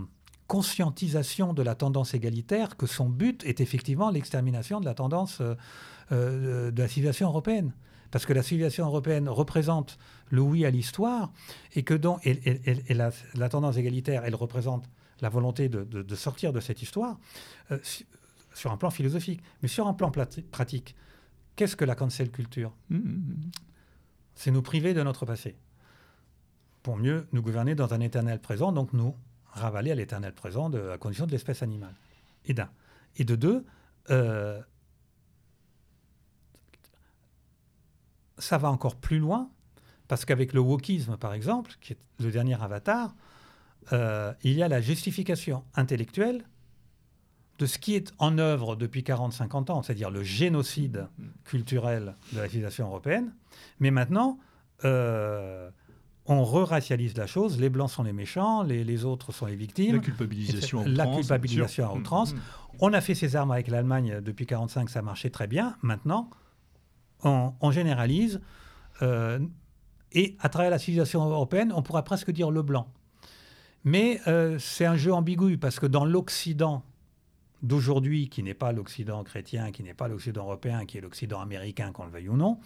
[0.47, 5.55] conscientisation de la tendance égalitaire, que son but est effectivement l'extermination de la tendance euh,
[6.11, 7.73] euh, de la civilisation européenne.
[8.11, 9.97] Parce que la civilisation européenne représente
[10.29, 11.31] le oui à l'histoire,
[11.73, 12.21] et que donc,
[12.89, 14.87] la, tendance égalitaire, elle représente
[15.21, 17.17] la volonté de, sortir de cette histoire
[18.53, 19.41] sur un plan philosophique.
[19.63, 20.95] Mais sur un plan pratique,
[21.55, 23.51] qu'est-ce que la cancel culture mmh, mmh.
[24.35, 25.55] C'est nous priver de notre passé
[26.83, 29.15] pour mieux nous gouverner dans un éternel présent, donc nous
[29.47, 31.95] ravaler à l'éternel présent de la condition de l'espèce animale.
[32.45, 32.69] Et d'un.
[33.15, 33.65] Et de deux,
[34.09, 34.61] euh,
[38.37, 39.49] ça va encore plus loin,
[40.09, 43.15] parce qu'avec le wokisme, par exemple, qui est le dernier avatar,
[43.93, 46.43] euh, il y a la justification intellectuelle
[47.59, 51.07] de ce qui est en œuvre depuis 40-50 ans, c'est-à-dire le génocide
[51.43, 53.33] culturel de la civilisation européenne.
[53.79, 54.39] Mais maintenant,
[54.85, 55.69] euh,
[56.25, 59.97] on re-racialise la chose, les blancs sont les méchants, les, autres sont les victimes.
[59.97, 60.97] La culpabilisation à outrance.
[60.97, 62.33] La culpabilisation à outrance.
[62.33, 62.41] Mm, mm.
[62.79, 65.75] On a fait ses armes avec l'Allemagne depuis 1945, ça marchait très bien.
[65.81, 66.29] Maintenant,
[67.23, 68.41] on, généralise.
[69.01, 69.39] Euh,
[70.11, 72.87] et à travers la civilisation européenne, on pourrait presque dire le blanc.
[73.83, 76.83] Mais euh, c'est un jeu ambigu parce que dans l'Occident
[77.63, 81.91] d'aujourd'hui, qui n'est pas l'Occident chrétien, qui n'est pas l'Occident européen, qui est l'Occident américain,
[81.91, 82.59] qu'on le veuille ou non,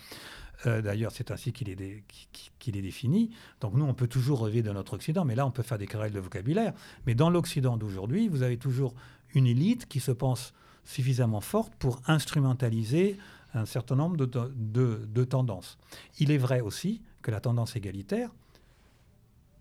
[0.65, 3.29] euh, d'ailleurs c'est ainsi qu'il est, est, défini.
[3.61, 5.87] Donc nous, on peut toujours rêver de notre Occident, mais là, on peut faire des
[5.87, 6.73] querelles de vocabulaire.
[7.05, 8.93] Mais dans l'Occident d'aujourd'hui, vous avez toujours
[9.33, 10.53] une élite qui se pense
[10.83, 13.17] suffisamment forte pour instrumentaliser
[13.53, 15.77] un certain nombre de, tendances.
[16.19, 18.31] Il est vrai aussi que la tendance égalitaire,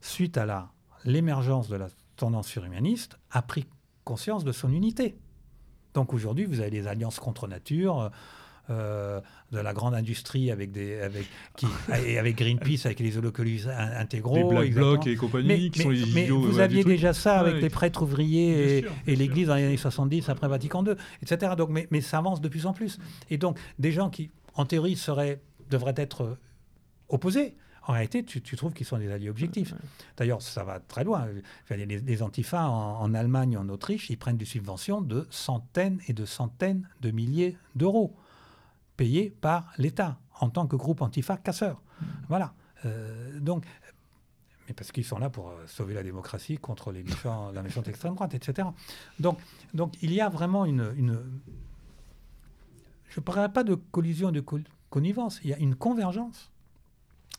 [0.01, 0.71] suite à
[1.05, 3.67] l'émergence de la tendance surhumaniste, a pris
[4.05, 5.17] conscience de son unité.
[5.97, 8.11] Donc aujourd'hui, vous avez des alliances contre nature,
[8.69, 9.21] euh,
[9.53, 11.25] de la grande industrie avec des avec
[11.57, 11.67] qui
[12.07, 15.91] et avec Greenpeace avec les holocolis intégraux les Black Blocs et compagnie mais, qui sont
[15.91, 19.77] les mais vous aviez déjà ça avec les prêtres ouvriers et, l'Église dans les années
[19.77, 22.99] 70 après Vatican II etc donc mais, mais ça avance de plus en plus.
[23.31, 25.41] Et donc des gens qui en théorie seraient
[25.71, 26.37] devraient être
[27.09, 27.55] opposés
[27.87, 29.75] en réalité, tu, trouves qu'ils sont des alliés objectifs.
[30.17, 31.29] D'ailleurs, ça va très loin.
[31.71, 36.13] Les, les antifas en, en, Allemagne, en Autriche, ils prennent des subventions de centaines et
[36.13, 38.15] de centaines de milliers d'euros
[38.97, 41.81] payés par l'État en tant que groupe antifa casseur.
[42.01, 42.05] Mmh.
[42.29, 42.55] Voilà.
[42.85, 43.65] Euh, donc,
[44.69, 47.89] mais parce qu'ils sont là pour euh, sauver la démocratie contre les méchants, la méchante
[47.89, 48.69] extrême droite, etc.
[49.21, 49.39] Donc,
[49.75, 51.21] donc il y a vraiment une, une
[53.09, 54.45] je ne parlerai pas de collision, de
[54.91, 56.51] connivence, il y a une convergence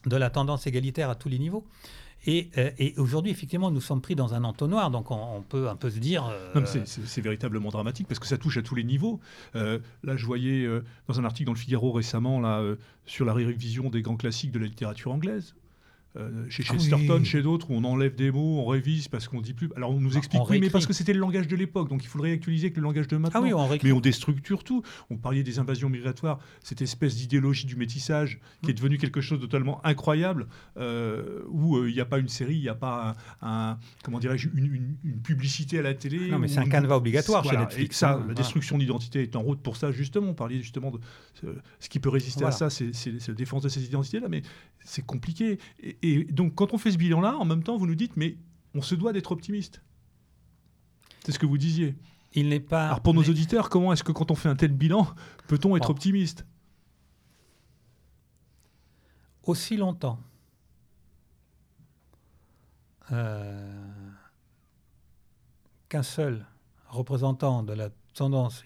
[0.06, 1.64] de la tendance égalitaire à tous les niveaux.
[2.26, 5.90] Euh, et, aujourd'hui, effectivement, nous sommes pris dans un entonnoir, donc on, peut un peu
[5.90, 6.26] se dire.
[6.26, 9.20] Euh, c'est véritablement dramatique parce que ça touche à tous les niveaux.
[9.54, 10.68] Euh, là, je voyais
[11.06, 12.62] dans un article dans le Figaro récemment là,
[13.06, 15.54] sur la révision des grands classiques de la littérature anglaise.
[16.16, 19.42] Euh, chez ah Chesterton, chez d'autres, où on enlève des mots, on révise parce qu'on
[19.42, 19.68] dit plus.
[19.76, 22.02] Alors on nous ah, explique, oui, mais parce que c'était le langage de l'époque, donc
[22.02, 23.42] il faut le réactualiser avec le langage de maintenant.
[23.44, 24.82] Ah on mais on déstructure tout.
[25.10, 29.38] On parlait des invasions migratoires, cette espèce d'idéologie du métissage qui est devenue quelque chose
[29.38, 30.48] de totalement incroyable,
[30.78, 34.18] euh, où euh, il n'y a pas une série, il n'y a pas un, comment
[34.18, 36.30] dirais-je, une, publicité à la télé.
[36.30, 37.98] Non, mais c'est un canevas obligatoire chez Netflix.
[37.98, 38.24] ça, hein.
[38.26, 40.28] la destruction d'identité est en route pour ça, justement.
[40.30, 41.00] On parlait justement de
[41.78, 42.92] ce qui peut résister à ça, c'est
[43.28, 44.42] la défense de ces identités-là, mais
[44.84, 45.58] c'est compliqué.
[45.82, 45.97] Et,
[46.30, 48.36] donc, quand on fait ce bilan-là, en même temps, vous nous dites, mais
[48.74, 49.82] on se doit d'être optimiste.
[51.24, 51.96] C'est ce que vous disiez.
[52.34, 52.86] Il n'est pas.
[52.86, 55.06] Alors, pour nos auditeurs, comment est-ce que quand on fait un tel bilan,
[55.46, 56.46] peut-on être optimiste?
[59.44, 60.20] Aussi longtemps
[63.12, 64.10] euh,
[65.88, 66.46] qu'un seul
[66.88, 68.62] représentant de la tendance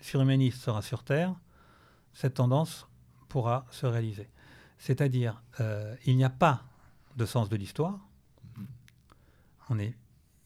[0.00, 1.34] surhumaniste sera sur Terre,
[2.14, 2.88] cette tendance
[3.28, 4.28] pourra se réaliser.
[4.80, 6.64] C'est-à-dire, euh, il n'y a pas
[7.16, 8.00] de sens de l'histoire.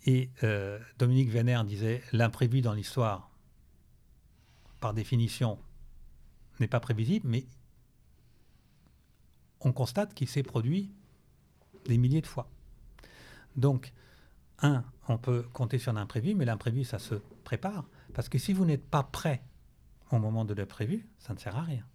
[0.04, 3.30] Et euh, Dominique Vénère disait l'imprévu dans l'histoire,
[4.80, 5.58] par définition,
[6.60, 7.46] n'est pas prévisible, mais
[9.60, 10.92] on constate qu'il s'est produit
[11.86, 12.50] des milliers de fois.
[13.56, 13.92] Donc,
[14.58, 17.86] un, on peut compter sur l'imprévu, mais l'imprévu, ça se prépare.
[18.12, 19.42] Parce que si vous n'êtes pas prêt
[20.10, 21.86] au moment de l'imprévu, ça ne sert à rien.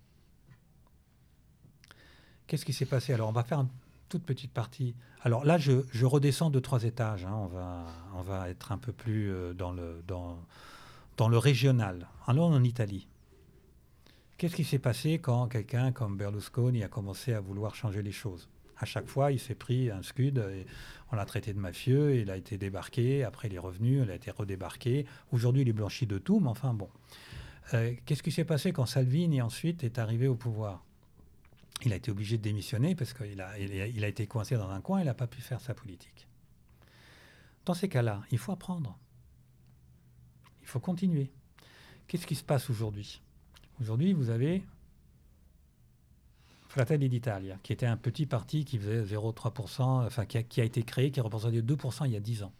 [2.50, 3.68] Qu'est-ce qui s'est passé Alors, on va faire une
[4.10, 4.96] toute petite partie.
[5.22, 7.24] Alors là, je, redescends de trois étages.
[7.24, 7.48] Hein.
[8.16, 9.72] On, va, être un peu plus euh, dans,
[11.30, 12.08] le, régional.
[12.26, 13.08] Allons en Italie.
[14.40, 18.50] Qu'est-ce qui s'est passé quand quelqu'un comme Berlusconi a commencé à vouloir changer les choses?
[18.80, 20.44] À chaque fois, il s'est pris un scud,
[21.12, 24.16] on l'a traité de mafieux, il a été débarqué, après il est revenu, il a
[24.16, 25.06] été redébarqué.
[25.32, 26.90] Aujourd'hui, il est blanchi de tout, mais enfin bon.
[27.76, 30.84] Euh, qu'est-ce qui s'est passé quand Salvini ensuite est arrivé au pouvoir?
[31.86, 33.58] Il a été obligé de démissionner parce qu'il a,
[34.08, 36.28] été coincé dans un coin, il n'a pas pu faire sa politique.
[37.66, 38.98] Dans ces cas-là, il faut apprendre.
[40.62, 41.32] Il faut continuer.
[42.08, 43.22] Qu'est-ce qui se passe aujourd'hui?
[43.80, 44.64] Aujourd'hui, vous avez
[46.68, 50.64] Fratelli d'Italia, qui était un petit parti qui faisait 0,3%, enfin qui a, qui a,
[50.64, 52.54] été créé, qui représentait 2% il y a 10 ans.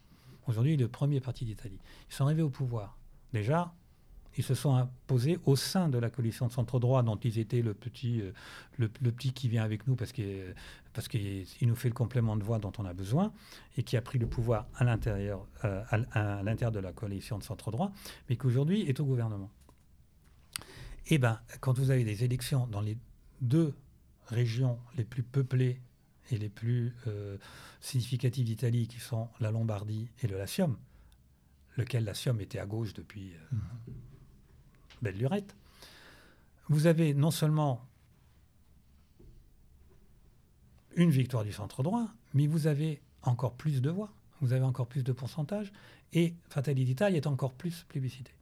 [0.46, 1.78] Aujourd'hui, le premier parti d'Italie.
[2.08, 2.96] Ils sont arrivés au pouvoir.
[3.32, 3.72] Déjà,
[4.36, 7.74] ils se sont imposés au sein de la coalition de centre-droit, dont ils étaient le
[7.74, 8.32] petit, euh,
[8.78, 10.54] le, petit qui vient avec nous parce qu'il
[10.92, 11.08] parce
[11.62, 13.32] nous fait le complément de voix dont on a besoin,
[13.76, 17.92] et qui a pris le pouvoir à l'intérieur euh, à, de la coalition de centre-droit,
[18.28, 19.50] mais qu'aujourd'hui est au gouvernement.
[21.08, 22.96] Eh bien, quand vous avez des élections dans les
[23.40, 23.74] deux
[24.26, 25.80] régions les plus peuplées
[26.30, 27.36] et les plus euh,
[27.80, 30.76] significatives d'Italie, qui sont la Lombardie et le Latium,
[31.76, 33.56] lequel Latium était à gauche depuis mmh.
[35.02, 35.56] Belle lurette,
[36.68, 37.86] vous avez non seulement
[40.96, 44.86] une victoire du centre droit, mais vous avez encore plus de voix, vous avez encore
[44.86, 45.72] plus de pourcentage,
[46.12, 48.32] et Fratelli d'Italie est encore plus plébiscité,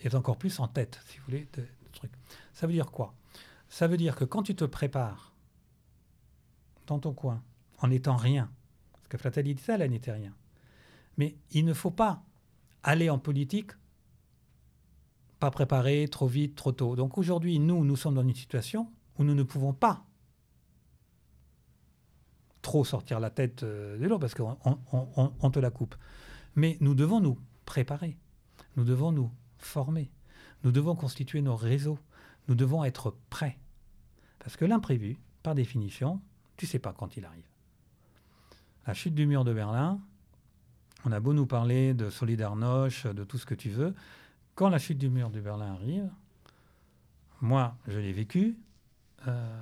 [0.00, 2.12] est encore plus en tête, si vous voulez, de, de truc.
[2.52, 3.14] Ça veut dire quoi?
[3.68, 5.32] Ça veut dire que quand tu te prépares
[6.86, 7.42] dans ton coin,
[7.78, 8.50] en n'étant rien,
[8.92, 10.34] parce que Fratelli d'Italia n'était rien,
[11.16, 12.22] mais il ne faut pas
[12.82, 13.72] aller en politique
[15.42, 16.94] pas préparé, trop vite, trop tôt.
[16.94, 18.88] Donc aujourd'hui, nous, nous sommes dans une situation
[19.18, 20.04] où nous ne pouvons pas
[22.62, 25.96] trop sortir la tête euh, de l'eau parce qu'on on, te la coupe.
[26.54, 28.16] Mais nous devons nous préparer,
[28.76, 30.12] nous devons nous former,
[30.62, 31.98] nous devons constituer nos réseaux,
[32.46, 33.58] nous devons être prêts.
[34.38, 36.20] Parce que l'imprévu, par définition,
[36.56, 37.50] tu sais pas quand il arrive.
[38.86, 39.98] La chute du mur de Berlin,
[41.04, 43.92] on a beau nous parler de Solidarność, de tout ce que tu veux,
[44.54, 46.10] quand la chute du mur de Berlin arrive,
[47.40, 48.56] moi, je l'ai vécu,
[49.26, 49.58] euh,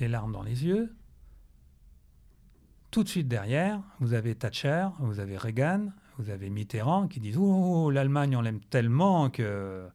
[0.00, 0.94] les larmes dans les yeux,
[2.90, 5.88] tout de suite derrière, vous avez Thatcher, vous avez Reagan,
[6.18, 9.86] vous avez Mitterrand qui disent Oh, l'Allemagne, on l'aime tellement que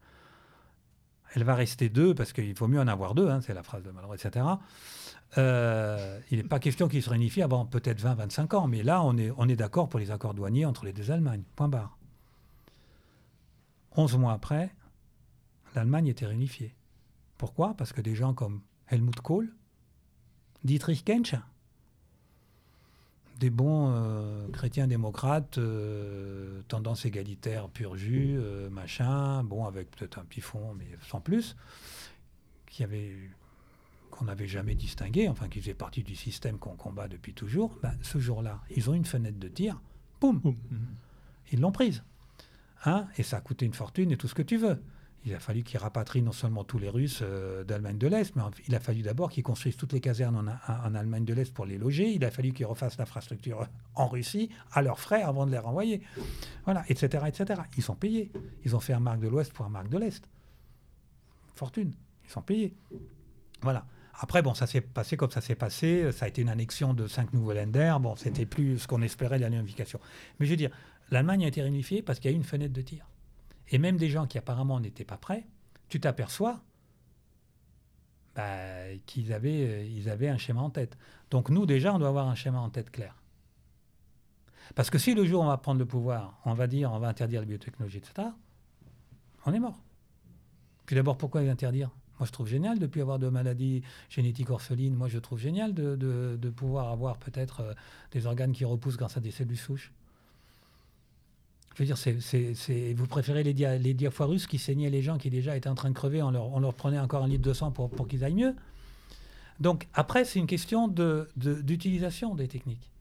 [1.34, 3.84] elle va rester deux parce qu'il faut mieux en avoir deux, hein, c'est la phrase
[3.84, 4.46] de Malraux, etc.
[5.38, 9.18] Euh, il n'est pas question qu'ils se réunifient avant peut-être 20-25 ans, mais là, on
[9.18, 11.44] est, on est d'accord pour les accords douaniers entre les deux Allemagnes.
[11.56, 11.98] Point barre.
[13.96, 14.74] 11 mois après,
[15.76, 16.76] l'Allemagne était réunifiée.
[17.38, 17.74] Pourquoi?
[17.76, 19.54] Parce que des gens comme Helmut Kohl,
[20.64, 21.36] Dietrich Kensch,
[23.42, 30.20] des bons euh, chrétiens démocrates, euh, tendance égalitaire pur jus, euh, machin, bon, avec peut-être
[30.20, 31.58] un petit fond, mais sans plus,
[32.68, 33.16] qui avait
[34.12, 37.96] qu'on n'avait jamais distingué, enfin qui faisait partie du système qu'on combat depuis toujours, ben,
[38.02, 39.82] ce jour-là, ils ont une fenêtre de tir,
[40.20, 40.42] boum,
[41.52, 42.04] ils l'ont prise.
[42.86, 44.82] Hein et ça a coûté une fortune et tout ce que tu veux.
[45.24, 48.42] Il a fallu qu'ils rapatrient non seulement tous les Russes euh, d'Allemagne de l'Est, mais
[48.68, 51.78] il a fallu d'abord qu'ils construisent toutes les casernes en, Allemagne de l'Est pour les
[51.78, 52.10] loger.
[52.10, 56.02] Il a fallu qu'ils refassent l'infrastructure en Russie à leurs frais avant de les renvoyer.
[56.66, 57.62] Voilà, etc., etc.
[57.78, 58.32] Ils sont payés.
[58.66, 60.28] Ils ont fait un marque de l'Ouest pour un marque de l'Est.
[61.54, 61.94] Fortune.
[62.26, 62.74] Ils sont payés.
[63.62, 63.86] Voilà.
[64.20, 66.12] Après, bon, ça s'est passé comme ça s'est passé.
[66.12, 68.00] Ça a été une annexion de cinq nouveaux lenders.
[68.00, 70.00] Bon, c'était plus ce qu'on espérait de la réunification.
[70.40, 70.72] Mais je veux dire,
[71.12, 73.06] l'Allemagne a été réunifiée parce qu'il y a eu une fenêtre de tir.
[73.70, 75.46] Et même des gens qui apparemment n'étaient pas prêts,
[75.90, 76.62] tu t'aperçois
[78.36, 80.98] bah, qu'ils avaient, euh, avaient un schéma en tête.
[81.30, 83.16] Donc nous, déjà, on doit avoir un schéma en tête clair.
[84.74, 87.10] Parce que si le jour on va prendre le pouvoir, on va dire, on va
[87.10, 88.30] interdire les biotechnologies, etc.,
[89.46, 89.82] on est mort.
[90.86, 91.90] Puis d'abord, pourquoi les interdire?
[92.20, 94.94] Moi, je trouve génial de ne avoir de maladies génétiques orphelines.
[94.94, 97.74] Moi, je trouve génial de, de pouvoir avoir peut-être euh,
[98.12, 99.92] des organes qui repoussent grâce à des cellules souches.
[101.76, 103.78] Je veux dire, vous préférez les, dia,
[104.50, 107.24] qui saignaient les gens qui déjà étaient en train de crever, on leur, prenait encore
[107.24, 108.56] un litre de sang pour, qu'ils aillent mieux.
[109.60, 112.92] Donc après, c'est une question d'utilisation des techniques.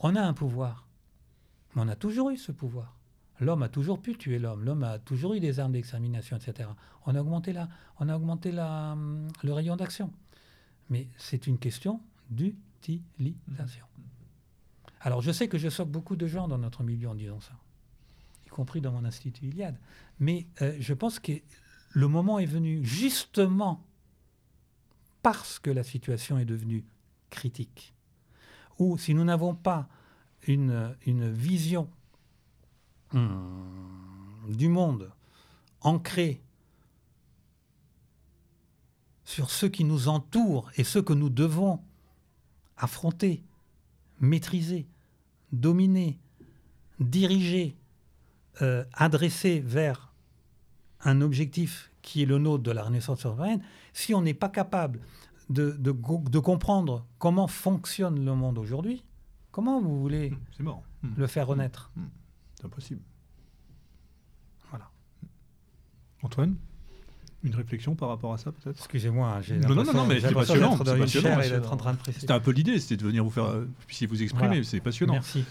[0.00, 0.86] On a un pouvoir.
[1.74, 2.96] Mais on a toujours eu ce pouvoir.
[3.40, 4.64] L'homme a toujours pu tuer l'homme.
[4.64, 6.68] L'homme a toujours eu des armes d'extermination, etc.
[7.06, 7.68] On a augmenté, la,
[8.00, 10.12] on a augmenté le rayon d'action.
[10.90, 12.00] Mais c'est une question
[12.30, 13.84] d'utilisation.
[15.00, 17.52] Alors je sais que je sauve beaucoup de gens dans notre milieu en disant ça,
[18.46, 19.78] y compris dans mon institut Iliade.
[20.18, 21.32] Mais euh, je pense que
[21.90, 23.84] le moment est venu justement
[25.22, 26.84] parce que la situation est devenue
[27.30, 27.94] critique.
[28.78, 29.88] Ou si nous n'avons pas
[30.46, 31.90] une, une vision
[33.12, 35.10] hmm, du monde
[35.80, 36.42] ancrée
[39.24, 41.82] sur ce qui nous entoure et ce que nous devons
[42.76, 43.44] affronter
[44.20, 44.86] maîtriser,
[45.52, 46.18] dominer,
[47.00, 47.76] diriger,
[48.62, 50.12] euh, adresser vers
[51.00, 53.62] un objectif qui est le nôtre de la Renaissance souveraine,
[53.92, 55.00] si on n'est pas capable
[55.50, 59.04] de, de, comprendre comment fonctionne le monde aujourd'hui,
[59.50, 60.32] comment vous voulez
[61.16, 62.02] le faire renaître mmh.
[62.54, 63.02] C'est impossible.
[64.70, 64.90] Voilà.
[66.22, 66.56] Antoine?
[67.44, 70.18] Une réflexion par rapport à ça, peut-être Excusez-moi, hein, j'ai Non, non, non, non, mais
[70.20, 70.76] c'est passionnant.
[72.18, 74.62] C'était un peu l'idée, c'était de venir vous faire, euh, puissiez vous exprimer, Voilà.
[74.64, 75.12] c'est passionnant.
[75.14, 75.44] Merci.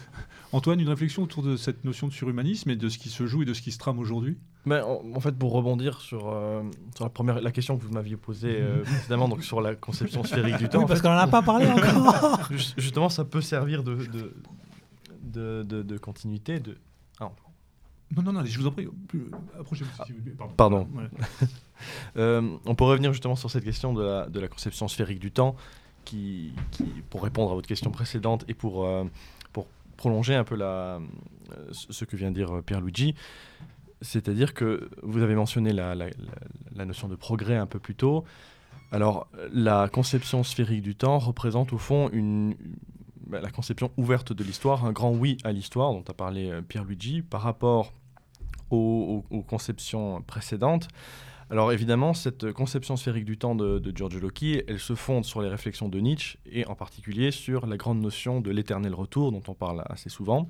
[0.51, 3.43] Antoine, une réflexion autour de cette notion de surhumanisme et de ce qui se joue
[3.43, 4.37] et de ce qui se trame aujourd'hui?
[4.65, 6.61] Mais en, en fait, pour rebondir sur, euh,
[6.95, 10.23] sur la première la question que vous m'aviez posée euh, précédemment, donc sur la conception
[10.25, 10.79] sphérique du temps.
[10.79, 12.49] Oui, en parce fait, qu'on n'en a pas parlé encore.
[12.51, 14.33] ju- justement, ça peut servir de, de,
[15.23, 16.59] de, de- de continuité.
[16.59, 16.77] De...
[17.21, 17.31] Non,
[18.23, 18.87] non, non, allez, je vous en prie,
[19.59, 19.89] approchez-vous.
[20.05, 20.31] si vous voulez.
[20.31, 20.53] Pardon.
[20.55, 20.87] Pardon.
[20.93, 21.09] Voilà.
[22.17, 25.55] Euh, on peut revenir justement sur cette question de la, conception sphérique du temps,
[26.05, 26.53] qui,
[27.09, 29.03] pour répondre à votre question précédente et pour, euh,
[29.97, 30.99] prolonger un peu euh,
[31.71, 33.15] ce que vient de dire Pierre-Luigi,
[34.01, 35.95] c'est-à-dire que vous avez mentionné la,
[36.85, 38.23] notion de progrès un peu plus tôt.
[38.91, 42.11] Alors, la conception sphérique du temps représente au fond
[43.25, 47.23] bah, la conception ouverte de l'histoire, un grand oui à l'histoire dont a parlé Pierre-Luigi
[47.23, 47.91] par rapport
[48.69, 50.89] aux conceptions précédentes.
[51.49, 55.41] Alors évidemment, cette conception sphérique du temps de, de Giorgio Locchi, elle se fonde sur
[55.41, 59.43] les réflexions de Nietzsche et en particulier sur la grande notion de l'éternel retour dont
[59.47, 60.49] on parle assez souvent.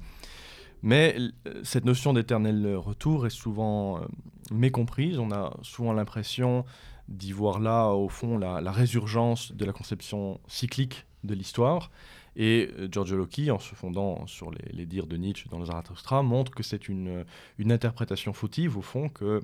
[0.82, 1.16] Mais
[1.48, 4.06] euh, cette notion d'éternel retour est souvent euh,
[4.52, 5.20] mécomprise.
[5.20, 6.66] On a souvent l'impression
[7.08, 11.92] d'y voir là, au fond, la, résurgence de la conception cyclique de l'histoire.
[12.36, 15.66] Et euh, Giorgio Locchi, en se fondant sur les, les dires de Nietzsche dans le
[15.66, 17.24] Zarathustra, montre que c'est une,
[17.58, 19.42] une interprétation fautive, au fond, que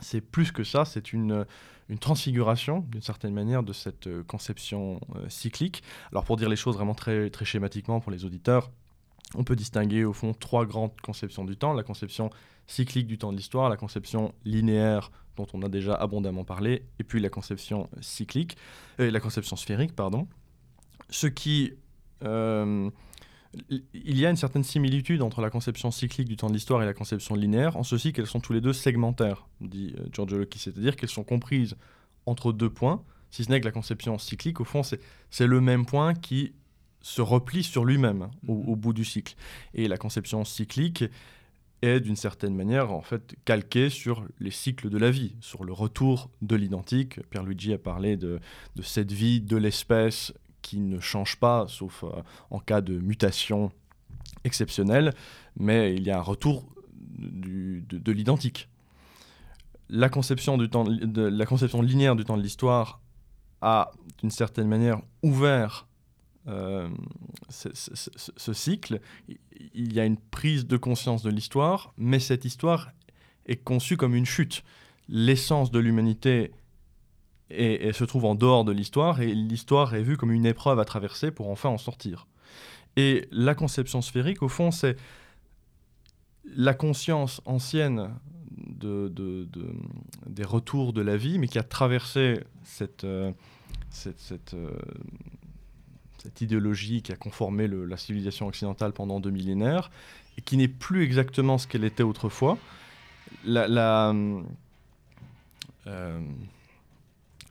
[0.00, 1.44] c'est plus que ça, c'est une,
[2.00, 5.82] transfiguration, d'une certaine manière, de cette euh, conception euh, cyclique.
[6.10, 8.70] Alors pour dire les choses vraiment très, très schématiquement pour les auditeurs,
[9.34, 11.74] on peut distinguer au fond trois grandes conceptions du temps.
[11.74, 12.30] La conception
[12.66, 17.04] cyclique du temps de l'histoire, la conception linéaire dont on a déjà abondamment parlé, et
[17.04, 18.56] puis la conception cyclique,
[19.00, 20.28] euh, la conception sphérique, pardon.
[21.10, 21.74] Ce qui...
[23.68, 26.86] il y a une certaine similitude entre la conception cyclique du temps de l'histoire et
[26.86, 30.58] la conception linéaire, en ceci qu'elles sont tous les deux segmentaires, dit euh, Giorgio Locchi,
[30.58, 31.76] c'est-à-dire qu'elles sont comprises
[32.26, 35.86] entre deux points, si ce n'est que la conception cyclique, au fond, c'est le même
[35.86, 36.52] point qui
[37.00, 39.34] se replie sur lui-même au, au bout du cycle.
[39.74, 41.04] Et la conception cyclique
[41.82, 45.72] est d'une certaine manière en fait calquée sur les cycles de la vie, sur le
[45.72, 47.20] retour de l'identique.
[47.28, 48.38] Pierluigi a parlé de,
[48.76, 52.08] de cette vie de l'espèce qui ne change pas, sauf euh,
[52.50, 53.70] en cas de mutation
[54.44, 55.12] exceptionnelle,
[55.56, 56.64] mais il y a un retour
[57.18, 58.68] de, de l'identique.
[59.88, 63.00] La conception, la conception linéaire du temps de l'histoire
[63.60, 65.86] a, d'une certaine manière, ouvert
[66.48, 66.88] euh,
[67.50, 69.00] ce, ce- cycle.
[69.74, 72.90] Il y a une prise de conscience de l'histoire, mais cette histoire
[73.46, 74.64] est conçue comme une chute.
[75.08, 76.52] L'essence de l'humanité
[77.52, 80.78] et, et se trouve en dehors de l'histoire, et l'histoire est vue comme une épreuve
[80.78, 82.26] à traverser pour enfin en sortir.
[82.96, 84.96] Et la conception sphérique, au fond, c'est
[86.54, 88.10] la conscience ancienne
[88.50, 89.74] de, de- de-
[90.26, 93.32] des retours de la vie, mais qui a traversé cette, euh,
[94.54, 94.70] euh,
[96.40, 99.90] idéologie qui a conformé la civilisation occidentale pendant deux millénaires,
[100.36, 102.58] et qui n'est plus exactement ce qu'elle était autrefois.
[103.44, 104.12] La,
[105.86, 106.20] euh,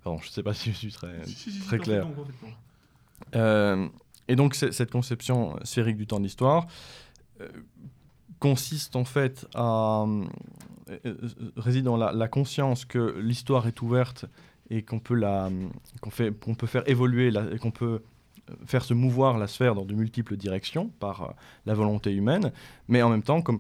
[0.03, 2.06] pardon, je ne sais pas si je suis très, Si, si, si, très clair.
[3.36, 3.88] euh,
[4.28, 6.68] et donc cette conception sphérique du temps de l'histoire
[7.41, 7.48] euh,
[8.40, 10.06] consiste en fait à
[10.90, 11.15] euh,
[11.57, 14.26] réside dans la, la conscience que l'histoire est ouverte
[14.69, 15.49] et qu'on peut la
[16.02, 18.02] qu'on fait qu'on peut faire évoluer la- qu'on peut
[18.65, 21.28] faire se mouvoir la sphère dans de multiples directions par euh,
[21.65, 22.52] la volonté humaine,
[22.88, 23.60] mais en même temps comme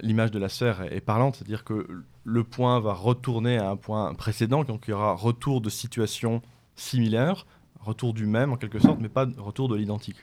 [0.00, 1.86] l'image de la sphère est, est parlante, c'est-à-dire que
[2.28, 6.42] le point va retourner à un point précédent, donc il y aura retour de situation
[6.74, 7.46] similaire,
[7.80, 10.16] retour du même en quelque sorte, mais pas retour de l'identique.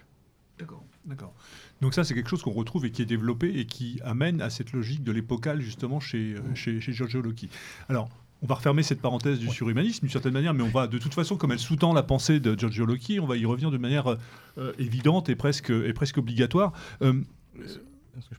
[0.59, 1.33] D'accord, d'accord.
[1.79, 4.49] Donc ça, c'est quelque chose qu'on retrouve et qui est développé et qui amène à
[4.49, 7.49] cette logique de l'épocal, justement, chez, euh, chez, chez Giorgio Locchi.
[7.87, 8.09] Alors,
[8.41, 11.13] on va refermer cette parenthèse du surhumanisme d'une certaine manière, mais on va, de toute
[11.13, 14.17] façon, comme elle sous-tend la pensée de Giorgio Locchi, on va y revenir de manière
[14.57, 16.73] euh, évidente et presque, et presque obligatoire.
[17.01, 17.21] Euh,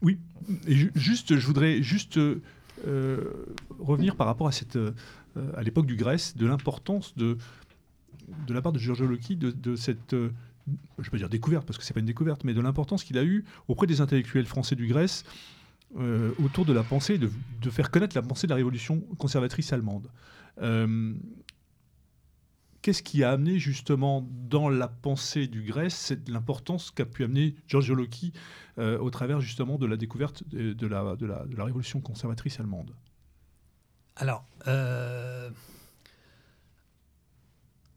[0.03, 0.19] oui,
[0.67, 2.21] et ju- juste, je voudrais juste
[3.79, 4.93] revenir par rapport à, cette, euh,
[5.57, 7.39] à l'époque du Grèce, de l'importance de,
[8.47, 10.31] de la part de Giorgio Locchi de, cette, euh,
[10.99, 13.19] je ne pas dire découverte parce que c'est pas une découverte, mais de l'importance qu'il
[13.19, 15.25] a eu auprès des intellectuels français du Grèce
[15.99, 17.31] euh, autour de la pensée, de,
[17.71, 20.09] faire connaître la pensée de la révolution conservatrice allemande.
[20.63, 21.15] Euh,
[22.85, 27.55] Qu'est-ce qui a amené justement dans la pensée du Grèce cette- l'importance qu'a pu amener
[27.67, 28.35] Giorgio Locchi
[28.77, 32.61] euh, au travers justement de la découverte de, la, de, la, de la révolution conservatrice
[32.61, 32.95] allemande?
[34.17, 35.49] Alors, euh,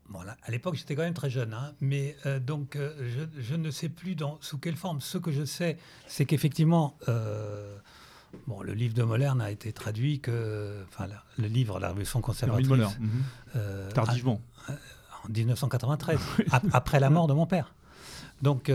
[0.07, 3.55] bon, là, à l'époque, j'étais quand même très jeune, hein, mais euh, donc je, je
[3.55, 5.01] ne sais plus dans, sous quelle forme.
[5.01, 5.77] Ce que je sais,
[6.07, 6.97] c'est qu'effectivement,
[8.45, 10.83] Bon, le livre de Moller n'a été traduit que.
[10.89, 11.07] Enfin,
[11.37, 12.67] le livre, La Révolution conservatrice.
[12.67, 12.87] Moller.
[12.99, 13.93] Mhm.
[13.93, 14.41] Tardivement.
[14.69, 16.19] en 1993,
[16.73, 17.73] après la mort de mon père.
[18.41, 18.71] Donc,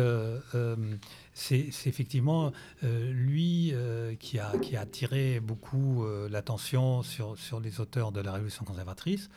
[1.35, 2.53] c'est effectivement
[2.83, 3.75] lui
[4.19, 9.29] qui, a, qui a attiré beaucoup l'attention sur, sur les auteurs de la Révolution conservatrice.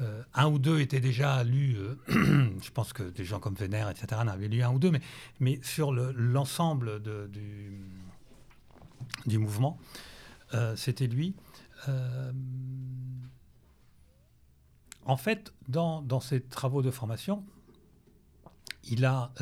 [0.00, 3.90] Euh, un ou deux étaient déjà lus, euh, je pense que des gens comme Vénère,
[3.90, 5.00] etc., en avaient lu un ou deux, mais,
[5.40, 7.78] mais sur l'ensemble du,
[9.26, 9.78] du, mouvement,
[10.54, 11.34] euh, c'était lui.
[15.06, 17.44] en fait, dans, dans, ses travaux de formation,
[18.84, 19.32] il a,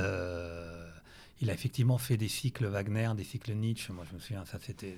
[1.40, 3.93] il a effectivement fait des cycles Wagner, des cycles Nietzsche.
[3.93, 4.97] Moi, je me souviens, ça c'était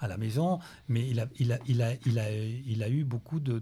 [0.00, 0.58] à la maison,
[0.88, 3.58] mais il a, il a, il a, il a, il a eu beaucoup de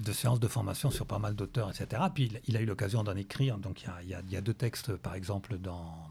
[0.00, 2.02] de séances de formation sur pas mal d'auteurs, etc.
[2.12, 3.58] Puis il, a eu l'occasion d'en écrire.
[3.58, 6.10] Donc il y, a, y, a, deux textes, par exemple, dans,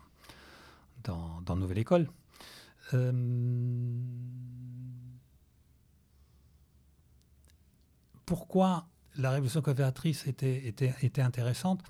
[1.04, 2.10] dans, Nouvelle École.
[2.94, 3.12] Euh,
[8.26, 11.82] pourquoi la révolution conservatrice était, était, était intéressante?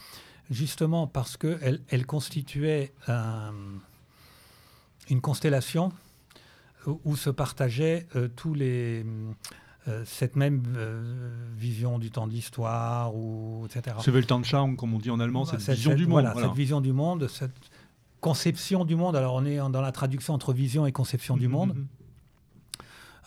[0.49, 2.94] Justement parce qu'elle elle constituait
[5.10, 5.91] une constellation
[7.06, 9.06] où se partageaient euh, tous les
[9.90, 13.98] euh, cette même euh, vision du temps d'histoire, ou etc.
[13.99, 16.22] Ce Weltanschauung, comme on dit en allemand, cette, vision du monde.
[16.22, 17.52] Voilà, cette vision du monde, cette
[18.23, 19.15] conception du monde.
[19.15, 21.75] Alors on est dans la traduction entre vision et conception du mhm, monde.
[21.75, 21.87] Mhm.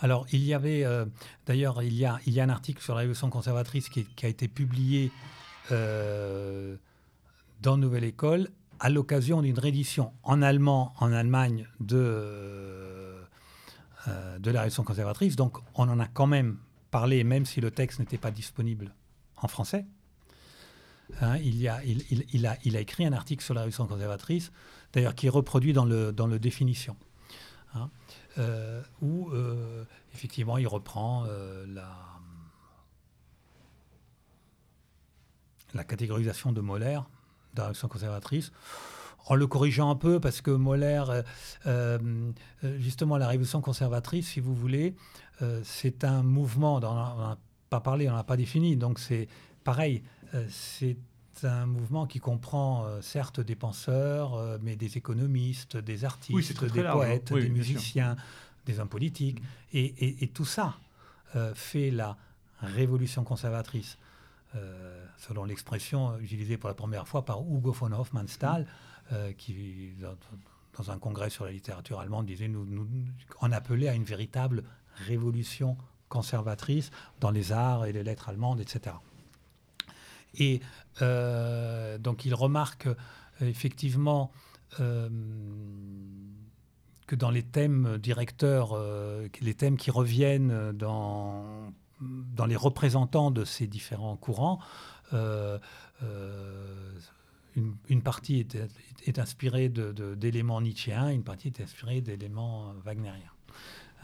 [0.00, 1.04] Alors il y avait, euh,
[1.46, 4.26] d'ailleurs, il, y a, il y a un article sur la révolution conservatrice qui, qui
[4.26, 5.12] a été publié
[7.62, 8.48] dans Nouvelle École
[8.78, 13.16] à l'occasion d'une réédition en allemand en Allemagne de
[14.08, 15.34] euh, de la révolution conservatrice.
[15.34, 16.58] Donc on en a quand même
[16.92, 18.94] parlé, même si le texte n'était pas disponible
[19.36, 19.84] en français.
[21.20, 24.52] Hein, il, a, il, a, il, a, écrit un article sur la révolution conservatrice,
[24.96, 26.96] d'ailleurs qui est reproduit dans le, dans le définition,
[27.74, 27.90] hein,
[28.38, 31.24] euh, où euh, effectivement il reprend
[31.68, 31.96] la,
[35.74, 37.00] la catégorisation de Moller
[37.54, 38.52] révolution conservatrice
[39.26, 41.22] en le corrigeant un peu, parce que Moller, euh,
[41.66, 41.98] euh,
[42.78, 44.94] justement, la révolution conservatrice, si vous voulez,
[45.42, 47.36] euh, c'est un mouvement, on n'a
[47.68, 49.28] pas parlé, on n'a pas défini, donc c'est
[49.64, 50.02] pareil,
[50.48, 50.96] c'est
[51.44, 56.92] un mouvement qui comprend certes des penseurs, mais des économistes, des artistes, des hein.
[56.92, 58.16] poètes, des musiciens,
[58.64, 59.42] des hommes politiques,
[59.72, 60.74] et, tout ça
[61.54, 62.16] fait la
[62.60, 63.98] révolution conservatrice.
[65.18, 68.66] selon l'expression utilisée pour la première fois par Hugo von Hofmannsthal,
[69.12, 72.88] euh, qui, dans, un congrès sur la littérature allemande, disait nous, nous,
[73.40, 74.64] en appelait à une véritable
[75.06, 75.76] révolution
[76.08, 76.90] conservatrice
[77.20, 78.96] dans les arts et les lettres allemandes, etc.
[80.38, 80.60] Et
[81.02, 82.94] euh, donc il remarque euh,
[83.40, 84.30] effectivement
[87.06, 88.76] que dans les thèmes directeurs,
[89.40, 94.58] les thèmes qui reviennent dans, dans les représentants de ces différents courants,
[97.56, 98.46] une, partie
[99.06, 103.32] est, inspirée d'éléments nietzschéens, une partie est inspirée d'éléments wagnériens.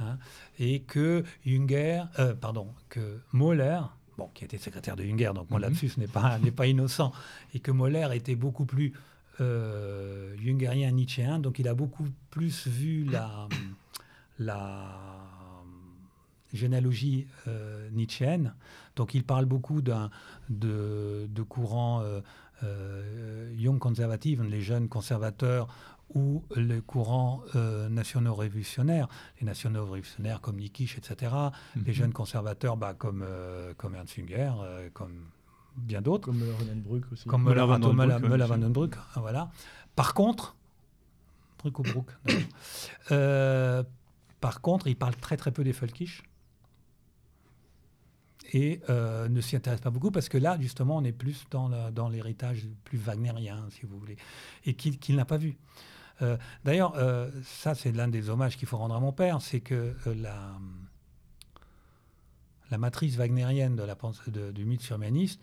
[0.00, 0.18] Hein.
[0.58, 3.20] et que Junger, euh, pardon, que
[4.18, 7.12] bon, qui était secrétaire de Junger, donc mon mm lapsus n'est pas, pas innocent,
[7.54, 8.92] et que Mahler était beaucoup plus
[9.40, 13.48] euh, jungerien, nietzschéen, donc il a beaucoup plus vu la,
[14.38, 15.22] la
[16.52, 18.54] généalogie euh, nietzschéenne.
[18.96, 20.08] Donc il parle beaucoup de,
[20.50, 22.20] de courants euh,
[22.62, 25.68] euh, Young Conservative, les jeunes conservateurs
[26.14, 29.08] ou les courants euh, nationaux révolutionnaires,
[29.40, 31.32] les nationaux révolutionnaires comme Nikisch, etc.,
[31.76, 31.92] les mhm.
[31.92, 34.52] jeunes conservateurs bah, comme, euh, comme Ernst Jünger,
[34.92, 35.26] comme
[35.76, 36.26] bien d'autres.
[36.26, 37.26] Comme Müller aussi.
[37.26, 39.50] Comme Müller Vandenbruck, voilà.
[39.96, 40.56] Par contre,
[41.58, 42.10] Bruck ou Bruck,
[44.40, 46.24] par contre, il parle très très peu des Völkisch
[48.52, 51.90] et euh, ne s'y intéresse pas beaucoup parce que là, justement, on est plus dans,
[51.90, 54.16] dans l'héritage plus wagnérien, si vous voulez,
[54.64, 55.56] et qu'il n'a pas vu.
[56.22, 59.60] Euh, d'ailleurs, euh, ça, c'est l'un des hommages qu'il faut rendre à mon père, c'est
[59.60, 60.58] que la,
[62.70, 65.40] la matrice wagnérienne de la pensée du mythe surméniste,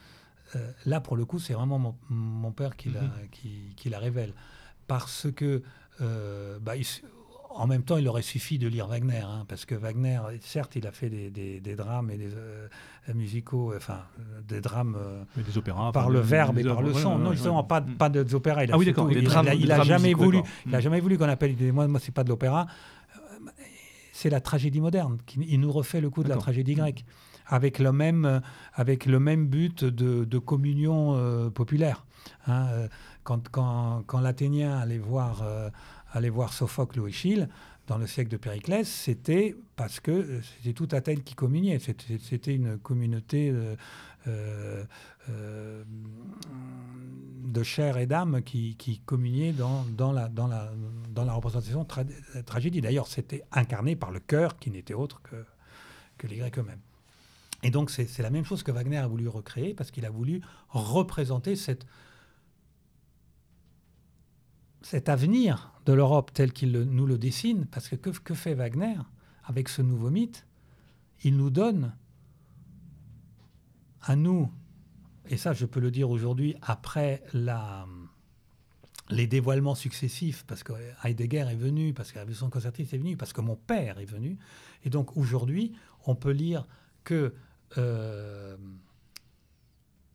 [0.85, 3.01] là, pour le coup, c'est vraiment mon, père qui, la,
[3.31, 4.33] qui, qui, la révèle.
[4.87, 5.61] Parce que
[6.59, 6.75] bah,
[7.49, 10.85] en même temps, il aurait suffi de lire Wagner, hein, parce que Wagner, certes, il
[10.85, 12.67] a fait des, drames et des euh,
[13.15, 17.17] musicaux, enfin, euh, des drames euh, des opéras, par le verbe et par le son.
[17.17, 18.63] non, justement, pas, pas des opéras.
[18.63, 19.11] Il a ah oui, d'accord.
[19.11, 21.55] Il, il, a, jamais voulu, il a jamais voulu qu'on appelle.
[21.73, 22.67] Moi, moi, c'est pas de l'opéra.
[24.11, 25.17] C'est la tragédie moderne.
[25.25, 27.03] Qui, il nous refait le coup de la tragédie grecque.
[27.47, 28.41] avec le même,
[28.73, 32.05] avec le même but de, communion populaire.
[32.47, 32.67] Hein,
[33.23, 35.43] quand, quand, quand l'Athénien allait voir,
[36.13, 37.47] allait voir Sophocle ou Échille,
[37.87, 41.79] dans le siècle de Périclès, c'était parce que c'était tout Athènes qui communiait.
[41.79, 43.51] C'était une communauté
[44.27, 44.83] euh,
[45.27, 45.83] euh,
[47.45, 50.71] de chair et d'âme qui, communiait dans, la, la,
[51.15, 52.81] la représentation de tragédie.
[52.81, 55.21] D'ailleurs, c'était incarné par le cœur qui n'était autre
[56.17, 56.81] que les Grecs eux-mêmes.
[57.63, 60.41] Et donc, c'est la même chose que Wagner a voulu recréer parce qu'il a voulu
[60.69, 61.85] représenter cette,
[64.81, 67.65] cet avenir de l'Europe tel qu'il nous le dessine.
[67.65, 68.97] Parce que, que fait Wagner
[69.43, 70.45] avec ce nouveau mythe?
[71.23, 71.93] Il nous donne
[74.01, 74.49] à nous
[75.29, 77.23] et ça je peux le dire aujourd'hui après
[79.09, 80.73] les dévoilements successifs, parce que
[81.03, 84.05] Heidegger est venu, parce que la révolution concertiste est venue, parce que mon père est
[84.05, 84.37] venu.
[84.83, 85.73] Et donc aujourd'hui,
[86.05, 86.67] on peut lire
[87.03, 87.33] que
[87.77, 88.57] euh,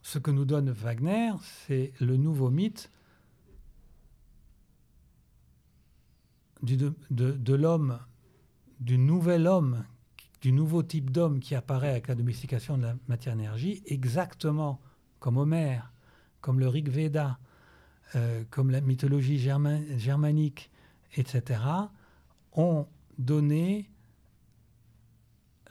[0.02, 1.32] ce que nous donne Wagner,
[1.66, 2.90] c'est le nouveau mythe
[6.62, 7.98] du, de, de l'homme,
[8.80, 9.84] du nouvel homme,
[10.40, 14.80] du nouveau type d'homme qui apparaît avec la domestication de la matière-énergie, exactement
[15.18, 15.90] comme Homère,
[16.40, 17.38] comme le Rig Veda,
[18.16, 20.70] euh, comme la mythologie germanique,
[21.16, 21.60] etc.,
[22.52, 22.86] ont
[23.18, 23.90] donné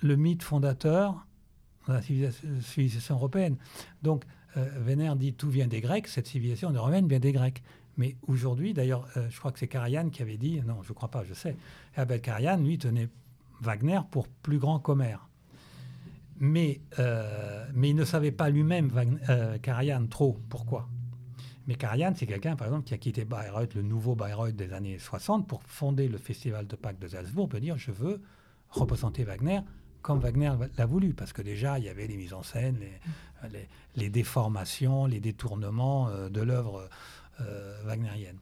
[0.01, 1.27] le mythe fondateur
[1.88, 3.57] de la civilisation européenne.
[4.01, 4.26] Donc,
[4.57, 7.61] euh, Vénère dit tout vient des Grecs, cette civilisation romaine vient des Grecs.
[7.98, 10.94] Mais aujourd'hui, d'ailleurs, euh, je crois que c'est Karajan qui avait dit, non, je ne
[10.94, 11.56] crois pas, je sais,
[11.95, 13.10] Abel Karajan, lui, tenait
[13.61, 15.28] Wagner pour plus grand qu'Homère
[16.40, 18.91] mais, euh, mais il ne savait pas lui-même,
[19.30, 19.57] euh,
[20.10, 20.38] trop.
[20.49, 20.90] Pourquoi?
[21.68, 24.99] Mais Karajan, c'est quelqu'un, par exemple, qui a quitté Bayreuth, le nouveau Bayreuth des années
[24.99, 28.22] 60, pour fonder le Festival de Pâques de Salzbourg, pour dire je veux
[28.70, 29.61] représenter Wagner
[30.02, 32.78] comme Wagner l'a voulu, parce que déjà, il y avait les mises en scène,
[33.49, 36.90] les, les, déformations, les détournements euh, de l'œuvre
[37.41, 38.38] euh, wagnérienne.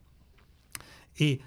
[1.20, 1.40] Et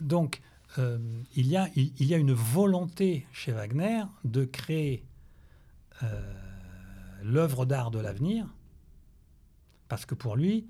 [0.00, 0.40] donc,
[0.78, 5.04] il, y a, il y a une volonté chez Wagner de créer
[6.02, 6.20] euh,
[7.22, 8.46] l'œuvre d'art de l'avenir,
[9.88, 10.66] parce que pour lui,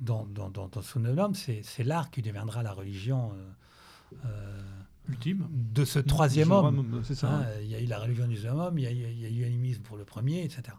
[0.00, 4.60] dans, dans, dans, son homme, c'est l'art qui deviendra la religion euh, euh,
[5.08, 7.00] ultime de ce troisième homme.
[7.22, 9.82] Hein, il y a eu la religion du deuxième homme, il y a, eu l'animisme
[9.82, 10.76] pour le premier, etc.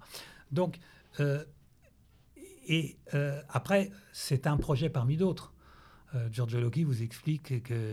[0.51, 0.79] Donc,
[2.67, 2.97] et
[3.49, 5.53] après, c'est un projet parmi d'autres.
[6.31, 7.83] Giorgio Locchi vous explique que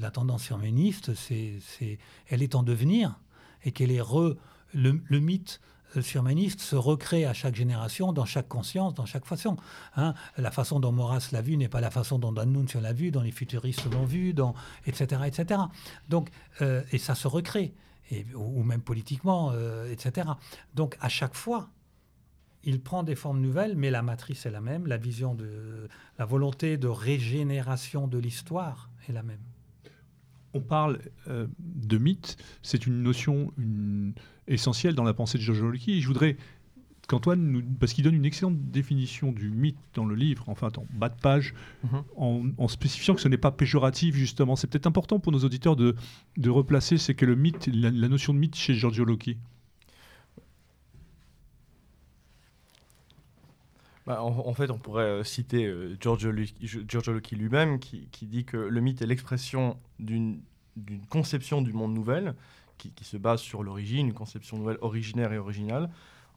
[0.00, 3.18] la tendance féministe, c'est, elle est en devenir
[3.64, 4.36] et qu'elle est re,
[4.74, 5.60] le, mythe
[5.96, 9.56] euh, surmaniste se recrée à chaque génération, dans chaque conscience, dans chaque façon.
[9.96, 10.14] Hein.
[10.36, 13.22] La façon dont Maurras l'a vu n'est pas la façon dont D'Annunzio l'a vu, dont
[13.22, 14.34] les futuristes l'ont vu,
[14.86, 15.60] etc., etc.
[16.08, 16.30] Donc,
[16.60, 17.74] euh, et ça se recrée,
[18.10, 20.28] et, ou, même politiquement, euh, etc.
[20.74, 21.70] Donc, à chaque fois,
[22.64, 26.24] il prend des formes nouvelles, mais la matrice est la même, la vision de la
[26.24, 29.40] volonté de régénération de l'histoire est la même
[30.54, 30.98] on parle
[31.28, 33.52] euh, de mythe, c'est une notion
[34.46, 36.00] essentielle dans la pensée de Giorgio Locchi.
[36.00, 36.36] Je voudrais
[37.08, 41.08] qu'Antoine, parce qu'il donne une excellente définition du mythe dans le livre, enfin en bas
[41.08, 42.54] de page, mhm.
[42.58, 44.56] en, spécifiant que ce n'est pas péjoratif justement.
[44.56, 45.94] C'est peut-être important pour nos auditeurs de,
[46.46, 49.38] replacer ce qu'est le mythe, la, notion de mythe chez Giorgio Locchi.
[54.12, 58.80] Bah, en, fait, on pourrait euh, citer euh, Giorgio, Locchi lui-même qui, dit que le
[58.82, 60.42] mythe est l'expression d'une
[61.08, 62.34] conception du monde nouvelle
[62.76, 65.88] qui, se base sur l'origine, une conception nouvelle originaire et originale,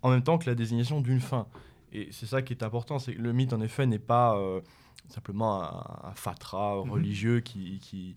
[0.03, 1.47] en même temps que la désignation d'une fin.
[1.91, 4.61] Et c'est ça qui est important, c'est que le mythe, en effet, n'est pas euh,
[5.09, 6.89] simplement un, fatras mm-hmm.
[6.89, 8.15] religieux qui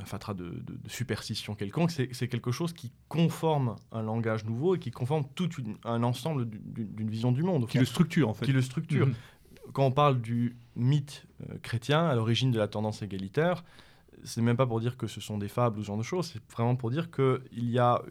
[0.00, 4.90] un fatras de, superstition quelconque, c'est quelque chose qui conforme un langage nouveau et qui
[4.90, 5.48] conforme tout
[5.84, 7.66] un ensemble d'une vision du monde.
[7.68, 8.46] Qui le structure, en fait.
[8.46, 9.06] Qui le structure.
[9.06, 9.14] Mhm.
[9.72, 13.64] Quand on parle du mythe euh, chrétien, à l'origine de la tendance égalitaire,
[14.24, 16.30] c'est même pas pour dire que ce sont des fables ou ce genre de choses,
[16.32, 18.02] c'est vraiment pour dire que il y a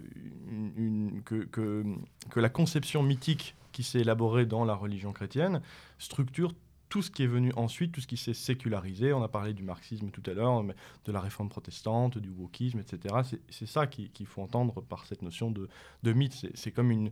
[0.49, 1.83] une, que, que,
[2.29, 5.61] que la conception mythique qui s'est élaborée dans la religion chrétienne
[5.97, 6.53] structure
[6.91, 9.13] tout ce qui est venu ensuite, tout ce qui s'est sécularisé.
[9.13, 13.15] On a parlé du marxisme tout à l'heure, de la réforme protestante, du wokisme, etc.
[13.49, 15.69] C'est ça qu'il faut entendre par cette notion de,
[16.03, 16.45] de mythe.
[16.53, 17.11] C'est comme une,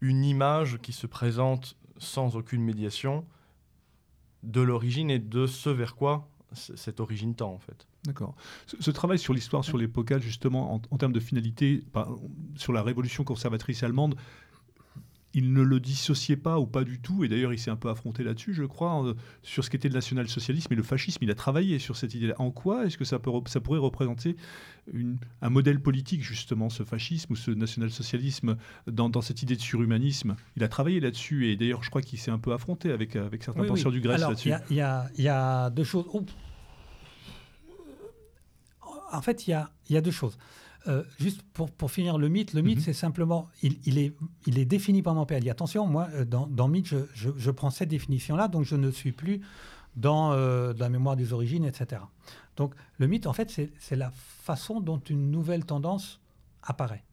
[0.00, 3.24] une image qui se présente sans aucune médiation
[4.42, 7.86] de l'origine et de ce vers quoi cette origine tend en fait.
[8.04, 8.34] D'accord.
[8.66, 11.84] Ce, travail sur l'histoire, sur l'époque, justement, en, en, termes de finalité,
[12.54, 14.16] sur la révolution conservatrice allemande,
[15.36, 17.90] il ne le dissociait pas ou pas du tout, et d'ailleurs il s'est un peu
[17.90, 21.18] affronté là-dessus, je crois, sur ce qu'était le national-socialisme et le fascisme.
[21.20, 22.34] Il a travaillé sur cette idée-là.
[22.38, 24.36] En quoi est-ce que ça, peut, ça pourrait représenter
[25.42, 28.56] un modèle politique, justement, ce fascisme ou ce national-socialisme
[28.86, 30.36] dans, cette idée de surhumanisme?
[30.56, 33.42] Il a travaillé là-dessus, et d'ailleurs je crois qu'il s'est un peu affronté avec, avec
[33.42, 34.52] certains penseurs du Grèce là-dessus.
[34.70, 36.06] Il y, y a, deux choses.
[39.12, 40.38] En fait, il y a, y a deux choses.
[40.88, 42.84] Euh, juste pour, pour, finir le mythe, le mythe, mhm.
[42.84, 44.14] c'est simplement, il, il, est,
[44.46, 45.38] il est défini par mon père.
[45.38, 48.76] Il dit attention, moi, euh, dans, dans mythe, je, je, prends cette définition-là, donc je
[48.76, 49.40] ne suis plus
[49.96, 52.02] dans, euh, la mémoire des origines, etc.
[52.56, 56.20] Donc le mythe, en fait, c'est la façon dont une nouvelle tendance
[56.62, 57.04] apparaît.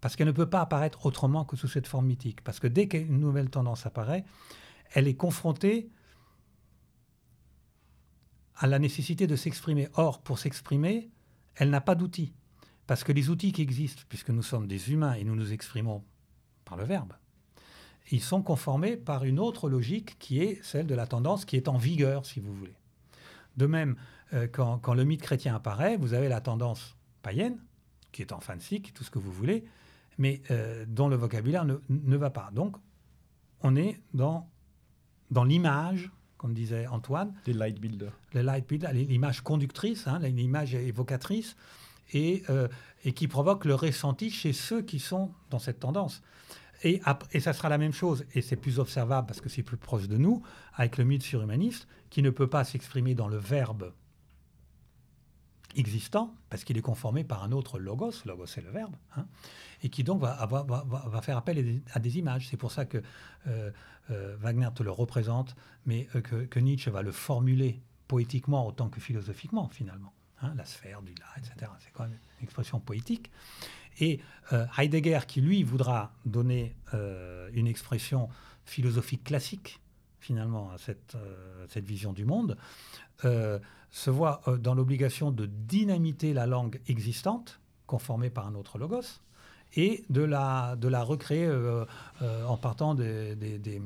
[0.00, 2.42] Parce qu'elle ne peut pas apparaître autrement que sous cette forme mythique.
[2.42, 4.24] Parce que dès qu'une nouvelle tendance apparaît,
[4.94, 5.90] elle est confrontée
[8.56, 9.88] à la nécessité de s'exprimer.
[9.94, 11.10] Or, pour s'exprimer,
[11.56, 12.32] elle n'a pas d'outils.
[12.86, 16.04] Parce que les outils qui existent, puisque nous sommes des humains et nous nous exprimons
[16.64, 17.12] par le verbe,
[18.10, 21.68] ils sont conformés par une autre logique qui est celle de la tendance qui est
[21.68, 22.76] en vigueur, si vous voulez.
[23.56, 23.96] De même,
[24.32, 27.58] euh, quand, le mythe chrétien apparaît, vous avez la tendance païenne,
[28.12, 29.64] qui est en fin de cycle, tout ce que vous voulez,
[30.18, 32.50] mais euh, dont le vocabulaire ne, va pas.
[32.52, 32.76] Donc,
[33.62, 34.48] on est dans,
[35.30, 37.34] dans l'image, comme disait Antoine.
[37.46, 38.16] Les light builders.
[38.32, 41.56] Les light builders, l'image conductrice, hein, l'image évocatrice
[42.12, 42.68] et, euh,
[43.04, 46.22] et qui provoque le ressenti chez ceux qui sont dans cette tendance.
[46.82, 47.00] Et,
[47.40, 50.16] ça sera la même chose, et c'est plus observable parce que c'est plus proche de
[50.16, 50.42] nous,
[50.74, 53.92] avec le mythe surhumaniste, qui ne peut pas s'exprimer dans le verbe
[55.74, 59.26] existant, parce qu'il est conformé par un autre logos, logos c'est le verbe, hein,
[59.82, 60.36] et qui donc va,
[61.22, 62.48] faire appel à des, images.
[62.48, 63.02] C'est pour ça que
[63.46, 63.70] euh,
[64.10, 65.54] euh, Wagner te le représente,
[65.84, 70.12] mais que, Nietzsche va le formuler poétiquement autant que philosophiquement, finalement.
[70.42, 71.70] Hein, la sphère du là, etc.
[71.80, 73.30] C'est quand même une expression poétique.
[74.00, 74.20] Et
[74.52, 78.28] euh, Heidegger, qui lui voudra donner euh, une expression
[78.66, 79.80] philosophique classique,
[80.20, 82.56] finalement, à cette, euh, vision du monde,
[83.22, 89.22] se voit dans l'obligation de dynamiter la langue existante, conformée par un autre logos,
[89.74, 91.50] et de la, recréer
[92.20, 93.80] en partant des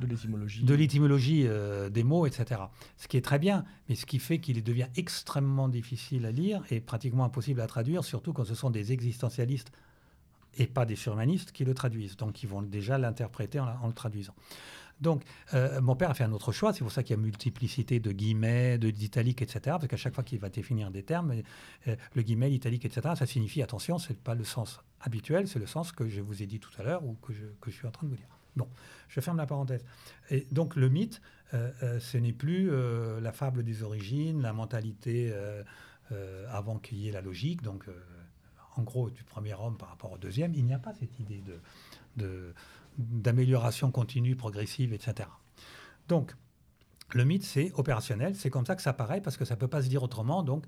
[0.00, 1.44] de l'étymologie.
[1.46, 2.62] Euh, des mots, etc.
[2.96, 6.62] Ce qui est très bien, mais ce qui fait qu'il devient extrêmement difficile à lire
[6.70, 9.70] et pratiquement impossible à traduire, surtout quand ce sont des existentialistes
[10.58, 12.16] et pas des surhumanistes qui le traduisent.
[12.16, 14.34] Donc ils vont déjà l'interpréter en, le traduisant.
[15.00, 15.22] Donc,
[15.54, 16.74] euh, mon père a fait un autre choix.
[16.74, 19.60] C'est pour ça qu'il y a multiplicité de guillemets, d'italiques, etc.
[19.64, 21.32] Parce qu'à chaque fois qu'il va définir des termes,
[21.88, 25.66] euh, le guillemet, l'italique, etc., ça signifie attention, c'est pas le sens habituel, c'est le
[25.66, 28.06] sens que je vous ai dit tout à l'heure ou que je suis en train
[28.06, 28.39] de vous dire.
[28.56, 28.68] Bon,
[29.08, 29.84] je ferme la parenthèse.
[30.30, 31.20] Et donc le mythe,
[31.54, 35.32] euh, euh, ce n'est plus euh, la fable des origines, la mentalité
[36.48, 37.62] avant qu'il y ait la logique.
[37.62, 37.86] Donc
[38.76, 41.42] en gros, du premier homme par rapport au deuxième, il n'y a pas cette idée
[42.98, 45.28] d'amélioration continue, progressive, etc.
[46.08, 46.34] Donc,
[47.12, 49.68] le mythe, c'est opérationnel, c'est comme ça que ça paraît, parce que ça ne peut
[49.68, 50.42] pas se dire autrement.
[50.42, 50.66] Donc,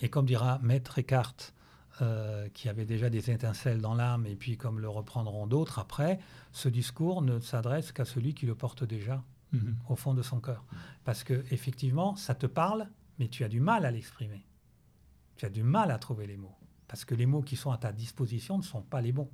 [0.00, 1.52] et comme dira Maître Eckhart,
[2.02, 6.18] euh, qui avait déjà des étincelles dans l'âme, et puis comme le reprendront d'autres après,
[6.50, 9.22] ce discours ne s'adresse qu'à celui qui le porte déjà
[9.52, 9.76] mhm.
[9.88, 10.64] au fond de son cœur.
[11.04, 12.88] Parce que effectivement, ça te parle,
[13.18, 14.44] mais tu as du mal à l'exprimer.
[15.36, 16.56] Tu as du mal à trouver les mots.
[16.88, 19.30] Parce que les mots qui sont à ta disposition ne sont pas les bons.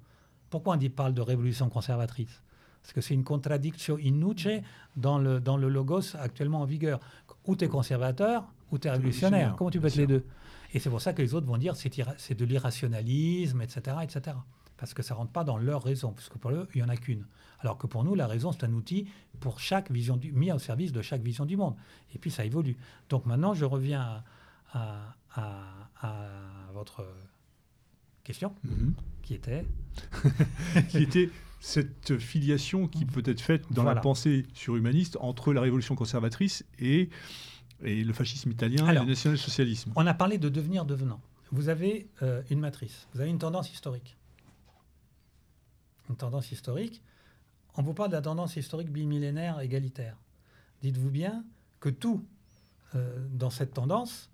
[0.50, 2.42] Pourquoi on dit, parle de révolution conservatrice?
[2.82, 4.62] Parce que c'est une contradiction inutile
[4.96, 7.00] dans le, dans le logos actuellement en vigueur.
[7.46, 9.54] Ou tu es conservateur, ou tu es révolutionnaire.
[9.56, 10.24] Comment tu peux être les deux?
[10.72, 14.36] Et c'est pour ça que les autres vont dire c'est c'est de l'irrationalisme, etc., etc.
[14.76, 16.88] Parce que ça rentre pas dans leur raison, parce que pour eux, il y en
[16.88, 17.26] a qu'une.
[17.58, 19.06] Alors que pour nous, la raison, c'est un outil
[19.38, 21.74] pour chaque vision du, mis au service de chaque vision du monde.
[22.14, 22.76] Et puis ça évolue.
[23.10, 24.24] Donc maintenant, je reviens
[24.72, 25.16] à,
[26.72, 27.06] votre
[28.24, 28.94] question, mhm.
[29.22, 29.66] qui était
[30.88, 31.30] qui était
[31.60, 37.10] cette filiation qui peut être faite dans la pensée surhumaniste entre la révolution conservatrice et
[37.82, 39.92] et le fascisme italien et le national-socialisme.
[39.96, 41.20] On a parlé de devenir devenant.
[41.52, 44.16] Vous avez euh, une matrice, vous avez une tendance historique.
[46.08, 47.02] Une tendance historique.
[47.76, 50.16] On vous parle de la tendance historique bimillénaire égalitaire.
[50.82, 51.44] Dites-vous bien
[51.78, 52.24] que tout
[52.94, 54.30] euh, dans cette tendance,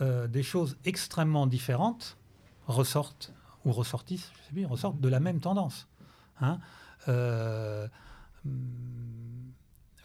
[0.00, 2.16] euh, des choses extrêmement différentes
[2.66, 3.32] ressortent
[3.64, 5.88] ou ressortissent, je sais plus, ressortent de la même tendance.
[6.40, 6.60] Hein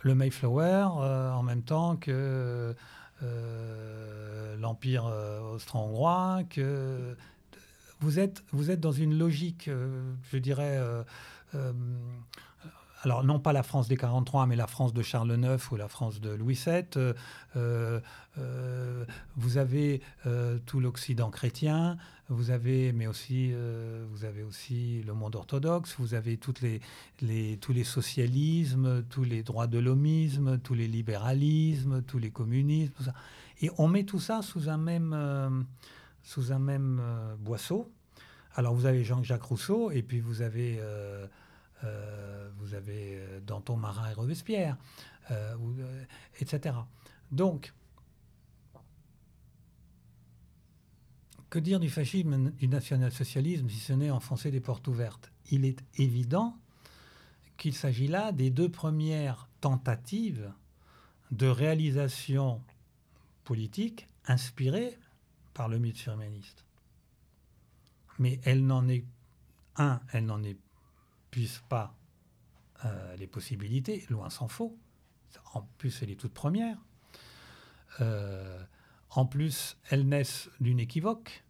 [0.03, 2.75] le Mayflower euh, en même temps que
[3.23, 7.15] euh, l'Empire euh, austro-hongrois, que
[8.01, 9.69] vous êtes, vous êtes dans une logique,
[10.29, 10.77] je dirais,
[13.03, 15.87] alors non pas la France des 43, mais la France de Charles IX ou la
[15.87, 17.13] France de Louis VII.
[17.55, 17.99] Euh,
[18.37, 19.05] euh,
[19.35, 20.01] vous avez
[20.65, 21.97] tout l'Occident chrétien,
[22.29, 23.53] vous avez, mais aussi,
[24.09, 26.39] vous avez aussi le monde orthodoxe, vous avez
[27.21, 33.13] les, tous les socialismes, tous les droits de l'homisme, tous les libéralismes, tous les communismes.
[33.61, 35.65] Et on met tout ça sous un même,
[36.23, 37.01] sous un même
[37.39, 37.91] boisseau.
[38.55, 41.25] Alors vous avez Jean-Jacques Rousseau et puis vous avez euh,
[42.63, 44.77] vous avez euh, Danton, Marin et Robespierre,
[45.31, 45.55] euh,
[46.39, 46.75] etc.
[47.31, 47.73] Donc,
[51.49, 55.31] que dire du fascisme, du national-socialisme, si ce n'est enfoncer des portes ouvertes?
[55.51, 56.57] Il est évident
[57.57, 60.51] qu'il s'agit là des deux premières tentatives
[61.31, 62.61] de réalisation
[63.43, 64.97] politique inspirées
[65.53, 66.65] par le mythe surhumaniste.
[68.19, 69.05] Mais elle n'en est
[69.75, 70.57] un, elle n'en est
[71.33, 71.95] puisse pas
[72.85, 74.77] euh, les possibilités, loin s'en faut.
[75.55, 76.77] En plus, elle est toute première.
[78.01, 78.63] Euh,
[79.09, 81.43] en plus, elles naissent d'une équivoque,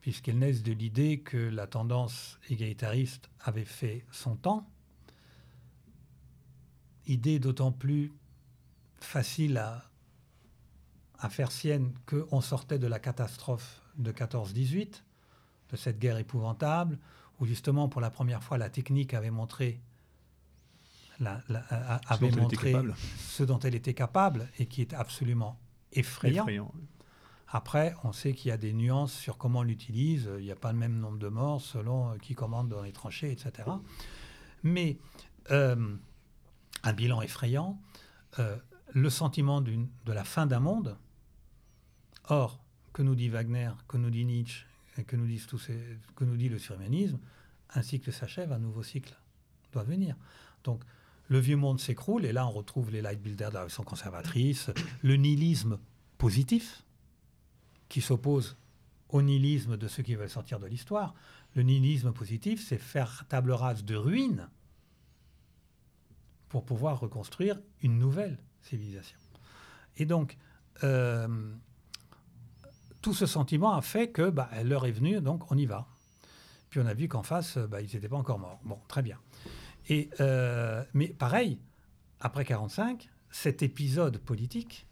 [0.00, 4.68] puisqu'elles naissent de l'idée que la tendance égalitariste avait fait son temps.
[7.06, 8.12] Idée d'autant plus
[8.98, 9.88] facile à,
[11.20, 15.04] à faire sienne qu'on sortait de la catastrophe de 14-18,
[15.70, 16.98] de cette guerre épouvantable,
[17.40, 19.80] où justement pour la première fois la technique avait montré,
[21.20, 21.42] la,
[22.06, 25.58] avait ce, montré dont ce dont elle était capable et qui est absolument
[25.92, 26.46] effrayant.
[27.48, 30.28] Après, on sait qu'il y a des nuances sur comment on l'utilise.
[30.38, 32.92] Il n'y a pas le même nombre de morts selon euh, qui commande dans les
[32.92, 33.68] tranchées, etc.
[34.62, 34.98] Mais
[35.52, 35.96] euh,
[36.82, 37.80] un bilan effrayant,
[38.40, 38.56] euh,
[38.92, 40.96] le sentiment de la fin d'un monde.
[42.28, 42.60] Or,
[42.92, 44.66] que nous dit Wagner, que nous dit Nietzsche,
[45.04, 45.78] que nous, disent tous ces,
[46.14, 47.18] que nous dit le surhumanisme,
[47.74, 49.14] un cycle s'achève, un nouveau cycle
[49.72, 50.16] doit venir.
[50.64, 50.82] Donc,
[51.28, 54.70] le vieux monde s'écroule, et là, on retrouve les light builders de la révolution conservatrice,
[55.02, 55.78] le nihilisme
[56.18, 56.84] positif,
[57.88, 58.56] qui s'oppose
[59.08, 61.14] au nihilisme de ceux qui veulent sortir de l'histoire.
[61.54, 64.48] Le nihilisme positif, c'est faire table rase de ruines
[66.48, 69.18] pour pouvoir reconstruire une nouvelle civilisation.
[69.96, 70.36] Et donc,
[70.84, 71.54] euh,
[73.06, 75.86] tout ce sentiment a fait que bah, l'heure est venue, donc on y va.
[76.70, 78.58] Puis on a vu qu'en face, bah, ils n'étaient pas encore morts.
[78.64, 79.16] Bon, très bien.
[79.88, 81.60] Et, euh, mais pareil,
[82.18, 84.88] après 45, cet épisode politique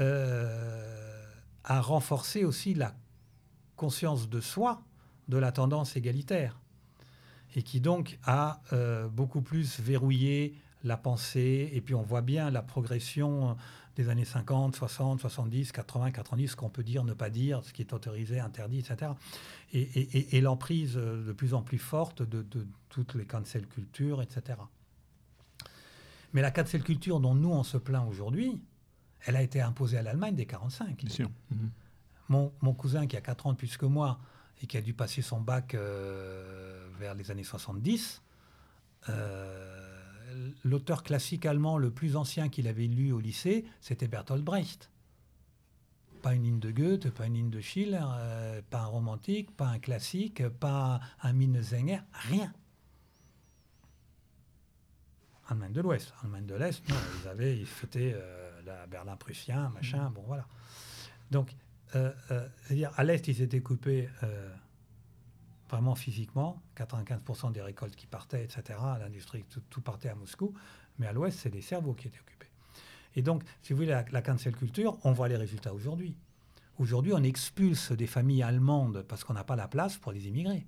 [0.00, 1.26] euh,
[1.62, 2.94] a renforcé aussi la
[3.76, 4.80] conscience de soi
[5.28, 6.58] de la tendance égalitaire
[7.54, 10.54] et qui donc a euh, beaucoup plus verrouillé
[10.86, 11.70] la pensée.
[11.72, 13.56] Et puis on voit bien la progression
[13.96, 17.72] des années 50, 60, 70, 80, 90, ce qu'on peut dire, ne pas dire, ce
[17.72, 19.12] qui est autorisé, interdit, etc.
[19.72, 22.44] Et, l'emprise de plus en plus forte de,
[22.90, 24.58] toutes les cancel cultures, etc.
[26.32, 28.60] Mais la cancel culture dont nous on se plaint aujourd'hui,
[29.24, 30.98] elle a été imposée à l'Allemagne dès 45.
[30.98, 31.30] Bien sûr.
[31.50, 31.70] Mhm.
[32.28, 34.18] Mon, mon, cousin qui a 4 ans de plus que moi
[34.62, 38.22] et qui a dû passer son bac euh, vers les années 70,
[39.08, 39.85] euh,
[40.64, 44.90] l'auteur classique allemand le plus ancien qu'il avait lu au lycée, c'était Bertolt Brecht.
[46.22, 49.66] Pas une ligne de Goethe, pas une ligne de Schiller, euh, pas un romantique, pas
[49.66, 52.52] un classique, pas un Minnesänger, rien.
[55.48, 56.12] Allemagne de l'Ouest.
[56.22, 60.46] Allemagne de l'Est, non, ils avaient, ils fêtaient euh, la Berlin-Prussien, machin, bon voilà.
[61.30, 61.54] Donc,
[61.94, 62.12] euh,
[62.64, 64.08] c'est-à-dire, à l'Est, ils étaient coupés
[65.68, 70.54] vraiment physiquement, 95% des récoltes qui partaient, etc., l'industrie, tout, partait à Moscou,
[70.98, 72.50] mais à l'ouest, c'est les cerveaux qui étaient occupés.
[73.14, 76.16] Et donc, si vous voulez, la, la culture, on voit les résultats aujourd'hui.
[76.78, 80.66] Aujourd'hui, on expulse des familles allemandes parce qu'on n'a pas la place pour les immigrés.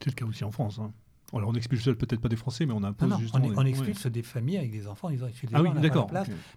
[0.00, 0.78] C'est le cas aussi en France.
[0.78, 0.92] Hein.
[1.38, 3.46] Alors on expulse peut-être pas des Français, mais on impose non, justement.
[3.46, 5.10] On, on expulse des familles avec des enfants.
[5.10, 6.10] Ils ont ah oui, d'accord.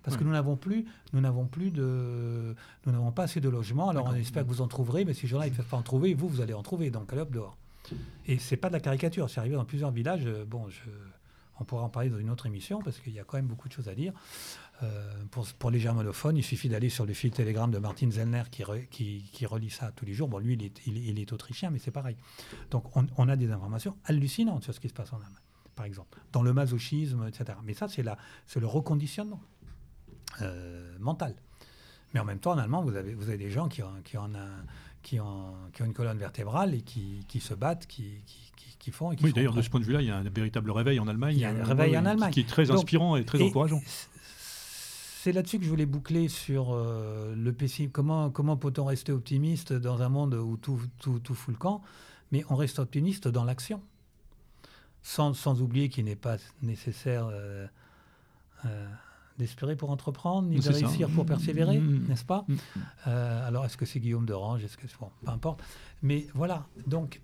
[0.04, 2.56] Parce que nous n'avons plus, nous n'avons plus de,
[2.86, 3.90] nous n'avons pas assez de logements.
[3.90, 5.82] Alors on espère que vous en trouverez, mais ces gens-là ils ne peuvent pas en
[5.82, 6.14] trouver.
[6.14, 6.90] Vous, vous allez en trouver.
[6.90, 7.58] Donc allez hop dehors.
[8.26, 9.30] Et c'est pas de la caricature.
[9.30, 10.26] C'est arrivé dans plusieurs villages.
[10.26, 10.90] Euh, bon, je,
[11.60, 13.68] on pourra en parler dans une autre émission parce qu'il y a quand même beaucoup
[13.68, 14.14] de choses à dire.
[14.84, 15.24] Euh,
[15.58, 19.46] pour, les germanophones, il suffit d'aller sur le fil Telegram de Martin Zellner qui, qui,
[19.46, 20.28] relie ça tous les jours.
[20.28, 22.16] Bon, lui, il est, il, est autrichien, mais c'est pareil.
[22.70, 25.34] Donc, on, a des informations hallucinantes sur ce qui se passe en Allemagne,
[25.76, 27.58] par exemple, dans le masochisme, etc.
[27.64, 29.42] Mais ça, c'est le reconditionnement
[30.42, 31.36] euh, mental.
[32.14, 34.18] Mais en même temps, en allemand, vous avez, vous avez des gens qui ont, qui
[34.18, 34.30] ont,
[35.02, 38.22] qui ont, qui ont une colonne vertébrale et qui, qui se battent, qui,
[38.92, 39.12] font.
[39.12, 41.08] Et oui, d'ailleurs, de ce point de vue-là, il y a un véritable réveil en
[41.10, 41.36] Allemagne.
[41.36, 42.32] Il y a un réveil en Allemagne.
[42.32, 43.82] Qui est très inspirant et très encourageant
[45.24, 47.92] c'est là-dessus que je voulais boucler sur euh, le pessimisme.
[47.92, 51.82] Comment, comment peut-on rester optimiste dans un monde où tout, tout, tout fout le camp
[52.32, 53.82] Mais on reste optimiste dans l'action.
[55.02, 57.30] sans, sans oublier qu'il n'est pas nécessaire
[59.38, 62.56] d'espérer pour entreprendre, ni de réussir pour persévérer, mmh, mmh, n'est-ce pas mmh.
[63.06, 65.64] Alors, est-ce que c'est Guillaume d'Orange Est-ce que bon, peu importe.
[66.02, 66.68] Mais voilà.
[66.86, 67.22] Donc,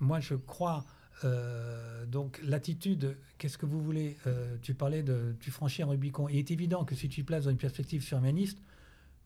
[0.00, 0.84] moi, je crois
[1.24, 6.28] euh, donc l'attitude, qu'est-ce que vous voulez euh, Tu parlais de tu franchis un Rubicon.
[6.28, 8.58] Il est évident que si tu places dans une perspective surhumaniste,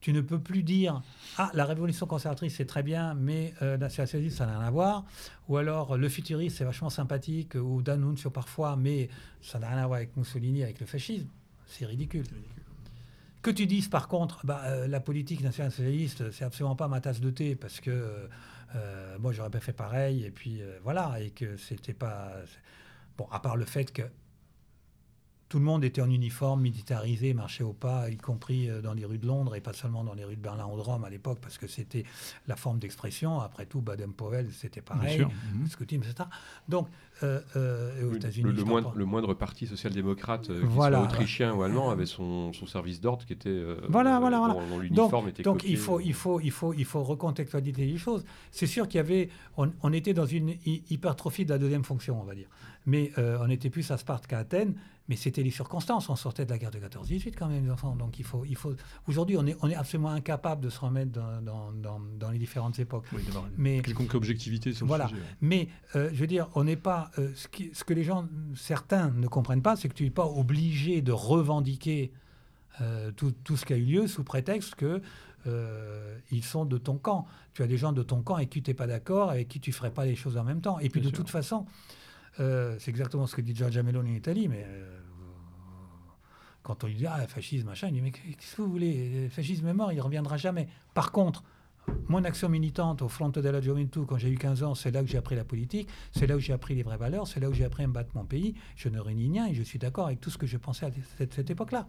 [0.00, 1.02] tu ne peux plus dire
[1.38, 5.04] ah la révolution conservatrice c'est très bien, mais euh, nationaliste ça n'a rien à voir.
[5.48, 9.08] Ou alors le futuriste c'est vachement sympathique ou D'Annunzio parfois, mais
[9.40, 11.28] ça n'a rien à voir avec Mussolini, avec le fascisme.
[11.66, 12.26] C'est ridicule.
[13.42, 17.30] Que tu dises par contre, bah, la politique nationaliste c'est absolument pas ma tasse de
[17.30, 18.26] thé parce que euh,
[19.18, 20.24] moi, j'aurais pas fait pareil.
[20.24, 22.32] Et puis euh, voilà, et que c'était pas.
[23.16, 24.02] Bon, à part le fait que
[25.56, 29.06] tout le monde était en uniforme, militarisé, marchait au pas, y compris euh, dans les
[29.06, 31.08] rues de Londres et pas seulement dans les rues de Berlin ou de Rome à
[31.08, 32.04] l'époque, parce que c'était
[32.46, 33.40] la forme d'expression.
[33.40, 35.66] Après tout, Baden-Powell, c'était pareil, mhm.
[35.66, 36.28] Scoutisme, etc.
[36.68, 36.88] Donc,
[37.22, 38.52] euh, euh, aux États-Unis.
[38.52, 41.02] Le, moindre, le, moindre, parti social-démocrate, voilà.
[41.02, 43.64] autrichien ou allemand, avait son, son service d'ordre qui était.
[43.88, 44.56] voilà, voilà, voilà.
[44.68, 48.26] Dont, l'uniforme était Donc, il, faut, il, faut, il, faut, il faut recontextualiser les choses.
[48.50, 49.30] C'est sûr qu'il y avait.
[49.56, 52.48] On, on, était dans une hypertrophie de la deuxième fonction, on va dire.
[52.84, 54.74] Mais on était plus à Sparte qu'à Athènes.
[55.08, 56.08] Mais c'était les circonstances.
[56.08, 57.94] On sortait de la guerre de 14-18 quand même, les enfants.
[57.94, 58.74] Donc il faut, il faut.
[59.06, 62.78] Aujourd'hui, on est, on est absolument incapable de se remettre dans, dans, dans, les différentes
[62.78, 63.06] époques.
[63.12, 63.22] Oui,
[63.56, 65.04] mais quelconque objectivité sur voilà.
[65.04, 65.22] le sujet.
[65.40, 67.10] Mais euh, je veux dire, on n'est pas.
[67.18, 68.26] Euh, ce, ce, que les gens,
[68.56, 72.12] certains ne comprennent pas, c'est que tu n'es pas obligé de revendiquer
[72.80, 75.00] euh, tout, tout, ce qui a eu lieu sous prétexte que
[76.32, 77.24] ils sont de ton camp.
[77.54, 79.60] Tu as des gens de ton camp avec qui tu n'es pas d'accord, avec qui
[79.60, 80.80] tu ferais pas les choses en même temps.
[80.80, 81.66] Et puis de toute façon.
[82.40, 84.98] Euh, c'est exactement ce que dit Giorgia Meloni en Italie, mais euh,
[86.62, 89.22] quand on lui dit ah fascisme machin, il dit mais qu'est-ce que vous voulez?
[89.22, 90.68] Le fascisme est mort, il ne reviendra jamais.
[90.94, 91.42] Par contre,
[92.08, 95.08] mon action militante au Fronte della Gioventù, quand j'ai eu 15 ans, c'est là que
[95.08, 97.52] j'ai appris la politique, c'est là où j'ai appris les vraies valeurs, c'est là où
[97.52, 98.54] j'ai appris à me battre mon pays.
[98.76, 100.90] Je ne réunis rien et je suis d'accord avec tout ce que je pensais à
[101.18, 101.88] cette, époque-là.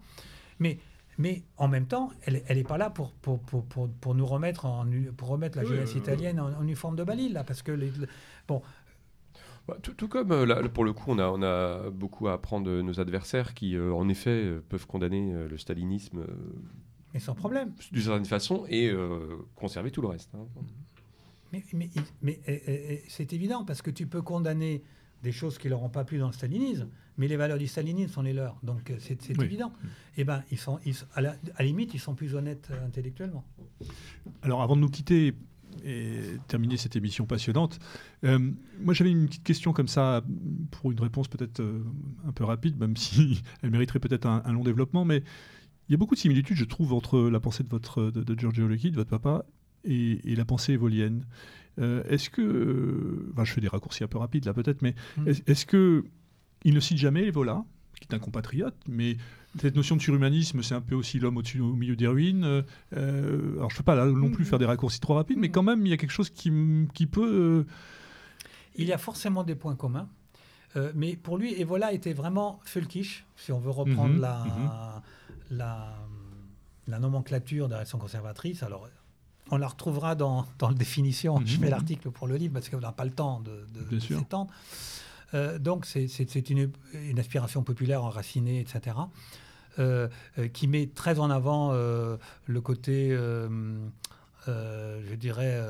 [0.59, 0.79] Mais,
[1.17, 4.85] mais en même temps, elle n'est pas là pour, pour, pour, pour, nous remettre, en,
[5.15, 7.91] pour remettre la jeunesse italienne en, uniforme de Balil, là, parce que les,
[8.47, 8.61] bon,
[9.67, 12.67] bah, tout, comme euh, là, pour le coup, on a, on a beaucoup à apprendre
[12.67, 16.25] de nos adversaires qui, euh, en effet, euh, peuvent condamner le stalinisme.
[17.13, 17.73] mais sans problème.
[17.91, 18.93] D'une certaine façon et
[19.55, 20.33] conserver tout le reste.
[20.35, 20.45] Hein.
[21.53, 21.89] Mais, mais,
[22.21, 22.39] mais
[23.07, 24.83] c'est évident parce que tu peux condamner
[25.23, 28.13] des choses qui leur ont pas plu dans le stalinisme, mais les valeurs du stalinisme
[28.13, 28.59] sont les leurs.
[28.63, 29.73] Donc c'est évident.
[30.17, 32.69] Et eh ben ils sont, ils, à, la, à, la, limite, ils sont plus honnêtes
[32.85, 33.45] intellectuellement.
[34.43, 35.33] Alors avant de nous quitter,
[35.83, 37.79] et terminer cette émission passionnante.
[38.23, 40.23] Euh, moi, j'avais une petite question comme ça,
[40.71, 41.83] pour une réponse peut-être euh,
[42.27, 45.23] un peu rapide, même si elle mériterait peut-être un, long développement, mais
[45.89, 48.67] il y a beaucoup de similitudes, je trouve, entre la pensée de, votre, de, Giorgio
[48.67, 49.45] Lecchi, de votre papa,
[49.83, 51.25] et, la pensée évolienne.
[51.79, 55.29] Euh, est-ce que, enfin, je fais des raccourcis un peu rapides là peut-être, mais mm.
[55.45, 56.03] est-ce que
[56.63, 57.63] il ne cite jamais Evola,
[57.99, 59.17] qui est un compatriote, mais
[59.61, 62.63] cette notion de surhumanisme, c'est un peu aussi l'homme au, au, milieu des ruines.
[62.95, 65.49] Euh, alors, je ne peux pas là, non plus faire des raccourcis trop rapides, mais
[65.49, 66.51] quand même, il y a quelque chose qui,
[66.93, 67.65] qui peut.
[67.65, 67.71] Euh,
[68.75, 70.07] il y a forcément des points communs.
[70.75, 75.01] Euh, mais pour lui, Evola était vraiment fulkish, si on veut reprendre mhm, la,
[75.49, 75.95] la,
[76.87, 78.63] la, nomenclature de la réaction conservatrice.
[78.63, 78.87] Alors,
[79.49, 81.39] on la retrouvera dans, dans la définition.
[81.45, 84.51] Je fais l'article pour le livre parce qu'on n'a pas le temps de, de, s'étendre.
[85.33, 88.95] Euh, donc c'est une, une, aspiration populaire enracinée, etc.
[89.79, 93.15] Euh, euh, qui met très en avant le côté,
[94.47, 95.61] je dirais,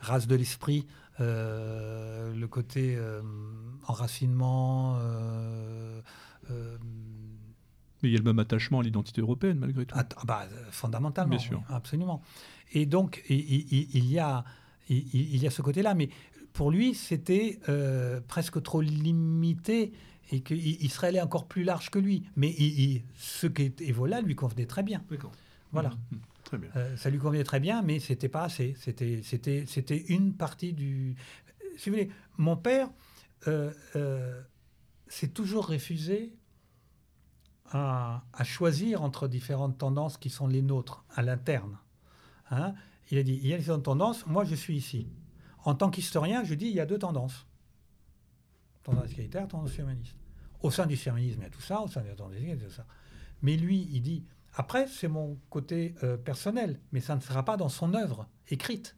[0.00, 0.86] race de l'esprit,
[1.18, 2.98] le côté
[3.86, 4.98] enracinement.
[6.50, 9.94] mais il y a le même attachement à l'identité européenne, malgré tout.
[9.98, 11.62] Ah, bah, fondamentalement, Bien sûr.
[11.68, 12.22] absolument.
[12.72, 13.38] Et donc, il,
[13.94, 14.44] il, y, a,
[14.88, 15.94] il, y a ce côté-là.
[15.94, 16.08] Mais
[16.52, 19.92] pour lui, c'était euh, presque trop limité
[20.32, 22.24] et qu'il serait allé encore plus large que lui.
[22.36, 25.04] Mais il, ce qui Evola lui convenait très bien.
[25.70, 25.90] Voilà.
[25.90, 26.20] Mmh, mmh.
[26.44, 26.70] très bien.
[26.76, 28.74] Euh, ça lui convenait très bien, mais c'était pas assez.
[28.78, 31.14] C'était, c'était, c'était une partie du.
[31.76, 32.88] Si vous voulez, mon père
[33.46, 34.42] euh,
[35.06, 36.34] s'est toujours refusé
[37.70, 41.78] à, choisir entre différentes tendances qui sont les nôtres à l'interne.
[42.50, 42.74] Hein.
[43.10, 45.08] il a dit il y a différentes tendances, moi je suis ici.
[45.64, 47.46] En tant qu'historien, je dis il y a deux tendances.
[48.82, 50.16] Tendance égalitaire, tendance humaniste.
[50.62, 52.48] Au sein du féminisme, il y a tout ça, au sein de la tendance il
[52.48, 52.86] y a tout ça.
[53.42, 54.24] Mais lui, il dit,
[54.54, 58.96] après, c'est mon côté euh, personnel, mais ça ne sera pas dans son œuvre écrite.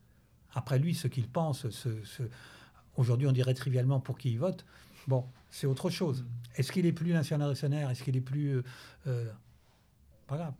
[0.52, 1.66] Après lui, ce qu'il pense,
[2.96, 4.64] aujourd'hui on dirait trivialement pour qui il vote,
[5.08, 6.24] bon, c'est autre chose.
[6.56, 8.56] Est-ce qu'il est plus national-réactionnaire Est-ce qu'il est plus...
[8.56, 8.62] Euh,
[9.06, 9.32] euh,
[10.26, 10.54] pas grave.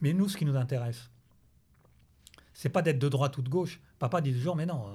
[0.00, 1.10] Mais nous, ce qui nous intéresse,
[2.52, 3.80] c'est pas d'être de droite ou de gauche.
[3.98, 4.86] Papa dit toujours, mais non,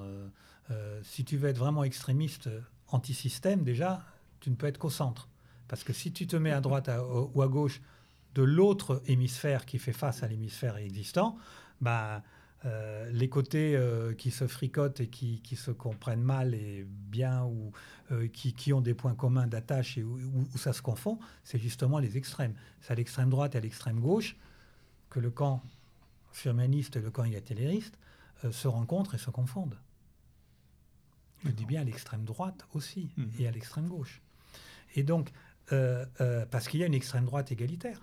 [1.03, 2.49] si tu veux être vraiment extrémiste,
[2.87, 4.03] anti-système, déjà,
[4.39, 5.29] tu ne peux être qu'au centre.
[5.67, 6.89] Parce que si tu te mets à droite
[7.33, 7.81] ou à gauche
[8.35, 11.37] de l'autre hémisphère qui fait face à l'hémisphère existant,
[11.81, 12.23] bah,
[12.65, 17.71] euh, les côtés euh, qui se fricotent et qui, se comprennent mal et bien ou
[18.11, 22.17] euh, qui, ont des points communs d'attache et où, ça se confond, c'est justement les
[22.17, 22.55] extrêmes.
[22.81, 24.35] C'est à l'extrême droite et à l'extrême gauche
[25.09, 25.61] que le camp
[26.31, 27.97] firmaniste et le camp égalitairiste
[28.51, 29.77] se rencontrent et se confondent.
[31.45, 33.23] Je dis bien à l'extrême droite aussi mmh.
[33.39, 34.21] et à l'extrême gauche.
[34.95, 35.31] Et donc,
[35.69, 38.01] parce qu'il y a une extrême droite égalitaire.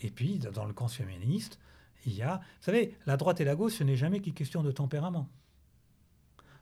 [0.00, 1.58] Et puis, dans le camp féministe,
[2.06, 2.36] il y a...
[2.36, 5.28] Vous savez, la droite et la gauche, ce n'est jamais qu'une question de tempérament.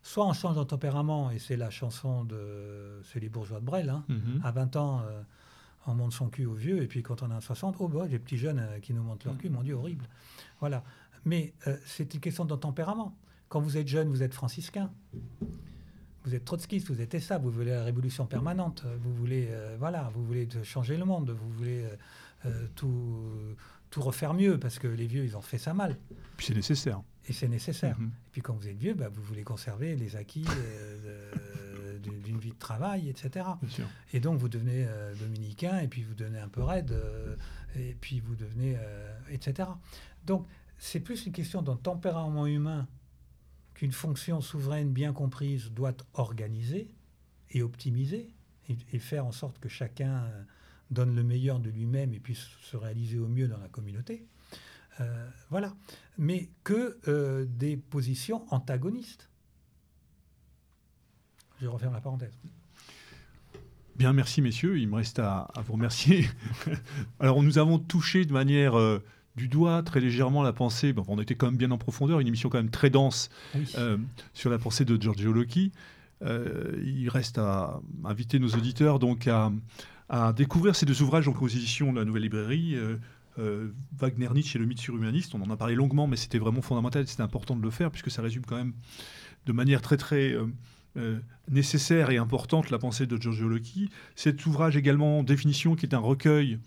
[0.03, 3.01] Soit on change de tempérament, et c'est la chanson de...
[3.05, 3.89] C'est les bourgeois de Brel.
[3.89, 4.05] Hein.
[4.09, 4.41] Mhm.
[4.45, 5.23] À 20 ans, euh,
[5.87, 8.19] on monte son cul au vieux, et puis quand on a 60, oh bah, les
[8.19, 10.07] petits jeunes euh, qui nous montent leur cul, mon Dieu, horrible.
[10.61, 10.85] Voilà.
[11.25, 13.17] Mais euh, c'est une question de tempérament.
[13.49, 14.91] Quand vous êtes jeune, vous êtes franciscain.
[16.25, 20.25] Vous êtes trotskiste, vous êtes ça, vous voulez la révolution permanente, vous voulez, voilà, vous
[20.25, 21.85] voulez changer le monde, vous voulez
[22.47, 23.57] euh, tout,
[23.91, 25.97] tout refaire mieux, parce que les vieux, ils ont fait ça mal.
[26.37, 27.03] Puis c'est nécessaire.
[27.29, 27.99] Et c'est nécessaire.
[28.01, 28.09] Mhm.
[28.09, 32.51] Et puis quand vous êtes vieux, bah, vous voulez conserver les acquis euh, d'une vie
[32.51, 33.47] de travail, etc.
[34.13, 36.97] Et donc vous devenez euh, dominicain, et puis vous devenez un peu raide,
[37.77, 38.77] et puis vous devenez...
[39.31, 39.69] etc.
[40.27, 40.47] Donc
[40.79, 42.89] c'est plus une question d'un tempérament humain
[43.83, 46.89] qu'une fonction souveraine bien comprise doit organiser
[47.51, 48.31] et optimiser,
[48.69, 50.23] et faire en sorte que chacun
[50.93, 54.25] donne le meilleur de lui-même et puisse se réaliser au mieux dans la communauté.
[55.01, 55.75] Euh, voilà.
[56.17, 59.29] Mais que euh, des positions antagonistes.
[61.61, 62.39] Je referme la parenthèse.
[63.97, 64.79] Bien, merci messieurs.
[64.79, 66.29] Il me reste à, vous remercier.
[67.19, 69.03] Alors, nous avons touché de manière euh,
[69.37, 70.93] du doigt très légèrement la pensée.
[70.93, 73.31] Bon, on était quand même bien en profondeur, une émission quand même très dense
[74.35, 75.73] sur la pensée de Giorgio Loki.
[76.23, 79.51] il reste à inviter nos auditeurs donc à,
[80.13, 82.77] à découvrir ces deux ouvrages en composition de la Nouvelle Librairie.
[82.77, 82.97] Euh,
[83.39, 86.61] euh, Wagner Nietzsche et le mythe surhumaniste, on en a parlé longuement, mais c'était vraiment
[86.61, 88.75] fondamental, c'était important de le faire, puisque ça résume quand même
[89.47, 90.37] de manière très très
[90.97, 91.19] euh,
[91.51, 93.91] nécessaire et importante la pensée de Giorgio Loki.
[94.15, 96.59] Cet ouvrage également, Définition, qui est un recueil,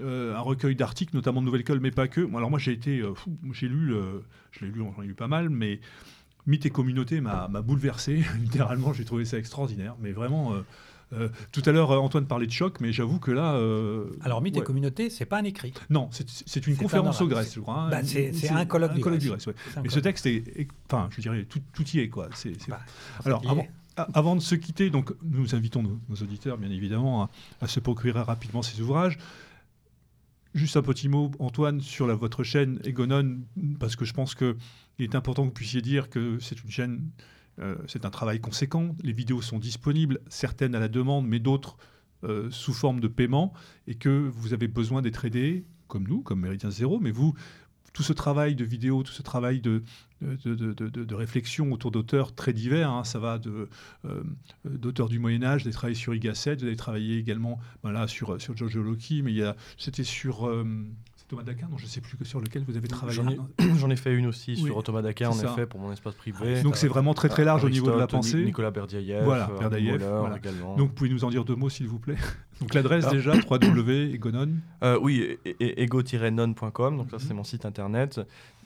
[0.00, 2.20] un recueil d'articles, notamment de Nouvelle École, mais pas que.
[2.36, 3.02] Alors moi j'ai été,
[3.52, 3.94] j'ai lu,
[4.50, 5.80] je l'ai lu, j'en ai lu pas mal, mais
[6.46, 10.54] Mythe et communauté m'a bouleversé, littéralement, j'ai trouvé ça extraordinaire, mais vraiment
[11.12, 13.54] euh, tout à l'heure, euh, Antoine parlait de choc, mais j'avoue que là.
[13.54, 15.72] Euh, Alors, mythe et communauté, c'est pas un écrit.
[15.90, 17.82] Non, c'est une conférence au Grèce, je crois.
[17.82, 17.90] Hein.
[17.90, 19.48] Bah, c'est un colloque, du Grèce.
[19.82, 20.68] Mais ce texte est.
[20.86, 22.28] Enfin, je dirais, tout, y est, quoi.
[22.68, 22.80] Bah,
[23.24, 23.42] Alors,
[23.96, 27.28] avant, de se quitter, donc, nous invitons nos, auditeurs, bien évidemment,
[27.60, 29.18] à, se procurer rapidement ces ouvrages.
[30.54, 33.38] Juste un petit mot, Antoine, sur la, votre chaîne Egonon,
[33.80, 34.54] parce que je pense qu'il
[34.98, 37.10] est important que vous puissiez dire que c'est une chaîne
[37.60, 38.96] euh, c'est un travail conséquent.
[39.02, 41.76] Les vidéos sont disponibles, certaines à la demande, mais d'autres
[42.24, 43.52] euh, sous forme de paiement,
[43.86, 47.34] et que vous avez besoin d'être aidé, comme nous, comme Méridien Zéro, mais vous,
[47.92, 49.82] tout ce travail de vidéo, tout ce travail de,
[50.22, 53.66] de, réflexion autour d'auteurs très divers, hein, ça va euh,
[54.64, 58.56] d'auteurs du Moyen Âge, des travaillé sur Igasset, vous avez travaillé également ben sur, sur
[58.56, 59.34] Giorgio Loki, mais
[59.76, 60.48] c'était sur...
[61.32, 63.18] Thomas Daquin, je ne sais plus sur lequel vous avez travaillé.
[63.78, 66.60] J'en ai, fait une aussi sur Thomas Daquin, en effet, pour mon espace privé.
[66.60, 68.44] Donc c'est vraiment très très large au niveau de la pensée.
[68.44, 70.76] Nicolas Berdiaïev, voilà, euh, également.
[70.76, 72.18] Donc pouvez nous en dire deux mots s'il vous plaît
[72.60, 73.12] Donc l'adresse ah.
[73.12, 74.56] déjà, www.egonon.
[74.84, 77.36] Euh, oui, ego-non.com, donc ça c'est mhm.
[77.36, 78.20] mon site internet.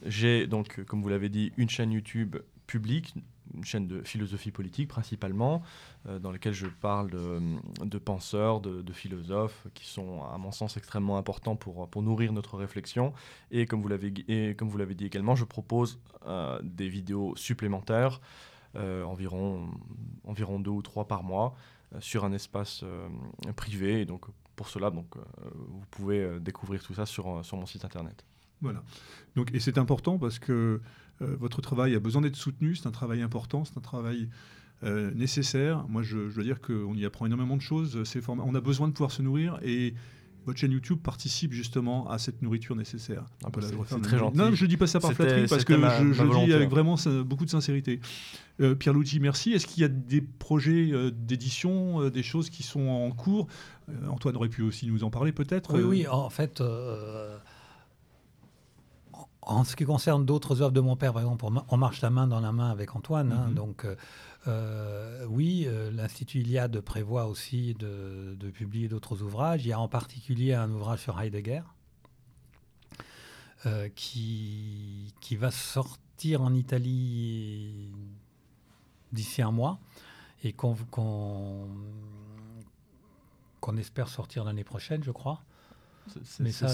[0.04, 2.34] J'ai donc, comme vous l'avez dit, une chaîne YouTube
[2.66, 3.14] publique
[3.56, 5.62] une chaîne de philosophie politique principalement,
[6.06, 11.18] euh, dans laquelle je parle de, penseurs, de, philosophes, qui sont à mon sens extrêmement
[11.18, 13.12] importants pour, pour nourrir notre réflexion.
[13.50, 18.20] Et comme vous l'avez dit également, je propose euh, des vidéos supplémentaires,
[18.76, 19.70] euh, environ,
[20.24, 21.56] environ deux ou trois par mois,
[22.00, 22.84] sur un espace
[23.54, 24.00] privé.
[24.00, 24.26] Et donc
[24.56, 25.06] pour cela, donc,
[25.54, 28.24] vous pouvez découvrir tout ça sur, sur mon site internet.
[28.60, 28.82] Voilà.
[29.34, 30.80] Donc, et c'est important parce que
[31.20, 34.28] votre travail a besoin d'être soutenu, c'est un travail important, c'est un travail
[34.84, 35.86] euh, nécessaire.
[35.88, 37.98] Moi, je, dois dire qu'on y apprend énormément de choses.
[38.28, 39.94] On a besoin de pouvoir se nourrir et
[40.44, 43.24] votre chaîne YouTube participe justement à cette nourriture nécessaire.
[43.42, 44.36] Ah bah, c'est très gentil.
[44.36, 46.96] Non, je ne dis pas ça par flatterie parce que je, je dis avec vraiment
[47.24, 48.00] beaucoup de sincérité.
[48.60, 49.52] Euh, Pierre Luigi, merci.
[49.52, 53.46] Est-ce qu'il y a des projets d'édition, des choses qui sont en cours?
[54.08, 56.62] Antoine aurait pu aussi nous en parler peut-être Oui, oui, en fait
[59.46, 62.26] en ce qui concerne d'autres œuvres de mon père, par exemple, On marche la main
[62.26, 63.32] dans la main avec Antoine.
[63.32, 63.54] Hein, mhm.
[63.54, 63.94] donc, euh,
[64.48, 69.64] euh, oui, euh, l'Institut Iliade prévoit aussi de, publier d'autres ouvrages.
[69.64, 71.62] Il y a en particulier un ouvrage sur Heidegger
[73.96, 77.90] qui, qui va sortir en Italie
[79.10, 79.80] d'ici un mois
[80.44, 80.76] et qu'on
[83.60, 85.42] qu'on espère sortir l'année prochaine, je crois.
[86.40, 86.68] Mais ça,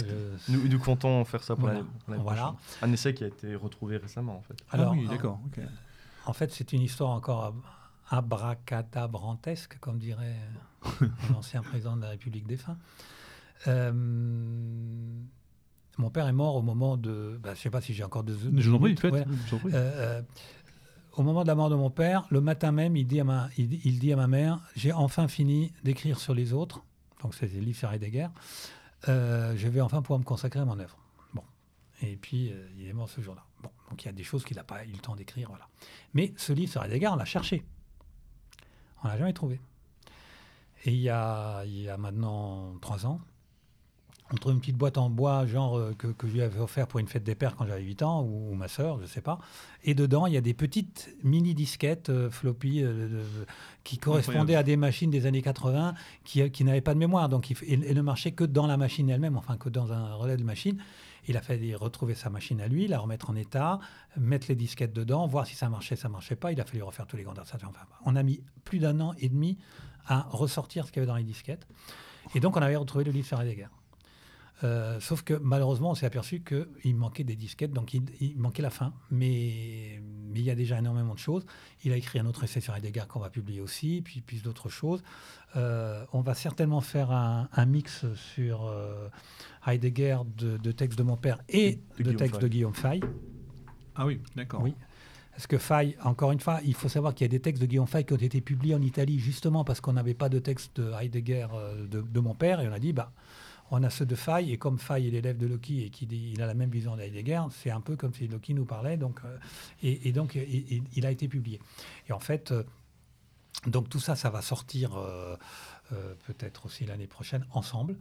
[0.49, 2.55] nous, nous, comptons faire ça pour l'année voilà.
[2.83, 4.57] Un essai qui a été retrouvé récemment, en fait.
[4.71, 5.41] Alors, ah oui, d'accord.
[6.27, 7.55] En fait, c'est une histoire encore
[8.09, 10.37] abracadabrantesque, comme dirait
[11.33, 12.77] l'ancien président de la République défunt.
[13.67, 13.93] Euh,
[15.99, 17.39] mon père est mort au moment de.
[17.43, 18.37] Bah, je ne sais pas si j'ai encore deux.
[18.57, 19.27] Je vous en prie, faites.
[21.17, 23.49] au moment de la mort de mon père, le matin même, il dit à ma,
[23.57, 26.83] il, il dit à ma mère J'ai enfin fini d'écrire sur les autres.
[27.23, 28.29] Donc, c'est les livres sur Heidegger.
[29.09, 30.97] Euh, je vais enfin pouvoir me consacrer à mon œuvre.
[31.35, 31.43] Bon.
[32.03, 33.45] Et puis, euh, il est mort ce jour-là.
[33.63, 33.71] Bon.
[33.91, 35.49] Donc, il y a des choses qu'il n'a pas eu le temps d'écrire.
[35.49, 35.69] Voilà.
[36.15, 37.65] Mais ce livre sur Heidegger, on l'a cherché.
[39.03, 39.61] On l'a jamais trouvé.
[40.85, 43.21] Et il y a, il y a maintenant trois ans,
[44.33, 46.87] on trouve une petite boîte en bois, genre euh, que, que, je lui avais offert
[46.87, 49.21] pour une fête des pères quand j'avais 8 ans, ou, ma sœur, je ne sais
[49.21, 49.39] pas.
[49.85, 53.23] Et dedans, il y a des petites mini-disquettes euh, floppy euh,
[53.85, 55.95] qui correspondaient à des machines des années 80
[56.25, 57.29] qui, qui n'avaient pas de mémoire.
[57.29, 60.45] Donc, il, ne marchaient que dans la machine elle-même, enfin que dans un relais de
[60.45, 60.79] machine.
[61.29, 63.79] Il a fallu retrouver sa machine à lui, la remettre en état,
[64.17, 66.51] mettre les disquettes dedans, voir si ça marchait, ça marchait pas.
[66.51, 67.69] Il a fallu refaire tous les condensations.
[67.69, 69.57] Enfin, on a mis plus d'un an et demi
[70.07, 71.69] à ressortir ce qu'il y avait dans les disquettes.
[72.35, 73.69] Et donc, on avait retrouvé le livre sur Heidegger.
[74.65, 78.71] Euh, sauf que malheureusement, on s'est aperçu qu'il manquait des disquettes, donc il, manquait la
[78.71, 78.93] fin.
[79.11, 81.45] Mais, mais, il y a déjà énormément de choses.
[81.85, 84.69] Il a écrit un autre essai sur Heidegger qu'on va publier aussi, puis, puis d'autres
[84.69, 85.03] choses.
[85.57, 89.09] Euh, on va certainement faire un, mix sur euh,
[89.67, 93.01] Heidegger de, textes de mon père et de, textes de Guillaume Fay.
[93.95, 94.63] Ah oui, d'accord.
[94.63, 94.75] Oui.
[95.33, 97.67] Parce que Fay, encore une fois, il faut savoir qu'il y a des textes de
[97.67, 100.81] Guillaume Fay qui ont été publiés en Italie justement parce qu'on n'avait pas de texte
[100.81, 101.47] de Heidegger
[101.89, 103.13] de, de, mon père et on a dit, bah,
[103.73, 106.47] on a ceux de Fay, et comme Fay est l'élève de Loki et qu'il a
[106.47, 109.39] la même vision d'Heidegger, c'est un peu comme si Loki nous parlait, donc, euh,
[109.83, 111.59] et, donc il a été publié.
[112.07, 112.65] Et en fait, euh,
[113.67, 115.37] donc tout ça, ça va sortir euh,
[116.27, 117.97] peut-être aussi l'année prochaine ensemble.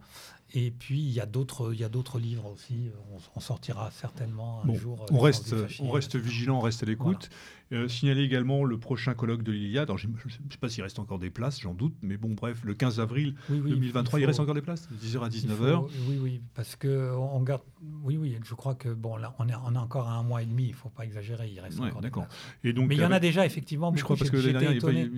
[0.54, 2.90] Et puis, il y a d'autres, il y a d'autres livres aussi.
[3.34, 5.06] On, sortira certainement un jour.
[5.10, 7.30] On reste, on reste vigilant, on reste à l'écoute.
[7.72, 9.90] Euh, signaler également le prochain colloque de l'Iliade.
[9.96, 10.12] je ne
[10.50, 13.34] sais pas s'il reste encore des places, j'en doute, mais bon, bref, le 15 avril
[13.48, 15.88] 2023, il, reste encore des places, de 10h à 19h.
[16.06, 17.62] oui, oui, parce que on garde.
[18.04, 20.42] Oui, oui, je crois que bon, là, on est, on est encore à un mois
[20.42, 20.64] et demi.
[20.64, 21.48] Il ne faut pas exagérer.
[21.48, 22.28] Il reste encore des places.
[22.62, 23.90] Et donc, mais il y en a déjà effectivement.
[23.90, 25.08] Beaucoup, je crois parce que l'année dernière,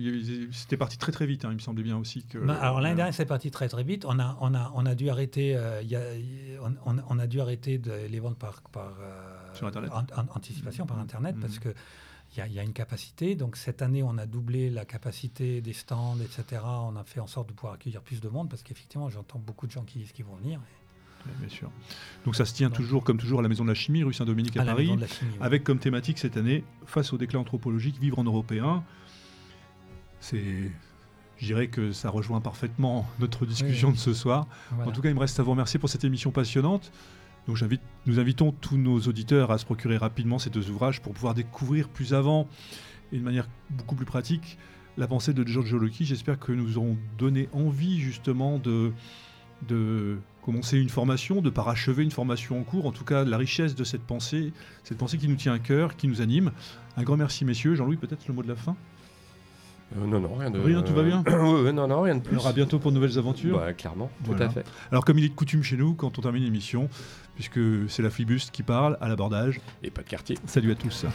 [0.51, 1.43] c'était parti très très vite.
[1.43, 2.37] Hein, il me semblait bien aussi que.
[2.37, 4.05] alors l'année dernière, c'est parti très très vite.
[4.05, 5.24] On a, on a, on a dû arrêter.
[5.37, 6.01] Euh, y a,
[6.85, 9.91] on, on, a dû arrêter de les vendre par, par euh, Sur Internet.
[10.33, 11.73] anticipation par Internet parce que
[12.37, 13.35] il y, a une capacité.
[13.35, 16.61] Donc cette année, on a doublé la capacité des stands, etc.
[16.65, 19.67] On a fait en sorte de pouvoir accueillir plus de monde parce qu'effectivement, j'entends beaucoup
[19.67, 20.59] de gens qui disent qu'ils vont venir.
[21.39, 21.71] bien sûr.
[22.25, 24.57] Donc ça se tient toujours, comme toujours, à la Maison de la Chimie, rue Saint-Dominique
[24.57, 24.97] à, Paris,
[25.39, 28.83] avec comme thématique cette année, face au déclin anthropologique, vivre en européen.
[30.19, 30.71] C'est
[31.37, 34.47] je dirais que ça rejoint parfaitement notre discussion de ce soir.
[34.85, 36.91] En tout cas, il me reste à vous remercier pour cette émission passionnante.
[37.47, 37.59] Donc
[38.05, 41.89] nous invitons tous nos auditeurs à se procurer rapidement ces deux ouvrages pour pouvoir découvrir
[41.89, 42.47] plus avant
[43.11, 44.57] et de manière beaucoup plus pratique
[44.97, 46.05] la pensée de Giorgio Loki.
[46.05, 48.93] J'espère que nous aurons donné envie justement de,
[49.67, 53.75] de commencer une formation, de parachever une formation en cours, en tout cas la richesse
[53.75, 54.53] de cette pensée,
[54.83, 56.51] cette pensée qui nous tient à cœur, qui nous anime.
[56.97, 57.75] Un grand merci messieurs.
[57.75, 58.75] Jean-Louis, peut-être le mot de la fin?
[59.97, 60.59] Euh, non, non, rien de.
[60.59, 62.37] Rien, tout va bien oui, Non, non, rien de plus.
[62.37, 64.65] On à bientôt pour de nouvelles aventures bah, Clairement, tout à fait.
[64.91, 66.89] Alors, comme il est de coutume chez nous, quand on termine l'émission,
[67.35, 69.61] puisque c'est la flibuste qui parle à l'abordage.
[69.83, 70.37] Et pas de quartier.
[70.45, 71.05] Salut à tous.